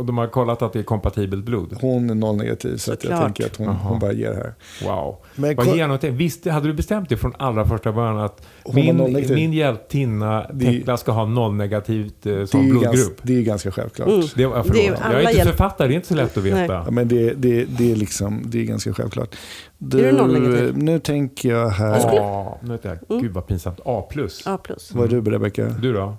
Och 0.01 0.07
de 0.07 0.17
har 0.17 0.27
kollat 0.27 0.61
att 0.61 0.73
det 0.73 0.79
är 0.79 0.83
kompatibelt 0.83 1.45
blod. 1.45 1.77
Hon 1.81 2.09
är 2.09 2.15
nollnegativ 2.15 2.77
så 2.77 2.93
att 2.93 3.03
jag 3.03 3.21
tänker 3.21 3.45
att 3.45 3.55
hon, 3.57 3.67
hon 3.67 3.99
bara 3.99 4.11
ger 4.13 4.33
här. 4.33 4.53
Wow. 4.87 5.15
Men 5.35 5.55
Vad 5.55 5.75
genomtänkt. 5.75 6.17
Visst, 6.17 6.45
hade 6.47 6.67
du 6.67 6.73
bestämt 6.73 7.09
det 7.09 7.17
från 7.17 7.33
allra 7.37 7.65
första 7.65 7.91
början 7.91 8.17
att 8.19 8.47
min, 8.73 9.25
min 9.29 9.53
hjältinna 9.53 10.47
Det- 10.53 10.65
Tekla 10.65 10.97
ska 10.97 11.11
ha 11.11 11.25
nollnegativt 11.25 12.25
eh, 12.25 12.33
det, 12.33 12.41
är 12.41 12.45
som 12.45 12.63
ju 12.63 12.69
blodgrupp? 12.71 12.93
ganska, 12.95 13.13
det 13.21 13.37
är 13.37 13.41
ganska 13.41 13.71
självklart. 13.71 14.07
Mm. 14.07 14.21
Det 14.21 14.27
förlåt. 14.35 14.67
Det 14.73 14.79
är 14.79 14.83
ju 14.83 14.87
jag 14.87 15.13
är 15.13 15.19
inte 15.21 15.33
hjälp- 15.37 15.49
författare, 15.49 15.87
det 15.87 15.93
är 15.93 15.95
inte 15.95 16.07
så 16.07 16.15
lätt 16.15 16.37
att 16.37 16.43
veta. 16.43 16.73
Ja, 16.73 16.91
men 16.91 17.07
det, 17.07 17.33
det, 17.33 17.65
det, 17.65 17.91
är 17.91 17.95
liksom, 17.95 18.41
det 18.45 18.59
är 18.61 18.63
ganska 18.65 18.93
självklart. 18.93 19.35
du 19.77 20.11
nollnegativ? 20.11 20.77
Nu 20.77 20.99
tänker 20.99 21.49
jag 21.49 21.69
här. 21.69 22.19
A, 22.19 22.57
nu 22.63 22.71
vet 22.71 22.83
jag, 22.85 22.97
Mm. 23.09 23.21
gud 23.21 23.31
vad 23.33 23.47
pinsamt. 23.47 23.79
A 23.85 24.07
plus. 24.11 24.47
A 24.47 24.57
plus. 24.63 24.91
Vad 24.93 25.13
är 25.13 25.21
du 25.21 25.31
Rebecka? 25.31 25.65
Du 25.81 25.93
då? 25.93 26.15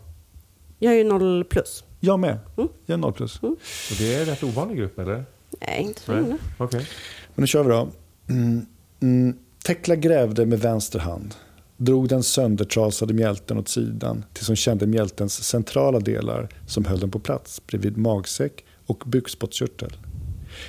Jag 0.82 0.92
är 0.92 0.98
ju 0.98 1.04
noll 1.04 1.44
plus. 1.44 1.84
Jag 2.00 2.20
med. 2.20 2.38
Mm. 2.56 2.68
Jag 2.86 2.94
är 2.94 2.98
noll 2.98 3.12
plus. 3.12 3.38
Och 3.42 3.56
det 3.98 4.14
är 4.14 4.20
en 4.20 4.26
rätt 4.26 4.42
ovanlig 4.42 4.76
grupp 4.76 4.98
eller? 4.98 5.24
Nej, 5.60 5.82
inte 5.82 6.00
så 6.00 6.12
många. 6.12 6.38
Okej. 6.58 6.86
Men 7.34 7.42
nu 7.42 7.46
kör 7.46 7.62
vi 7.62 7.70
då. 7.70 7.88
Mm. 8.28 8.66
Mm. 9.00 9.36
Tekla 9.66 9.96
grävde 9.96 10.46
med 10.46 10.60
vänster 10.60 10.98
hand. 10.98 11.34
Drog 11.76 12.08
den 12.08 12.22
söndertrasade 12.22 13.14
mjälten 13.14 13.58
åt 13.58 13.68
sidan 13.68 14.24
tills 14.32 14.48
hon 14.48 14.56
kände 14.56 14.86
mjältens 14.86 15.44
centrala 15.44 16.00
delar 16.00 16.48
som 16.66 16.84
höll 16.84 17.00
den 17.00 17.10
på 17.10 17.18
plats 17.18 17.66
bredvid 17.66 17.96
magsäck 17.96 18.64
och 18.86 19.02
bukspottkörtel. 19.06 19.96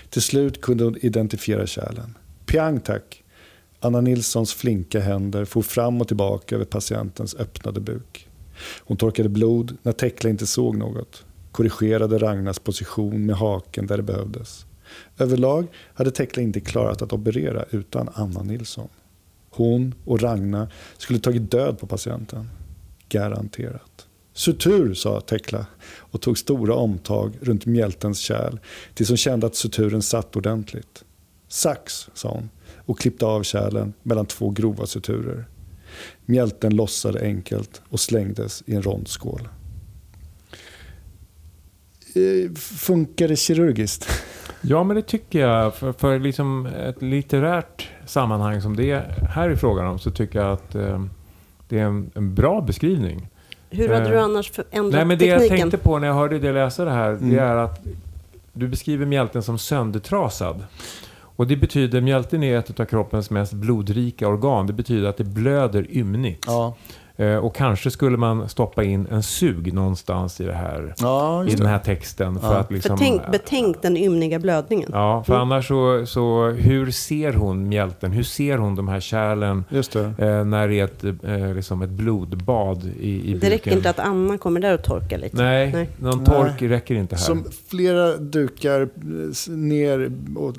Till 0.10 0.22
slut 0.22 0.62
kunde 0.62 0.84
hon 0.84 0.98
identifiera 1.02 1.68
kärlen. 1.68 2.18
Piang 2.46 2.80
tack! 2.80 3.24
Anna 3.80 4.02
Nilssons 4.02 4.54
flinka 4.54 5.00
händer 5.00 5.46
for 5.46 5.62
fram 5.62 6.02
och 6.02 6.08
tillbaka 6.08 6.56
över 6.56 6.66
patientens 6.66 7.36
öppnade 7.36 7.80
buk. 7.80 8.28
Hon 8.80 8.98
torkade 8.98 9.30
blod 9.30 9.78
när 9.84 9.92
Tekla 9.92 10.30
inte 10.30 10.48
såg 10.48 10.78
något. 10.78 11.26
Korrigerade 11.52 12.18
Ragnas 12.18 12.60
position 12.60 13.26
med 13.26 13.36
haken 13.36 13.88
där 13.88 13.98
det 13.98 14.04
behövdes. 14.04 14.66
Överlag 15.18 15.68
hade 15.94 16.12
Tekla 16.12 16.44
inte 16.44 16.60
klarat 16.60 17.02
att 17.02 17.14
operera 17.14 17.66
utan 17.72 18.10
Anna 18.14 18.44
Nilsson. 18.44 18.90
Hon 19.50 19.96
och 20.06 20.22
Ragna 20.22 20.70
skulle 20.98 21.20
tagit 21.20 21.52
död 21.52 21.80
på 21.80 21.88
patienten. 21.88 22.50
Garanterat. 23.10 24.08
Sutur, 24.34 24.94
sa 24.94 25.22
Tekla 25.22 25.66
och 25.98 26.22
tog 26.22 26.38
stora 26.38 26.76
omtag 26.76 27.38
runt 27.42 27.66
mjältens 27.66 28.20
kärl 28.20 28.60
tills 28.94 29.10
hon 29.10 29.18
kände 29.18 29.48
att 29.48 29.56
suturen 29.56 30.02
satt 30.02 30.36
ordentligt. 30.36 31.04
Sax, 31.48 32.10
sa 32.14 32.30
hon 32.30 32.50
och 32.86 33.00
klippte 33.00 33.26
av 33.26 33.44
kärlen 33.44 33.94
mellan 34.04 34.26
två 34.26 34.50
grova 34.50 34.86
suturer. 34.86 35.46
Mjälten 36.26 36.76
lossade 36.76 37.22
enkelt 37.22 37.82
och 37.90 38.00
slängdes 38.00 38.64
i 38.66 38.76
en 38.76 38.82
rond 38.82 39.08
skål. 39.08 39.48
Eh, 42.16 42.52
Funkar 42.56 43.28
det 43.28 43.36
kirurgiskt? 43.36 44.08
Ja, 44.66 44.84
men 44.84 44.96
det 44.96 45.02
tycker 45.02 45.40
jag. 45.40 45.76
För, 45.76 45.94
för 45.94 46.20
liksom 46.20 46.66
ett 46.66 47.02
litterärt 47.02 47.90
sammanhang 48.06 48.62
som 48.62 48.76
det 48.76 49.04
här 49.30 49.50
är 49.50 49.56
frågan 49.56 49.88
om 49.88 50.00
så 50.00 50.12
tycker 50.12 50.40
jag 50.40 50.52
att 50.52 50.76
eh, 50.76 51.04
det 51.70 51.80
är 51.80 51.84
en, 51.86 52.12
en 52.16 52.36
bra 52.36 52.62
beskrivning. 52.62 53.28
Hur 53.70 53.90
hade 53.90 54.06
Eh, 54.06 54.12
du 54.12 54.20
annars 54.20 54.52
ändrat 54.72 54.94
Nej, 54.94 55.06
men 55.06 55.18
det 55.18 55.26
jag 55.26 55.40
tekniken? 55.40 55.70
tänkte 55.70 55.78
på 55.90 56.00
när 56.00 56.08
jag 56.08 56.14
hörde 56.16 56.40
dig 56.40 56.54
läsa 56.54 56.86
det 56.86 56.92
här, 56.92 57.10
Mm. 57.10 57.30
det 57.30 57.40
är 57.40 57.56
att 57.56 57.86
du 58.54 58.68
beskriver 58.68 59.06
mjälten 59.06 59.44
som 59.44 59.58
söndertrasad. 59.58 60.64
Och 61.36 61.48
det 61.48 61.56
betyder, 61.56 62.02
mjälten 62.02 62.44
är 62.44 62.58
ett 62.58 62.80
av 62.80 62.86
kroppens 62.86 63.30
mest 63.30 63.54
blodrika 63.54 64.28
organ. 64.28 64.68
Det 64.68 64.74
betyder 64.74 65.08
att 65.10 65.18
det 65.18 65.24
blöder 65.24 65.88
ymnigt. 65.98 66.44
Ja, 66.48 66.76
Eh, 67.16 67.36
och 67.36 67.56
kanske 67.56 67.92
skulle 67.92 68.18
man 68.18 68.50
stoppa 68.50 68.84
in 68.84 69.08
en 69.12 69.24
sug 69.24 69.74
någonstans 69.74 70.42
i 70.42 70.44
det 70.44 70.54
här, 70.54 70.94
ja 70.98 71.46
i 71.46 71.50
den 71.50 71.60
det. 71.60 71.68
här 71.68 71.80
texten. 71.80 72.40
För 72.40 72.48
Ja. 72.54 72.58
att 72.58 72.72
liksom, 72.72 72.96
Betänk, 72.96 73.22
betänk 73.32 73.82
den 73.82 73.98
ymniga 73.98 74.40
blödningen. 74.40 74.90
Ja, 74.94 75.24
för 75.24 75.34
Mm. 75.34 75.42
annars 75.52 75.68
så, 75.68 76.06
så 76.06 76.50
hur 76.50 76.92
ser 76.92 77.34
hon 77.34 77.70
mjälten? 77.70 78.12
Hur 78.12 78.24
ser 78.24 78.58
hon 78.58 78.76
de 78.76 78.88
här 78.88 79.00
kärlen 79.00 79.64
Just 79.70 79.92
det. 79.94 80.14
eh, 80.18 80.46
när 80.46 80.68
det 80.68 80.80
är 80.80 80.84
ett, 80.84 81.04
eh, 81.24 81.56
liksom 81.56 81.82
ett 81.82 81.90
blodbad 81.90 82.86
i, 83.00 83.10
i 83.10 83.34
buken? 83.34 83.40
det 83.40 83.50
räcker 83.50 83.72
inte 83.72 83.90
att 83.90 84.00
Anna 84.00 84.38
kommer 84.38 84.60
där 84.60 84.74
och 84.74 84.84
torkar 84.84 85.18
lite. 85.18 85.38
Nej, 85.38 85.72
Nej. 85.74 85.90
någon 86.00 86.18
Nej. 86.18 86.26
tork 86.26 86.62
räcker 86.62 86.96
inte 86.96 87.16
här. 87.16 87.24
Som 87.24 87.44
flera 87.68 88.18
dukar 88.18 88.82
eh, 88.82 89.54
ner 89.54 90.12
och 90.36 90.54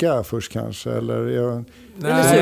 packa 0.00 0.22
först 0.24 0.52
kanske? 0.52 0.90
Eller, 0.90 1.26
jag, 1.26 1.52
Eller 1.52 1.64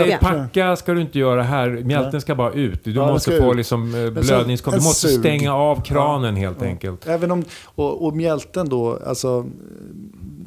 Nej, 0.06 0.18
packa 0.20 0.76
ska 0.76 0.92
du 0.92 1.00
inte 1.00 1.18
göra 1.18 1.42
här. 1.42 1.68
Mjälten 1.70 2.10
Nej. 2.12 2.20
ska 2.20 2.34
bara 2.34 2.52
ut. 2.52 2.84
Du 2.84 2.92
Ja, 2.92 3.06
måste 3.06 3.30
få 3.38 3.50
ut. 3.50 3.56
liksom 3.56 3.94
eh, 3.94 4.10
blödningskom. 4.10 4.72
Du 4.74 4.80
måste 4.80 5.08
sug. 5.08 5.20
stänga 5.20 5.54
av 5.54 5.82
kranen 5.82 6.36
helt 6.36 6.56
Ja. 6.60 6.66
enkelt. 6.66 7.06
även 7.08 7.30
om, 7.30 7.44
och, 7.64 8.06
och 8.06 8.16
mjälten 8.16 8.68
då, 8.68 8.98
alltså, 9.06 9.46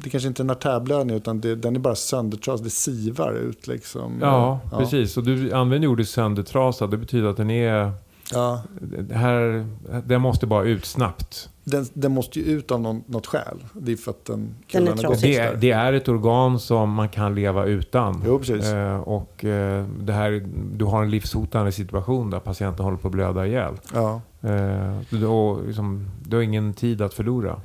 det 0.04 0.10
kanske 0.10 0.28
inte 0.28 0.42
är 0.42 0.44
en 0.44 0.50
artärblödning 0.50 1.16
utan 1.16 1.40
det, 1.40 1.54
den 1.56 1.76
är 1.76 1.80
bara 1.80 1.94
söndertrasad, 1.94 2.66
det 2.66 2.70
sivar 2.70 3.32
ut 3.32 3.66
liksom. 3.66 4.18
Ja, 4.20 4.60
precis. 4.78 5.16
Och 5.16 5.24
du 5.24 5.52
använder 5.52 5.88
ordet 5.88 6.08
söndertrasad. 6.08 6.90
Det 6.90 6.96
betyder 6.96 7.28
att 7.28 7.36
den 7.36 7.50
är... 7.50 7.92
Ja, 8.32 8.62
det 8.80 9.14
Här, 9.14 9.66
den 10.06 10.20
måste 10.20 10.46
bara 10.46 10.64
ut 10.64 10.84
snabbt. 10.84 11.48
Den, 11.64 11.86
den 11.94 12.12
måste 12.12 12.40
ju 12.40 12.44
ut 12.44 12.70
av 12.70 12.80
någon, 12.80 13.02
något 13.06 13.26
skäl. 13.26 13.64
Det 13.72 13.92
är 13.92 13.96
för 13.96 14.10
att 14.10 14.24
den, 14.24 14.54
Den 14.72 14.88
är 14.88 14.92
trasig. 14.96 15.30
Det, 15.32 15.36
är- 15.38 15.56
det 15.56 15.70
är 15.70 15.92
ett 15.92 16.08
organ 16.08 16.60
som 16.60 16.92
man 16.92 17.08
kan 17.08 17.34
leva 17.34 17.64
utan. 17.64 18.22
Jo, 18.26 18.38
precis. 18.38 18.66
Eh, 18.66 18.96
och 19.00 19.44
eh, 19.44 19.86
det 20.00 20.12
här, 20.12 20.48
du 20.76 20.84
har 20.84 21.02
en 21.02 21.10
livshotande 21.10 21.72
situation 21.72 22.30
där 22.30 22.40
patienten 22.40 22.84
håller 22.84 22.98
på 22.98 23.08
att 23.08 23.12
blöda 23.12 23.46
ihjäl. 23.46 23.74
Ja. 23.94 24.20
Eh, 24.42 24.98
då, 25.20 25.60
liksom, 25.66 26.10
du 26.26 26.36
har 26.36 26.42
ingen 26.42 26.74
tid 26.74 27.02
att 27.02 27.14
förlora. 27.14 27.60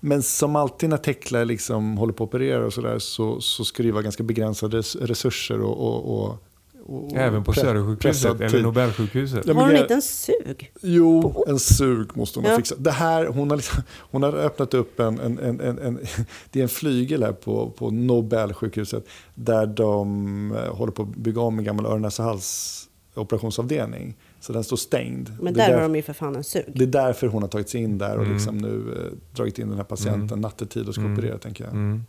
Men 0.00 0.22
som 0.22 0.56
alltid 0.56 0.88
när 0.90 0.96
Tekla 0.96 1.44
liksom 1.44 1.98
håller 1.98 2.12
på 2.12 2.24
att 2.24 2.28
operera 2.28 2.66
och 2.66 2.72
sådär 2.72 2.98
så, 2.98 3.40
så 3.40 3.64
ska 3.64 3.82
det 3.82 3.92
vara 3.92 4.02
ganska 4.02 4.22
begränsade 4.22 4.76
res- 4.78 4.96
resurser 4.96 5.60
och, 5.60 5.78
och, 5.86 6.24
och, 6.24 6.42
och, 6.86 7.04
och 7.04 7.16
Även 7.16 7.44
på 7.44 7.52
pre- 7.52 7.60
Södersjukhuset 7.60 8.40
eller. 8.40 8.62
Nobelsjukhuset. 8.62 9.40
Ja, 9.46 9.54
men 9.54 9.56
Har 9.56 9.70
hon 9.70 9.76
inte 9.80 9.94
en 9.94 10.02
sug? 10.02 10.72
Jo, 10.82 11.44
en 11.48 11.58
sug 11.58 12.16
måste 12.16 12.38
hon 12.38 12.44
ha 12.44 12.52
Ja. 12.52 12.56
fixat. 12.56 12.84
Det 12.84 12.90
här, 12.90 13.26
hon, 13.26 13.50
har 13.50 13.56
liksom, 13.56 13.82
hon 13.98 14.22
har 14.22 14.32
öppnat 14.32 14.74
upp 14.74 15.00
en, 15.00 15.20
en, 15.20 15.38
en, 15.38 15.60
en, 15.60 15.78
en 15.78 15.98
det 16.50 16.58
är 16.58 16.62
en 16.62 16.68
flygel 16.68 17.22
här 17.22 17.32
på, 17.32 17.70
på 17.70 17.90
Nobelsjukhuset 17.90 19.06
där 19.34 19.66
de 19.66 20.52
eh, 20.52 20.74
håller 20.76 20.92
på 20.92 21.02
att 21.02 21.08
bygga 21.16 21.40
om 21.40 21.58
en 21.58 21.64
gammal 21.64 21.86
öron 21.86 22.02
näsa 22.02 22.22
hals 22.22 22.82
operationsavdelning. 23.14 24.16
Så 24.40 24.52
den 24.52 24.64
står 24.64 24.76
stängd. 24.76 25.30
Men 25.40 25.54
där 25.54 25.68
där, 25.68 25.74
har 25.74 25.82
de 25.82 25.96
ju 25.96 26.02
för 26.02 26.12
fan 26.12 26.36
en 26.36 26.44
sug. 26.44 26.64
det 26.74 26.84
är 26.84 26.88
därför 26.88 27.26
hon 27.26 27.42
har 27.42 27.48
tagit 27.48 27.68
sig 27.68 27.82
in 27.82 27.98
där 27.98 28.16
och 28.16 28.22
Mm. 28.22 28.32
liksom 28.34 28.58
nu 28.58 28.94
eh, 28.96 29.36
dragit 29.36 29.58
in 29.58 29.68
den 29.68 29.76
här 29.76 29.84
patienten 29.84 30.40
nattetid 30.40 30.88
och 30.88 30.94
ska 30.94 31.02
Mm. 31.02 31.12
operera 31.18 31.38
tänker 31.38 31.64
jag. 31.64 31.72
Mm. 31.72 32.02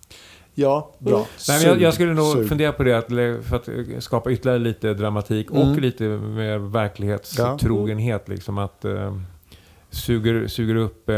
Ja, 0.60 0.91
bra. 1.00 1.26
Nej, 1.48 1.60
men 1.60 1.70
jag, 1.70 1.82
jag 1.82 1.93
skulle 1.93 2.13
nog 2.13 2.26
sug. 2.34 2.50
fundera 2.50 2.72
på 2.72 2.84
det 2.84 2.93
att, 2.98 3.08
för 3.46 3.56
att 3.56 3.67
eh, 3.67 4.00
skapa 4.00 4.32
ytterligare 4.32 4.60
lite 4.60 4.93
dramatik 4.93 5.52
och 5.52 5.58
Mm. 5.63 5.80
lite 5.80 6.04
mer 6.04 6.58
verklighetstrogenhet. 6.58 8.28
Liksom 8.30 8.58
att 8.58 8.86
eh, 8.86 9.17
suger, 9.89 10.48
suger 10.48 10.76
upp 10.76 11.10
eh, 11.10 11.15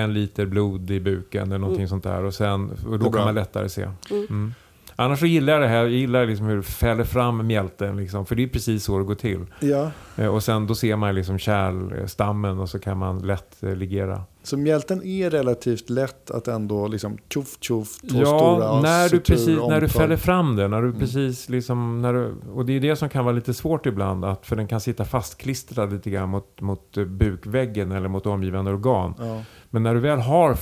en 0.00 0.14
liter 0.14 0.46
blod 0.46 0.90
i 0.90 1.00
buken 1.00 1.46
eller 1.46 1.58
någonting 1.58 1.80
Mm. 1.82 1.88
sånt 1.88 2.04
där 2.04 2.24
och, 2.24 2.34
sen, 2.34 2.70
och 2.90 2.98
då 2.98 3.12
kan 3.12 3.24
man 3.24 3.34
lättare 3.34 3.68
se. 3.68 3.82
Mm. 3.82 4.26
Mm. 4.30 4.54
Annars 4.96 5.18
så 5.18 5.26
gillar 5.26 5.52
jag 5.52 5.62
det 5.62 5.68
här, 5.68 5.76
jag 5.76 5.88
gillar 5.90 6.26
liksom 6.26 6.46
hur 6.46 6.56
det 6.56 6.62
fäller 6.62 7.04
fram 7.04 7.46
mjälten 7.46 7.96
liksom, 7.96 8.26
för 8.26 8.34
det 8.34 8.42
är 8.42 8.48
precis 8.48 8.84
så 8.84 8.98
det 8.98 9.04
går 9.04 9.14
till. 9.14 9.46
Ja, 9.60 9.90
Eh, 10.16 10.26
Och 10.26 10.42
sen 10.42 10.66
då 10.66 10.74
ser 10.74 10.96
man 10.96 11.14
liksom 11.14 11.38
kärlstammen 11.38 12.58
och 12.60 12.68
så 12.68 12.78
kan 12.78 12.98
man 12.98 13.18
lätt 13.26 13.62
eh, 13.62 13.74
ligera. 13.76 14.22
Så 14.46 14.56
mjälten 14.56 15.02
är 15.02 15.30
relativt 15.30 15.90
lätt 15.90 16.30
att 16.30 16.48
ändå 16.48 16.88
liksom 16.88 17.18
tjoff 17.28 17.56
tjoff, 17.60 17.98
två 18.00 18.18
Ja, 18.18 18.26
stora 18.26 18.80
när 18.80 19.08
du, 19.08 19.20
precis, 19.20 19.58
när 19.68 19.80
du 19.80 19.88
fäller 19.88 20.16
fram 20.16 20.56
den. 20.56 20.70
När 20.70 20.82
du 20.82 20.88
Mm. 20.88 21.00
precis 21.00 21.48
liksom, 21.48 22.02
när 22.02 22.12
du, 22.12 22.34
och 22.52 22.66
det 22.66 22.72
är 22.72 22.80
det 22.80 22.96
som 22.96 23.08
kan 23.08 23.24
vara 23.24 23.34
lite 23.34 23.54
svårt 23.54 23.86
ibland. 23.86 24.24
Att, 24.24 24.46
för 24.46 24.56
den 24.56 24.66
kan 24.68 24.80
sitta 24.80 25.04
fastklistrad 25.04 25.92
lite 25.92 26.10
grann 26.10 26.28
mot, 26.28 26.60
mot 26.60 26.96
eh, 26.96 27.04
bukväggen 27.04 27.92
eller 27.92 28.08
mot 28.08 28.26
omgivande 28.26 28.70
organ. 28.70 29.14
Ja. 29.18 29.42
Men 29.70 29.82
när 29.82 29.94
du 29.94 30.00
väl 30.00 30.18
har 30.18 30.58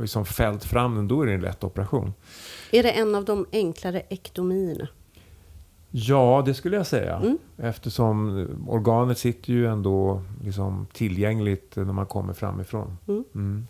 liksom 0.00 0.24
fällt 0.26 0.64
fram 0.64 0.94
den, 0.94 1.08
då 1.08 1.22
är 1.22 1.26
det 1.26 1.32
en 1.32 1.40
lätt 1.40 1.64
operation. 1.64 2.12
Är 2.70 2.82
det 2.82 2.90
en 2.90 3.14
av 3.14 3.24
de 3.24 3.46
enklare 3.52 4.02
ektomierna? 4.08 4.88
Ja, 5.96 6.42
det 6.46 6.54
skulle 6.54 6.76
jag 6.76 6.86
säga. 6.86 7.16
Mm. 7.16 7.38
Eftersom 7.56 8.38
eh, 8.42 8.72
organet 8.74 9.18
sitter 9.18 9.52
ju 9.52 9.66
ändå 9.66 10.22
liksom 10.44 10.86
tillgängligt 10.92 11.76
när 11.76 11.84
man 11.84 12.06
kommer 12.06 12.32
framifrån. 12.32 12.98
Mm. 13.08 13.24
Mm. 13.34 13.66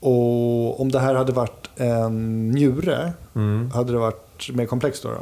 Och 0.00 0.80
om 0.80 0.88
det 0.92 1.00
här 1.00 1.14
hade 1.14 1.32
varit 1.32 1.70
en 1.76 2.48
njure, 2.50 3.12
Mm. 3.34 3.70
hade 3.70 3.92
det 3.92 3.98
varit 3.98 4.50
mer 4.54 4.66
komplext 4.66 5.02
då? 5.02 5.08
då? 5.08 5.16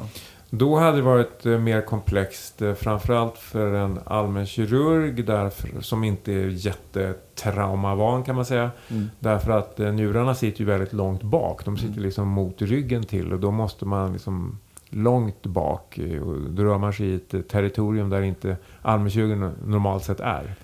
Då 0.51 0.77
hade 0.79 0.97
det 0.97 1.03
varit 1.03 1.47
eh, 1.47 1.59
mer 1.59 1.81
komplext, 1.81 2.63
eh, 2.63 2.75
framförallt 2.75 3.39
för 3.39 3.73
en 3.75 3.99
allmän 4.05 4.47
kirurg 4.47 5.25
därför, 5.27 5.69
som 5.81 6.05
inte 6.05 6.33
är 6.33 6.47
jättetraumavan 6.49 8.23
kan 8.23 8.37
man 8.37 8.45
säga. 8.45 8.71
Mm. 8.91 9.11
Därför 9.21 9.53
att 9.53 9.81
eh, 9.81 9.93
njurarna 9.93 10.35
sitter 10.35 10.61
ju 10.61 10.67
väldigt 10.67 10.93
långt 10.93 11.23
bak. 11.23 11.65
De 11.65 11.77
sitter 11.79 12.01
liksom 12.01 12.29
mot 12.29 12.63
ryggen 12.63 13.03
till 13.05 13.33
och 13.33 13.41
då 13.41 13.51
måste 13.51 13.85
man 13.85 14.13
liksom 14.13 14.59
långt 14.91 15.43
bak. 15.47 15.99
eh, 15.99 16.23
Och 16.23 16.51
då 16.51 16.63
rör 16.65 16.79
man 16.79 16.93
sig 16.93 17.07
i 17.07 17.15
ett 17.15 17.35
eh, 17.35 17.41
territorium 17.41 18.11
där 18.11 18.23
inte 18.23 18.57
allmänkirurgen 18.83 19.51
normalt 19.67 20.05
sett 20.05 20.21
är. 20.21 20.55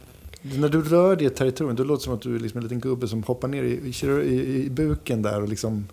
När 0.42 0.68
du 0.68 0.82
rör 0.82 1.16
det 1.16 1.30
territorium, 1.30 1.76
då 1.76 1.84
låter 1.84 2.00
det 2.00 2.04
som 2.04 2.14
att 2.14 2.22
du 2.22 2.34
är 2.34 2.38
liksom 2.38 2.58
en 2.58 2.62
liten 2.62 2.80
gubbe 2.80 3.08
som 3.08 3.22
hoppar 3.22 3.48
ner 3.48 3.62
i, 3.62 3.94
i, 4.02 4.06
i, 4.34 4.64
i 4.66 4.70
buken 4.70 5.22
där 5.22 5.42
och 5.42 5.48
liksom 5.48 5.86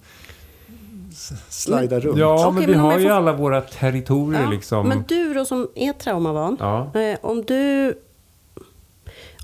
s- 1.11 1.31
slidar 1.63 1.99
runt. 1.99 2.17
Ja, 2.17 2.47
Okej, 2.47 2.53
men 2.53 2.65
vi 2.65 2.71
men 2.71 2.79
har 2.79 2.91
jag 2.91 3.01
ju 3.01 3.07
får- 3.07 3.13
alla 3.13 3.33
våra 3.33 3.61
territorier 3.61 4.41
Ja, 4.43 4.49
liksom. 4.49 4.87
Men 4.87 5.03
du 5.07 5.33
då 5.33 5.45
som 5.45 5.67
är 5.75 5.93
traumavan, 5.93 6.57
Ja. 6.59 6.99
eh, 6.99 7.17
om 7.21 7.41
du 7.45 7.93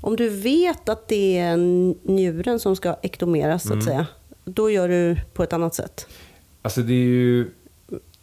om 0.00 0.16
du 0.16 0.28
vet 0.28 0.88
att 0.88 1.08
det 1.08 1.38
är 1.38 1.56
njuren 2.10 2.58
som 2.58 2.76
ska 2.76 2.96
ektomeras 3.02 3.62
så 3.62 3.68
att 3.68 3.72
Mm. 3.72 3.84
säga, 3.86 4.06
då 4.44 4.70
gör 4.70 4.88
du 4.88 5.16
på 5.34 5.42
ett 5.42 5.52
annat 5.52 5.74
sätt. 5.74 6.08
Alltså 6.62 6.80
det 6.82 6.92
är 6.92 6.96
ju... 7.06 7.50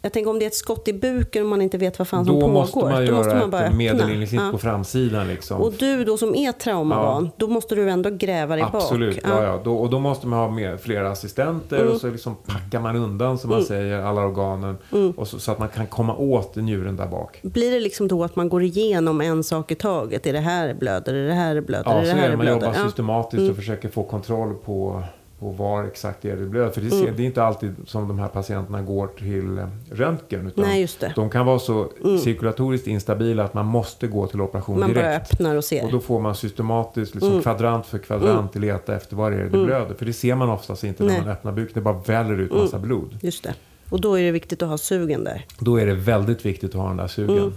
Jag 0.06 0.14
tänker 0.14 0.32
om 0.32 0.40
det 0.40 0.46
är 0.46 0.48
ett 0.48 0.56
skott 0.56 0.88
i 0.88 0.94
buken 0.94 1.44
och 1.44 1.50
man 1.50 1.62
inte 1.62 1.78
vet 1.78 2.00
vad 2.00 2.08
fan 2.08 2.26
som 2.26 2.36
Då 2.36 2.42
pågår. 2.42 2.54
måste 2.54 2.78
man 2.80 2.92
då 2.92 3.04
göra 3.04 3.16
måste 3.18 3.36
man 3.36 3.50
bara 3.50 3.62
ett 3.62 3.66
öppna. 3.68 3.78
medelinjektsnitt 3.78 4.42
Ja. 4.42 4.52
på 4.52 4.58
framsidan 4.58 5.28
liksom. 5.28 5.62
Och 5.62 5.74
du 5.74 6.04
då 6.04 6.18
som 6.18 6.36
är 6.36 6.52
traumavan, 6.52 7.30
då 7.38 7.48
måste 7.48 7.76
du 7.76 7.90
ändå 7.90 8.10
gräva 8.10 8.56
dig 8.56 8.66
Absolut, 8.74 9.24
bak. 9.24 9.32
ja. 9.34 9.44
Ja, 9.44 9.62
Då, 9.64 9.76
och 9.76 9.90
då 9.90 10.00
måste 10.00 10.28
man 10.28 10.40
ha 10.40 10.50
med 10.50 10.80
flera 10.82 11.12
assistenter 11.12 11.78
Mm. 11.82 11.94
och 11.94 12.02
så 12.02 12.10
liksom 12.10 12.36
packar 12.46 12.80
man 12.80 12.96
undan 12.96 13.38
som 13.38 13.50
man 13.50 13.58
Mm. 13.60 13.68
säger 13.68 14.02
alla 14.02 14.22
organen. 14.22 14.78
Mm. 14.92 15.12
Och 15.12 15.28
så, 15.28 15.40
så 15.40 15.52
att 15.52 15.60
man 15.60 15.70
kan 15.70 15.88
komma 15.88 16.16
åt 16.16 16.56
njuren 16.56 16.96
där 16.96 17.08
bak. 17.08 17.40
Blir 17.42 17.72
det 17.72 17.80
liksom 17.80 18.08
då 18.08 18.24
att 18.24 18.36
man 18.36 18.50
går 18.50 18.64
igenom 18.64 19.22
en 19.22 19.44
sak 19.44 19.72
i 19.72 19.76
taget? 19.76 20.26
Är 20.28 20.34
det 20.34 20.40
här 20.40 20.74
blöder? 20.74 21.14
Är 21.14 21.28
det 21.28 21.34
här 21.34 21.62
blöder? 21.62 21.92
Ja, 21.92 21.98
är 21.98 22.02
det 22.02 22.08
så 22.10 22.16
här 22.16 22.26
är 22.26 22.30
det. 22.30 22.38
Man 22.38 22.46
blöder? 22.46 22.62
jobbar 22.68 22.80
Ja. 22.80 22.86
systematiskt 22.90 23.40
Mm. 23.40 23.50
och 23.52 23.56
försöker 23.58 23.90
få 23.90 24.04
kontroll 24.04 24.54
på, 24.66 25.04
på 25.44 25.50
var 25.64 25.84
exakt 25.84 26.22
det 26.22 26.30
är 26.30 26.36
det 26.38 26.46
blöder. 26.46 26.70
För 26.72 26.82
det, 26.82 26.90
ser, 26.90 27.02
Mm. 27.04 27.16
det 27.16 27.22
är 27.24 27.26
inte 27.26 27.44
alltid 27.44 27.76
som 27.86 28.08
de 28.08 28.20
här 28.20 28.28
patienterna 28.28 28.82
går 28.82 29.08
till 29.08 29.58
eh, 29.58 29.68
röntgen. 29.92 30.48
Utan 30.48 30.66
Nej, 30.66 30.82
just 30.82 31.00
det. 31.00 31.14
De 31.16 31.30
kan 31.30 31.46
vara 31.46 31.60
så 31.60 31.90
Mm. 32.04 32.18
cirkulatoriskt 32.18 32.88
instabila 32.88 33.44
att 33.44 33.54
man 33.54 33.66
måste 33.66 34.08
gå 34.08 34.28
till 34.28 34.42
operation 34.42 34.80
Man 34.80 34.94
bara 34.94 35.02
direkt. 35.10 35.34
öppnar 35.34 35.56
och 35.56 35.64
ser. 35.64 35.86
Och 35.86 35.92
då 35.92 36.00
får 36.00 36.20
man 36.20 36.36
systematiskt, 36.36 37.16
liksom 37.16 37.32
Mm. 37.32 37.44
kvadrant 37.44 37.86
för 37.86 37.98
kvadrant, 37.98 38.56
leta 38.56 38.96
efter 38.96 39.16
vad 39.16 39.32
det 39.32 39.36
är 39.38 39.42
det 39.44 39.48
Mm. 39.54 39.66
blöder. 39.66 39.96
För 39.96 40.06
det 40.06 40.14
ser 40.14 40.36
man 40.36 40.50
oftast 40.50 40.84
inte 40.84 41.04
Nej. 41.04 41.14
när 41.18 41.22
man 41.24 41.32
öppnar 41.34 41.52
buken. 41.52 41.72
Det 41.74 41.82
bara 41.82 42.00
väller 42.06 42.38
ut 42.40 42.52
massa 42.54 42.80
blod. 42.80 43.18
Just 43.22 43.44
det. 43.44 43.54
Och 43.90 44.02
då 44.02 44.20
är 44.20 44.24
det 44.24 44.32
viktigt 44.32 44.62
att 44.62 44.70
ha 44.70 44.78
sugen 44.78 45.24
där. 45.24 45.46
Då 45.60 45.78
är 45.80 45.86
det 45.86 45.94
väldigt 45.94 46.46
viktigt 46.46 46.70
att 46.76 46.82
ha 46.82 46.88
den 46.88 46.98
där 46.98 47.08
sugen. 47.08 47.38
Mm. 47.38 47.54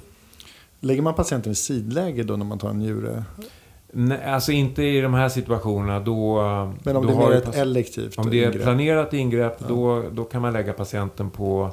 Lägger 0.80 1.02
man 1.02 1.14
patienten 1.14 1.52
i 1.52 1.54
sidläge 1.54 2.22
då 2.22 2.36
när 2.36 2.44
man 2.44 2.58
tar 2.58 2.70
en 2.70 2.78
njure? 2.78 3.24
Nej, 3.92 4.24
alltså 4.24 4.52
inte 4.52 4.82
i 4.82 5.00
de 5.00 5.14
här 5.14 5.28
situationerna. 5.28 6.00
Då, 6.00 6.40
Men 6.84 6.96
om 6.96 7.06
då 7.06 7.12
det 7.12 7.24
är 7.24 7.28
mer 7.28 7.36
ett 7.36 7.56
elektivt 7.56 8.18
Om 8.18 8.30
det 8.30 8.44
är 8.44 8.50
ett 8.50 8.62
planerat 8.62 9.12
ingrepp, 9.12 9.56
Ja. 9.60 9.66
då, 9.68 10.02
då 10.12 10.24
kan 10.24 10.42
man 10.42 10.52
lägga 10.52 10.72
patienten 10.72 11.30
på 11.30 11.70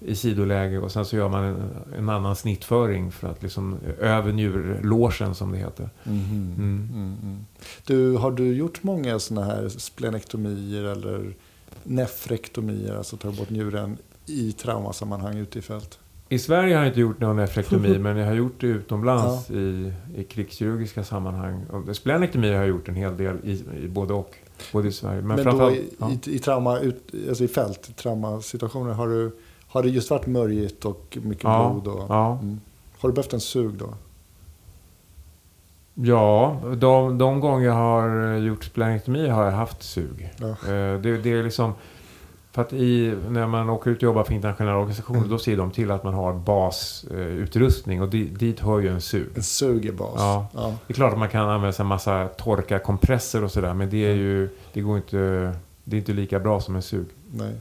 i 0.00 0.14
sidoläge 0.16 0.78
och 0.78 0.92
sen 0.92 1.04
så 1.04 1.16
gör 1.16 1.28
man 1.28 1.44
en, 1.44 1.70
en 1.98 2.08
annan 2.08 2.36
snittföring 2.36 3.12
för 3.12 3.28
att 3.28 3.42
liksom 3.42 3.78
över 4.00 4.32
njurlåsen 4.32 5.34
som 5.34 5.52
det 5.52 5.58
heter. 5.58 5.90
Mhm. 6.04 6.54
Mm. 6.58 6.88
Mm, 6.92 7.16
mm. 7.22 7.46
Du, 7.86 8.16
har 8.16 8.30
du 8.30 8.54
gjort 8.56 8.82
många 8.82 9.18
sådana 9.18 9.46
här 9.46 9.68
splenektomier 9.68 10.82
eller 10.84 11.34
nefrektomier, 11.82 12.94
alltså 12.96 13.16
ta 13.16 13.30
bort 13.30 13.50
njuren 13.50 13.98
i 14.26 14.52
traumasammanhang 14.52 15.38
ute 15.38 15.58
i 15.58 15.62
fält? 15.62 15.98
I 16.28 16.38
Sverige 16.38 16.74
har 16.74 16.82
jag 16.82 16.90
inte 16.90 17.00
gjort 17.00 17.20
någon 17.20 17.36
nefrektomi, 17.44 17.98
men 17.98 18.16
jag 18.16 18.26
har 18.26 18.34
gjort 18.34 18.60
det 18.60 18.66
utomlands 18.66 19.50
i, 19.50 19.92
i 20.16 20.24
krigskirurgiska 20.24 21.04
sammanhang. 21.04 21.64
Och 21.70 21.96
Splenektomi 21.96 22.48
har 22.48 22.56
jag 22.56 22.68
gjort 22.68 22.88
en 22.88 22.94
hel 22.94 23.16
del 23.16 23.36
i, 23.44 23.64
i 23.84 23.88
både 23.88 24.14
och. 24.14 24.34
Både 24.72 24.88
i 24.88 24.92
Sverige. 24.92 25.22
Men, 25.22 25.44
Men, 25.44 25.58
då 25.58 25.70
i, 25.70 25.90
ja. 25.98 26.10
i, 26.10 26.34
i, 26.34 26.38
trauma, 26.38 26.78
ut, 26.78 27.14
alltså 27.28 27.44
i 27.44 27.48
fält, 27.48 27.88
i 27.90 27.92
traumasituationer, 27.92 28.92
har, 28.92 29.08
du, 29.08 29.36
har 29.66 29.82
det 29.82 29.88
just 29.88 30.10
varit 30.10 30.26
mörjigt 30.26 30.84
och 30.84 31.18
mycket 31.22 31.44
Ja, 31.44 31.80
blod? 31.82 31.96
Och, 31.96 32.06
ja. 32.08 32.38
Mm. 32.42 32.60
Har 32.98 33.08
du 33.08 33.14
behövt 33.14 33.32
en 33.32 33.40
sug 33.40 33.72
då? 33.72 33.94
Ja, 35.94 36.60
de, 36.76 37.18
de 37.18 37.40
gånger 37.40 37.66
jag 37.66 37.72
har 37.72 38.36
gjort 38.36 38.64
splenektomi 38.64 39.28
har 39.28 39.44
jag 39.44 39.52
haft 39.52 39.82
sug. 39.82 40.30
Ja. 40.40 40.48
Eh, 40.48 41.00
Det, 41.00 41.18
det 41.22 41.32
är 41.32 41.42
liksom... 41.42 41.72
För 42.54 42.62
att 42.62 42.72
i, 42.72 43.14
när 43.28 43.46
man 43.46 43.70
åker 43.70 43.90
ut 43.90 43.96
och 43.96 44.02
jobbar 44.02 44.24
för 44.24 44.32
internationella 44.34 44.76
organisationer, 44.78 45.18
Mm. 45.18 45.30
då 45.30 45.38
ser 45.38 45.56
de 45.56 45.70
till 45.70 45.90
att 45.90 46.04
man 46.04 46.14
har 46.14 46.32
basutrustning 46.34 48.02
och 48.02 48.08
di, 48.08 48.24
dit 48.24 48.60
hör 48.60 48.80
ju 48.80 48.88
en 48.88 49.00
sug. 49.00 49.26
En 49.36 49.42
sug 49.42 49.86
är 49.86 49.92
bas? 49.92 50.12
Ja. 50.16 50.46
ja. 50.54 50.74
Det 50.86 50.92
är 50.92 50.94
klart 50.94 51.12
att 51.12 51.18
man 51.18 51.28
kan 51.28 51.48
använda 51.48 51.72
sig 51.72 51.82
av 51.82 51.86
massa 51.88 52.28
torkarkompresser 52.28 53.44
och 53.44 53.50
sådär, 53.50 53.74
men 53.74 53.90
det 53.90 53.96
är 54.10 54.14
ju... 54.14 54.48
Det 54.72 54.80
går 54.80 54.96
inte... 54.96 55.52
Det 55.84 55.96
är 55.96 55.98
inte 55.98 56.12
lika 56.12 56.38
bra 56.40 56.60
som 56.60 56.76
en 56.76 56.82
sug. 56.82 57.06
Nej. 57.32 57.52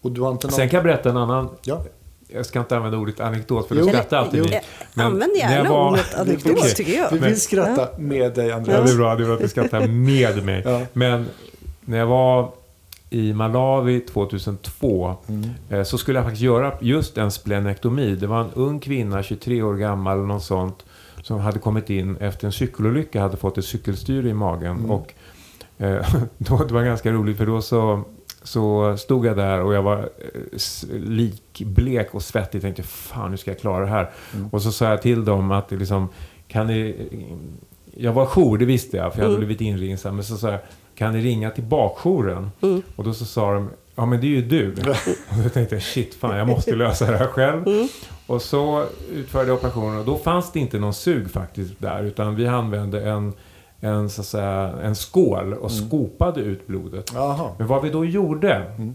Och 0.00 0.12
du 0.12 0.20
har 0.20 0.30
inte 0.32 0.46
någon... 0.46 0.52
Sen 0.56 0.68
kan 0.68 0.76
jag 0.76 0.84
berätta 0.84 1.10
en 1.10 1.16
annan... 1.16 1.48
Ja. 1.62 1.82
Jag 2.28 2.46
ska 2.46 2.58
inte 2.58 2.76
använda 2.76 2.98
ordet 2.98 3.20
anekdot, 3.20 3.68
för 3.68 3.74
det 3.74 3.84
skrattar 3.84 4.16
alltid 4.16 4.38
Jo. 4.40 4.44
ni. 4.50 4.60
Men 4.94 5.06
Använd 5.06 5.36
gärna 5.36 5.70
var- 5.70 5.90
ordet 5.90 6.14
anekdot 6.14 6.56
Okej. 6.58 6.74
tycker 6.74 6.92
jag. 6.92 7.10
Vi 7.10 7.18
vill 7.18 7.40
skratta 7.40 7.88
med 7.98 8.34
dig 8.34 8.46
Ja, 8.48 8.56
Andreas. 8.56 8.84
det 8.84 8.92
är 8.92 8.96
bra. 8.96 9.14
Det 9.16 9.22
är 9.22 9.26
bra 9.26 9.34
att 9.34 9.40
du 9.40 9.48
skrattar 9.48 9.80
med 9.86 10.44
mig. 10.44 10.62
Ja. 10.64 10.80
Men 10.92 11.26
när 11.80 11.98
jag 11.98 12.06
var 12.06 12.50
i 13.10 13.32
Malawi 13.32 14.00
2002 14.00 15.16
Mm. 15.28 15.50
eh, 15.70 15.82
så 15.82 15.98
skulle 15.98 16.18
jag 16.18 16.24
faktiskt 16.24 16.42
göra 16.42 16.72
just 16.80 17.18
en 17.18 17.30
splenektomi. 17.30 18.14
Det 18.16 18.26
var 18.26 18.40
en 18.40 18.50
ung 18.54 18.80
kvinna, 18.80 19.22
23 19.22 19.62
år 19.62 19.74
gammal 19.74 20.16
eller 20.18 20.26
något 20.26 20.42
sånt, 20.42 20.84
som 21.22 21.40
hade 21.40 21.58
kommit 21.58 21.90
in 21.90 22.16
efter 22.16 22.46
en 22.46 22.52
cykelolycka, 22.52 23.20
hade 23.20 23.36
fått 23.36 23.58
ett 23.58 23.64
cykelstyre 23.64 24.28
i 24.28 24.34
magen. 24.34 24.76
Mm. 24.76 24.90
Och, 24.90 25.14
eh, 25.78 26.06
då, 26.38 26.64
det 26.64 26.74
var 26.74 26.82
ganska 26.84 27.12
roligt 27.12 27.36
för 27.38 27.46
då 27.46 27.62
så, 27.62 28.02
så 28.42 28.96
stod 28.96 29.26
jag 29.26 29.36
där 29.36 29.60
och 29.60 29.74
jag 29.74 29.82
var 29.82 29.98
eh, 29.98 30.98
likblek 30.98 32.14
och 32.14 32.22
svettig. 32.22 32.62
tänkte 32.62 32.82
fan 32.82 33.30
nu 33.30 33.36
ska 33.36 33.50
jag 33.50 33.60
klara 33.60 33.80
det 33.84 33.90
här. 33.90 34.10
Mm. 34.34 34.48
Och 34.52 34.62
så 34.62 34.72
sa 34.72 34.84
jag 34.90 35.02
till 35.02 35.24
dem 35.24 35.50
att 35.50 35.70
liksom, 35.70 36.08
kan 36.48 36.66
ni... 36.66 36.96
Jag 37.94 38.12
var 38.12 38.26
jour, 38.26 38.58
det 38.58 38.64
visste 38.64 38.96
jag, 38.96 39.12
för 39.12 39.18
jag 39.20 39.24
hade 39.24 39.36
Mm. 39.36 39.46
blivit 39.46 39.60
inringad. 39.60 40.14
Men 40.14 40.24
så 40.24 40.36
sa 40.36 40.50
jag, 40.50 40.60
kan 41.00 41.12
ni 41.12 41.20
ringa 41.20 41.50
till 41.50 41.64
bakjouren? 41.64 42.50
Mm. 42.62 42.82
Och 42.96 43.04
då 43.04 43.14
så 43.14 43.24
sa 43.24 43.54
de, 43.54 43.70
ja 43.94 44.06
men 44.06 44.20
det 44.20 44.26
är 44.26 44.28
ju 44.28 44.42
du. 44.42 44.70
Och 45.30 45.42
då 45.44 45.48
tänkte 45.48 45.74
jag, 45.74 45.82
shit 45.82 46.14
fan, 46.14 46.36
jag 46.38 46.48
måste 46.48 46.74
lösa 46.74 47.10
det 47.10 47.16
här 47.16 47.26
själv. 47.26 47.66
Mm. 47.68 47.88
Och 48.26 48.42
så 48.42 48.84
utförde 49.12 49.48
jag 49.48 49.56
operationen 49.58 49.98
och 49.98 50.04
då 50.04 50.16
fanns 50.18 50.52
det 50.52 50.60
inte 50.60 50.78
någon 50.78 50.94
sug 50.94 51.30
faktiskt 51.30 51.74
där. 51.78 52.02
Utan 52.02 52.34
vi 52.34 52.46
använde 52.46 53.10
en, 53.10 53.32
en, 53.80 54.10
så 54.10 54.20
att 54.20 54.26
säga, 54.26 54.72
en 54.82 54.94
skål 54.94 55.54
och 55.54 55.72
skopade 55.72 56.40
ut 56.40 56.66
blodet. 56.66 57.10
Jaha. 57.14 57.50
Men 57.58 57.66
vad 57.66 57.82
vi 57.82 57.90
då 57.90 58.04
gjorde, 58.04 58.54
Mm. 58.54 58.94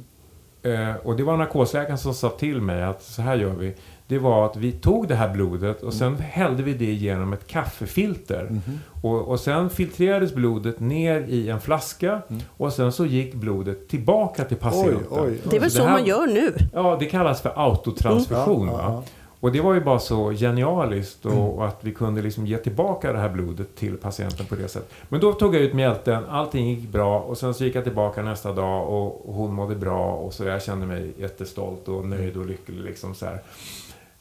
eh, 0.89 0.95
och 0.95 1.15
det 1.15 1.23
var 1.23 1.37
narkosläkaren 1.37 1.97
som 1.97 2.13
sa 2.13 2.29
till 2.29 2.61
mig 2.61 2.83
att 2.83 3.03
så 3.03 3.21
här 3.21 3.35
gör 3.35 3.53
vi. 3.53 3.75
Det 4.07 4.19
var 4.19 4.45
att 4.45 4.55
vi 4.57 4.71
tog 4.71 5.07
det 5.07 5.15
här 5.15 5.33
blodet 5.33 5.83
och 5.83 5.93
sen 5.93 6.17
hällde 6.17 6.63
vi 6.63 6.73
det 6.73 6.93
genom 6.93 7.33
ett 7.33 7.47
kaffefilter. 7.47 8.47
Mhm. 8.49 8.79
Och, 9.01 9.27
och 9.27 9.39
sen 9.39 9.69
filtrerades 9.69 10.33
blodet 10.33 10.79
ner 10.79 11.21
i 11.27 11.49
en 11.49 11.61
flaska 11.61 12.21
och 12.57 12.73
sen 12.73 12.91
så 12.91 13.05
gick 13.05 13.33
blodet 13.33 13.87
tillbaka 13.87 14.43
till 14.43 14.57
Oj, 14.57 14.61
patienten. 14.61 15.05
oj, 15.09 15.39
Det 15.49 15.55
är 15.55 15.59
väl 15.61 15.71
Så 15.71 15.77
så 15.77 15.83
här- 15.83 15.91
man 15.91 16.05
gör 16.05 16.27
nu? 16.27 16.53
Ja, 16.73 16.97
det 16.99 17.05
kallas 17.05 17.41
för 17.41 17.51
autotransfusion. 17.55 18.69
Mm. 18.69 18.79
Ja. 18.79 19.03
Och 19.39 19.51
det 19.51 19.61
var 19.61 19.73
ju 19.73 19.81
bara 19.81 19.99
så 19.99 20.31
genialiskt 20.31 21.25
och, 21.25 21.31
Mm. 21.31 21.43
och 21.43 21.67
att 21.67 21.77
vi 21.81 21.91
kunde 21.93 22.21
liksom 22.21 22.47
ge 22.47 22.57
tillbaka 22.57 23.13
det 23.13 23.19
här 23.19 23.29
blodet 23.29 23.75
till 23.75 23.97
patienten 23.97 24.45
på 24.45 24.55
det 24.55 24.67
sättet. 24.67 24.91
Men 25.09 25.19
då 25.19 25.33
tog 25.33 25.55
jag 25.55 25.61
ut 25.61 25.73
mjälten, 25.73 26.23
allting 26.29 26.69
gick 26.69 26.89
bra 26.89 27.19
och 27.19 27.37
sen 27.37 27.53
så 27.53 27.63
gick 27.63 27.75
jag 27.75 27.83
tillbaka 27.83 28.21
nästa 28.21 28.51
dag 28.51 28.89
och, 28.89 29.29
och 29.29 29.33
hon 29.33 29.53
mådde 29.53 29.75
bra 29.75 30.11
och 30.11 30.33
så 30.33 30.43
jag 30.43 30.63
kände 30.63 30.85
mig 30.85 31.13
jättestolt 31.19 31.87
och 31.87 32.05
nöjd 32.05 32.37
och 32.37 32.45
lycklig 32.45 32.79
liksom 32.79 33.15
så 33.15 33.25
här. 33.25 33.41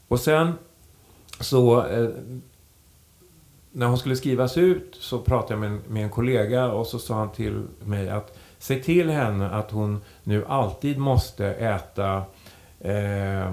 Och 0.09 0.21
sen 0.21 0.53
så 1.41 1.87
eh, 1.87 2.09
när 3.73 3.87
hon 3.87 3.99
skulle 3.99 4.17
skrivas 4.17 4.59
ut 4.59 4.97
så 5.01 5.19
pratade 5.19 5.53
jag 5.53 5.61
med 5.61 5.71
en, 5.71 5.83
med 5.89 6.05
en 6.05 6.11
kollega 6.11 6.73
och 6.73 6.87
så 6.87 6.99
sa 6.99 7.15
han 7.15 7.33
till 7.33 7.63
mig 7.85 8.09
att 8.09 8.39
se 8.59 8.83
till 8.83 9.11
henne 9.11 9.51
att 9.51 9.71
hon 9.71 10.01
nu 10.23 10.45
alltid 10.49 10.99
måste 10.99 11.47
äta 11.47 12.17
eh, 12.81 13.53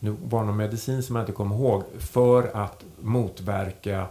nu 0.00 0.16
var 0.24 0.40
det 0.40 0.46
någon 0.46 0.56
medicin 0.56 1.02
som 1.02 1.16
jag 1.16 1.22
inte 1.22 1.32
kommer 1.32 1.56
ihåg 1.56 1.82
för 1.98 2.56
att 2.56 2.84
motverka 3.00 4.06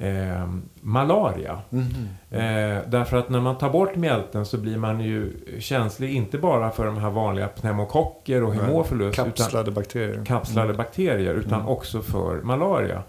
ehm, 0.00 0.62
malaria. 0.80 1.58
Mhm. 1.70 2.08
Eh, 2.30 2.78
därför 2.86 3.16
att 3.16 3.28
när 3.28 3.40
man 3.40 3.58
tar 3.58 3.70
bort 3.70 3.96
mjälten 3.96 4.46
så 4.46 4.58
blir 4.58 4.76
man 4.78 5.00
ju 5.00 5.32
känslig 5.60 6.14
inte 6.14 6.38
bara 6.38 6.70
för 6.70 6.86
de 6.86 6.98
här 6.98 7.10
vanliga 7.10 7.48
pneumokocker 7.48 8.42
och 8.42 8.54
hemofilus 8.54 9.14
utan 9.14 9.24
Kapslade 9.26 9.70
bakterier. 9.70 10.24
kapslade 10.24 10.74
bakterier 10.74 11.34
utan 11.34 11.54
Mm. 11.60 11.68
också 11.68 12.02
för 12.02 12.42
malaria. 12.42 13.02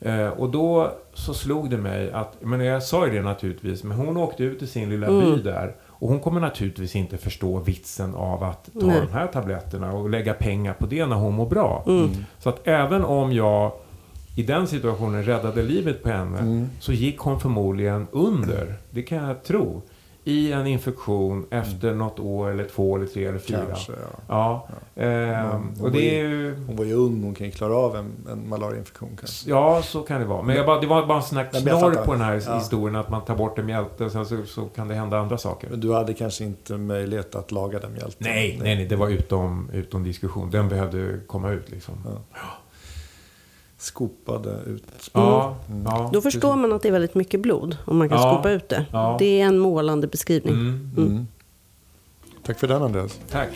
Eh, 0.00 0.28
och 0.28 0.50
då 0.50 0.90
så 1.14 1.34
slog 1.34 1.70
det 1.70 1.76
mig 1.76 2.12
att, 2.12 2.36
men 2.40 2.60
jag 2.60 2.82
sa 2.82 3.06
ju 3.06 3.12
det 3.12 3.22
naturligtvis, 3.22 3.84
men 3.84 3.96
hon 3.98 4.16
åkte 4.16 4.44
ut 4.44 4.62
i 4.62 4.66
sin 4.66 4.90
lilla 4.90 5.06
by 5.06 5.26
Mm. 5.26 5.42
där 5.42 5.74
och 5.88 6.08
hon 6.08 6.20
kommer 6.20 6.40
naturligtvis 6.40 6.96
inte 6.96 7.16
förstå 7.18 7.58
vitsen 7.58 8.14
av 8.14 8.44
att 8.44 8.64
ta 8.80 8.86
Nej. 8.86 9.00
de 9.06 9.12
här 9.12 9.26
tabletterna 9.26 9.92
och 9.92 10.10
lägga 10.10 10.34
pengar 10.34 10.72
på 10.72 10.86
det 10.86 11.06
när 11.06 11.16
hon 11.16 11.34
mår 11.34 11.46
bra. 11.46 11.84
Mm. 11.86 12.10
Så 12.38 12.48
att 12.48 12.60
även 12.68 13.04
om 13.04 13.32
jag 13.32 13.72
i 14.36 14.42
den 14.42 14.66
situationen 14.66 15.22
räddade 15.24 15.62
livet 15.62 16.02
på 16.02 16.08
henne 16.08 16.38
Mm. 16.38 16.68
så 16.80 16.92
gick 16.92 17.18
hon 17.18 17.40
förmodligen 17.40 18.06
under, 18.12 18.74
det 18.90 19.02
kan 19.02 19.18
jag 19.28 19.42
tro, 19.44 19.82
i 20.24 20.52
en 20.52 20.66
infektion 20.66 21.46
efter 21.50 21.94
något 21.94 22.18
år 22.20 22.50
eller 22.50 22.64
två 22.64 22.96
eller 22.96 23.06
tre 23.06 23.24
eller 23.26 23.38
fyra. 23.38 23.56
Mm. 23.58 23.68
Kanske, 23.70 23.92
ja. 24.28 24.68
Ja, 24.96 25.02
ehm, 25.02 25.50
Mm. 25.50 25.62
och 25.82 25.92
det 25.92 26.20
är 26.20 26.24
ju... 26.28 26.54
Hon 26.66 26.76
var 26.76 26.84
ju 26.84 26.94
ung, 26.94 27.22
hon 27.22 27.34
kan 27.34 27.46
ju 27.46 27.52
klara 27.52 27.76
av 27.76 27.96
en, 27.96 28.12
en 28.32 28.48
malariainfektion 28.48 29.10
kanske. 29.18 29.50
Ja, 29.50 29.82
så 29.82 30.02
kan 30.02 30.20
det 30.20 30.26
vara. 30.26 30.42
Men 30.42 30.66
bara, 30.66 30.80
det 30.80 30.86
var 30.86 31.06
bara 31.06 31.16
en 31.18 31.22
sån 31.24 31.38
här 31.38 31.44
knorr 31.50 32.04
på 32.04 32.12
den 32.12 32.20
här 32.22 32.42
Ja. 32.46 32.58
historien 32.58 32.96
att 32.96 33.10
man 33.10 33.24
tar 33.24 33.36
bort 33.36 33.58
en 33.58 33.66
mjälte 33.66 34.04
och 34.04 34.12
sen 34.12 34.26
så, 34.26 34.42
så 34.46 34.64
kan 34.64 34.88
det 34.88 34.94
hända 34.94 35.18
andra 35.18 35.38
saker. 35.38 35.70
Men 35.70 35.80
du 35.80 35.92
hade 35.92 36.14
kanske 36.14 36.44
inte 36.44 36.76
möjlighet 36.76 37.34
att 37.34 37.52
laga 37.52 37.78
den 37.78 37.92
mjälten? 37.92 38.16
Nej, 38.18 38.58
nej, 38.62 38.74
nej, 38.76 38.86
det 38.86 38.96
var 38.96 39.08
utom, 39.08 39.70
utom 39.72 40.04
diskussion. 40.04 40.50
Den 40.50 40.68
behövde 40.68 41.20
komma 41.26 41.50
ut 41.50 41.70
liksom. 41.70 41.94
Ja. 42.04 42.38
Skopade 43.82 44.58
ut. 44.66 44.84
Ja, 45.12 45.56
Mm. 45.68 45.82
ja, 45.86 46.10
Då 46.12 46.20
förstår 46.20 46.40
precis. 46.40 46.60
man 46.60 46.72
att 46.72 46.82
det 46.82 46.88
är 46.88 46.92
väldigt 46.92 47.14
mycket 47.14 47.40
blod 47.40 47.76
om 47.84 47.98
man 47.98 48.08
kan 48.08 48.18
Ja. 48.20 48.34
skopa 48.34 48.50
ut 48.50 48.68
det. 48.68 48.86
Ja. 48.92 49.16
Det 49.18 49.40
är 49.40 49.44
en 49.46 49.58
målande 49.58 50.06
beskrivning. 50.06 50.54
Mm, 50.54 50.90
Mm. 50.96 51.26
Tack 52.46 52.58
för 52.58 52.68
den 52.68 52.82
Andreas. 52.82 53.20
tack. 53.30 53.48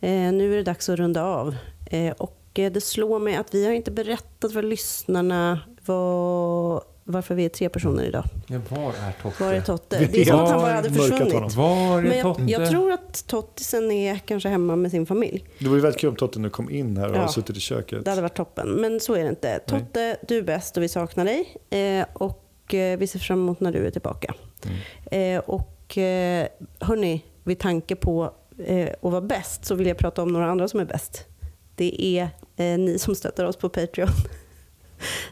Eh, 0.00 0.32
nu 0.32 0.52
är 0.52 0.56
det 0.56 0.62
dags 0.62 0.88
att 0.88 0.98
runda 0.98 1.24
av. 1.24 1.56
Eh, 1.86 2.12
och 2.12 2.38
eh, 2.54 2.72
det 2.72 2.80
slår 2.80 3.18
mig 3.18 3.36
att 3.36 3.54
vi 3.54 3.64
har 3.66 3.72
inte 3.72 3.90
berättat 3.90 4.52
för 4.52 4.62
lyssnarna 4.62 5.60
vad, 5.86 6.82
varför 7.12 7.34
vi 7.34 7.44
är 7.44 7.48
tre 7.48 7.68
personer 7.68 8.04
idag. 8.04 8.24
Ja, 8.46 8.58
var 8.68 8.88
är 8.88 9.12
Totte? 9.22 9.44
Var 9.44 9.52
är 9.52 9.60
Totte? 9.60 10.08
Det 10.12 10.20
är 10.20 10.24
som 10.24 10.40
att 10.40 10.50
han 10.50 10.60
bara 10.62 10.72
hade 10.72 10.90
försvunnit. 10.92 11.54
Var 11.54 11.98
är 11.98 12.02
Men 12.02 12.16
jag, 12.18 12.22
Totte? 12.22 12.42
jag 12.42 12.70
tror 12.70 12.92
att 12.92 13.26
Tottisen 13.26 13.90
är 13.90 14.16
kanske 14.18 14.48
hemma 14.48 14.76
med 14.76 14.90
sin 14.90 15.06
familj. 15.06 15.44
Det 15.58 15.68
vore 15.68 15.80
väldigt 15.80 16.00
kul 16.00 16.10
om 16.10 16.16
Totte 16.16 16.38
nu 16.38 16.50
kom 16.50 16.70
in 16.70 16.96
här 16.96 17.10
och 17.10 17.16
Ja. 17.16 17.28
suttit 17.28 17.56
i 17.56 17.60
köket. 17.60 18.04
Det 18.04 18.10
hade 18.10 18.22
varit 18.22 18.36
toppen. 18.36 18.68
Men 18.68 19.00
så 19.00 19.14
är 19.14 19.22
det 19.22 19.28
inte. 19.28 19.58
Totte, 19.58 20.16
du 20.28 20.38
är 20.38 20.42
bäst 20.42 20.76
och 20.76 20.82
vi 20.82 20.88
saknar 20.88 21.24
dig. 21.24 21.56
Eh, 21.70 22.06
och 22.12 22.74
eh, 22.74 22.98
vi 22.98 23.06
ser 23.06 23.18
fram 23.18 23.38
emot 23.38 23.60
när 23.60 23.72
du 23.72 23.86
är 23.86 23.90
tillbaka. 23.90 24.34
Mm. 24.64 25.36
Eh, 25.36 25.42
och 25.46 25.98
eh, 25.98 26.46
hörni, 26.80 27.24
vid 27.44 27.58
tanke 27.58 27.96
på 27.96 28.32
eh, 28.66 28.88
att 29.02 29.12
vara 29.12 29.20
bäst 29.20 29.64
så 29.64 29.74
vill 29.74 29.86
jag 29.86 29.98
prata 29.98 30.22
om 30.22 30.28
några 30.32 30.46
andra 30.50 30.68
som 30.68 30.80
är 30.80 30.84
bäst. 30.84 31.26
Det 31.76 32.02
är 32.18 32.28
ni 32.78 32.98
som 32.98 33.14
stöttar 33.14 33.44
oss 33.44 33.56
på 33.56 33.68
Patreon. 33.68 34.08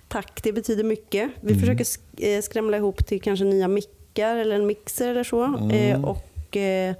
Tack, 0.09 0.41
det 0.43 0.53
betyder 0.53 0.85
mycket. 0.85 1.31
Vi 1.41 1.49
Mm. 1.53 1.61
försöker 1.61 1.85
sk- 1.85 2.37
eh, 2.37 2.43
skramla 2.43 2.77
ihop 2.77 3.07
till 3.07 3.23
kanske 3.23 3.45
nya 3.45 3.69
mickar 3.69 4.37
eller 4.37 4.55
en 4.57 4.67
mixer 4.67 5.09
eller 5.09 5.25
så. 5.25 5.43
Mm. 5.45 5.71
Eh, 5.71 6.05
och 6.05 6.57
eh, 6.57 6.95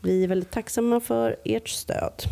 vi 0.00 0.24
är 0.24 0.28
väldigt 0.28 0.50
tacksamma 0.50 1.00
för 1.00 1.36
ert 1.44 1.68
stöd. 1.68 2.22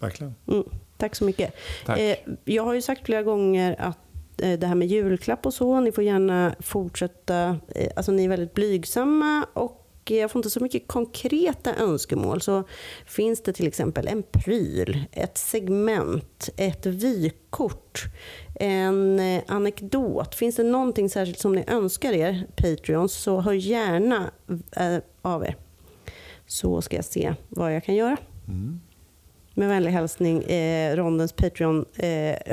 Verkligen. 0.00 0.34
Mm, 0.48 0.64
tack 0.96 1.14
så 1.16 1.24
mycket. 1.24 1.54
Tack. 1.86 1.98
Eh, 1.98 2.16
jag 2.44 2.64
har 2.64 2.74
ju 2.74 2.82
sagt 2.82 3.06
flera 3.06 3.22
gånger 3.22 3.76
att 3.78 3.98
det 4.36 4.66
här 4.66 4.74
med 4.74 4.88
julklapp 4.88 5.46
och 5.46 5.54
så, 5.54 5.80
ni 5.80 5.92
får 5.92 6.04
gärna 6.04 6.54
fortsätta. 6.60 7.56
Alltså 7.96 8.12
ni 8.12 8.24
är 8.24 8.28
väldigt 8.28 8.54
blygsamma 8.54 9.46
och 9.54 9.87
jag 10.10 10.30
får 10.30 10.38
inte 10.38 10.50
så 10.50 10.60
mycket 10.60 10.88
konkreta 10.88 11.74
önskemål. 11.74 12.40
Så 12.40 12.64
finns 13.06 13.42
det 13.42 13.52
till 13.52 13.66
exempel 13.66 14.08
en 14.08 14.22
pryl, 14.22 15.04
ett 15.12 15.38
segment, 15.38 16.48
ett 16.56 16.86
vykort, 16.86 18.04
en 18.54 19.20
eh, 19.20 19.42
anekdot. 19.46 20.34
Finns 20.34 20.56
det 20.56 20.62
någonting 20.62 21.10
särskilt 21.10 21.38
som 21.38 21.52
ni 21.52 21.64
önskar 21.66 22.12
er, 22.12 22.46
Patreons, 22.56 23.12
så 23.12 23.40
hör 23.40 23.52
gärna 23.52 24.30
eh, 24.76 24.98
av 25.22 25.44
er. 25.44 25.56
Så 26.46 26.82
ska 26.82 26.96
jag 26.96 27.04
se 27.04 27.34
vad 27.48 27.74
jag 27.74 27.84
kan 27.84 27.94
göra. 27.94 28.16
Mm. 28.48 28.80
Med 29.54 29.68
vänlig 29.68 29.90
hälsning, 29.90 30.42
eh, 30.42 30.96
Rondens 30.96 31.32
Patreon 31.32 31.84
eh, 31.96 32.52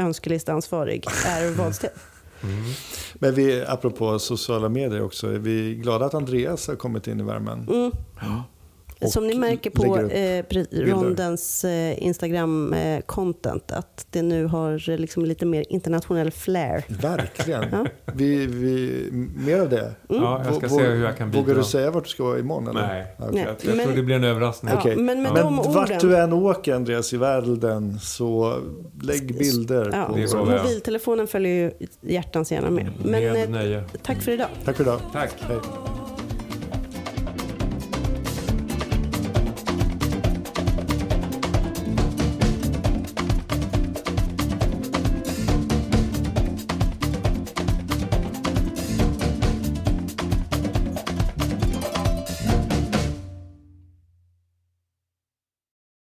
är 1.25 1.51
Wadstedt. 1.57 2.14
Mm. 2.43 2.63
Men 3.15 3.35
vi, 3.35 3.65
apropå 3.67 4.19
sociala 4.19 4.69
medier 4.69 5.01
också, 5.01 5.27
är 5.27 5.39
vi 5.39 5.75
glada 5.75 6.05
att 6.05 6.13
Andreas 6.13 6.67
har 6.67 6.75
kommit 6.75 7.07
in 7.07 7.19
i 7.19 7.23
värmen? 7.23 7.67
Mm. 7.69 7.91
Och 8.17 8.54
Som 9.01 9.27
ni 9.27 9.35
märker 9.39 9.69
på 9.69 9.97
eh. 9.97 10.43
Rondens 10.71 11.63
eh, 11.65 12.03
Instagram-content 12.03 13.71
att 13.73 14.07
det 14.09 14.21
nu 14.21 14.45
har 14.45 14.89
eh, 14.89 14.97
liksom 14.97 15.25
lite 15.25 15.45
mer 15.45 15.65
internationell 15.69 16.31
flair. 16.31 16.83
Verkligen. 17.01 17.63
Ja. 17.71 17.85
Vi, 18.13 18.45
vi, 18.47 19.07
mer 19.35 19.59
av 19.59 19.69
det. 19.69 19.91
Ja, 20.09 20.41
jag 20.45 20.55
ska 20.55 20.69
se 20.69 20.83
hur 20.83 21.03
jag 21.05 21.17
kan 21.17 21.31
bidra. 21.31 21.41
Vågar 21.43 21.55
du 21.55 21.63
säga 21.63 21.91
vart 21.91 22.03
du 22.03 22.09
ska 22.09 22.23
vara 22.23 22.39
imorgon? 22.39 22.67
Eller? 22.67 22.87
Nej. 22.87 23.05
Okej. 23.19 23.29
Nej. 23.33 23.43
Jag, 23.43 23.69
jag 23.69 23.77
Men- 23.77 23.85
tror 23.85 23.95
det 23.95 24.03
blir 24.03 24.15
en 24.15 24.23
överraskning. 24.23 24.71
Ja, 24.73 24.79
Okej. 24.79 24.95
men 24.95 25.21
med 25.21 25.33
Men 25.33 25.43
de 25.43 25.73
vart 25.73 25.99
du 25.99 26.17
än 26.17 26.33
åker 26.33 26.73
Andreas 26.75 27.13
i 27.13 27.17
världen 27.17 27.99
så 27.99 28.59
lägg 29.01 29.37
bilder 29.37 29.89
Ja, 29.93 30.05
på 30.09 30.17
Det 30.17 30.27
så 30.27 30.37
mobiltelefonen 30.45 31.27
följer 31.27 31.53
ju 31.53 31.71
hjärtans 32.01 32.51
gärna 32.51 32.69
med. 32.69 32.91
Men 33.03 33.11
Med 33.11 33.43
eh, 33.43 33.49
nöje. 33.49 33.83
tack 34.03 34.21
för 34.21 34.31
idag. 34.31 34.47
Tack 34.65 34.75
för 34.75 34.83
idag. 34.83 34.99
Tack. 35.13 35.31
Hej. 35.47 35.57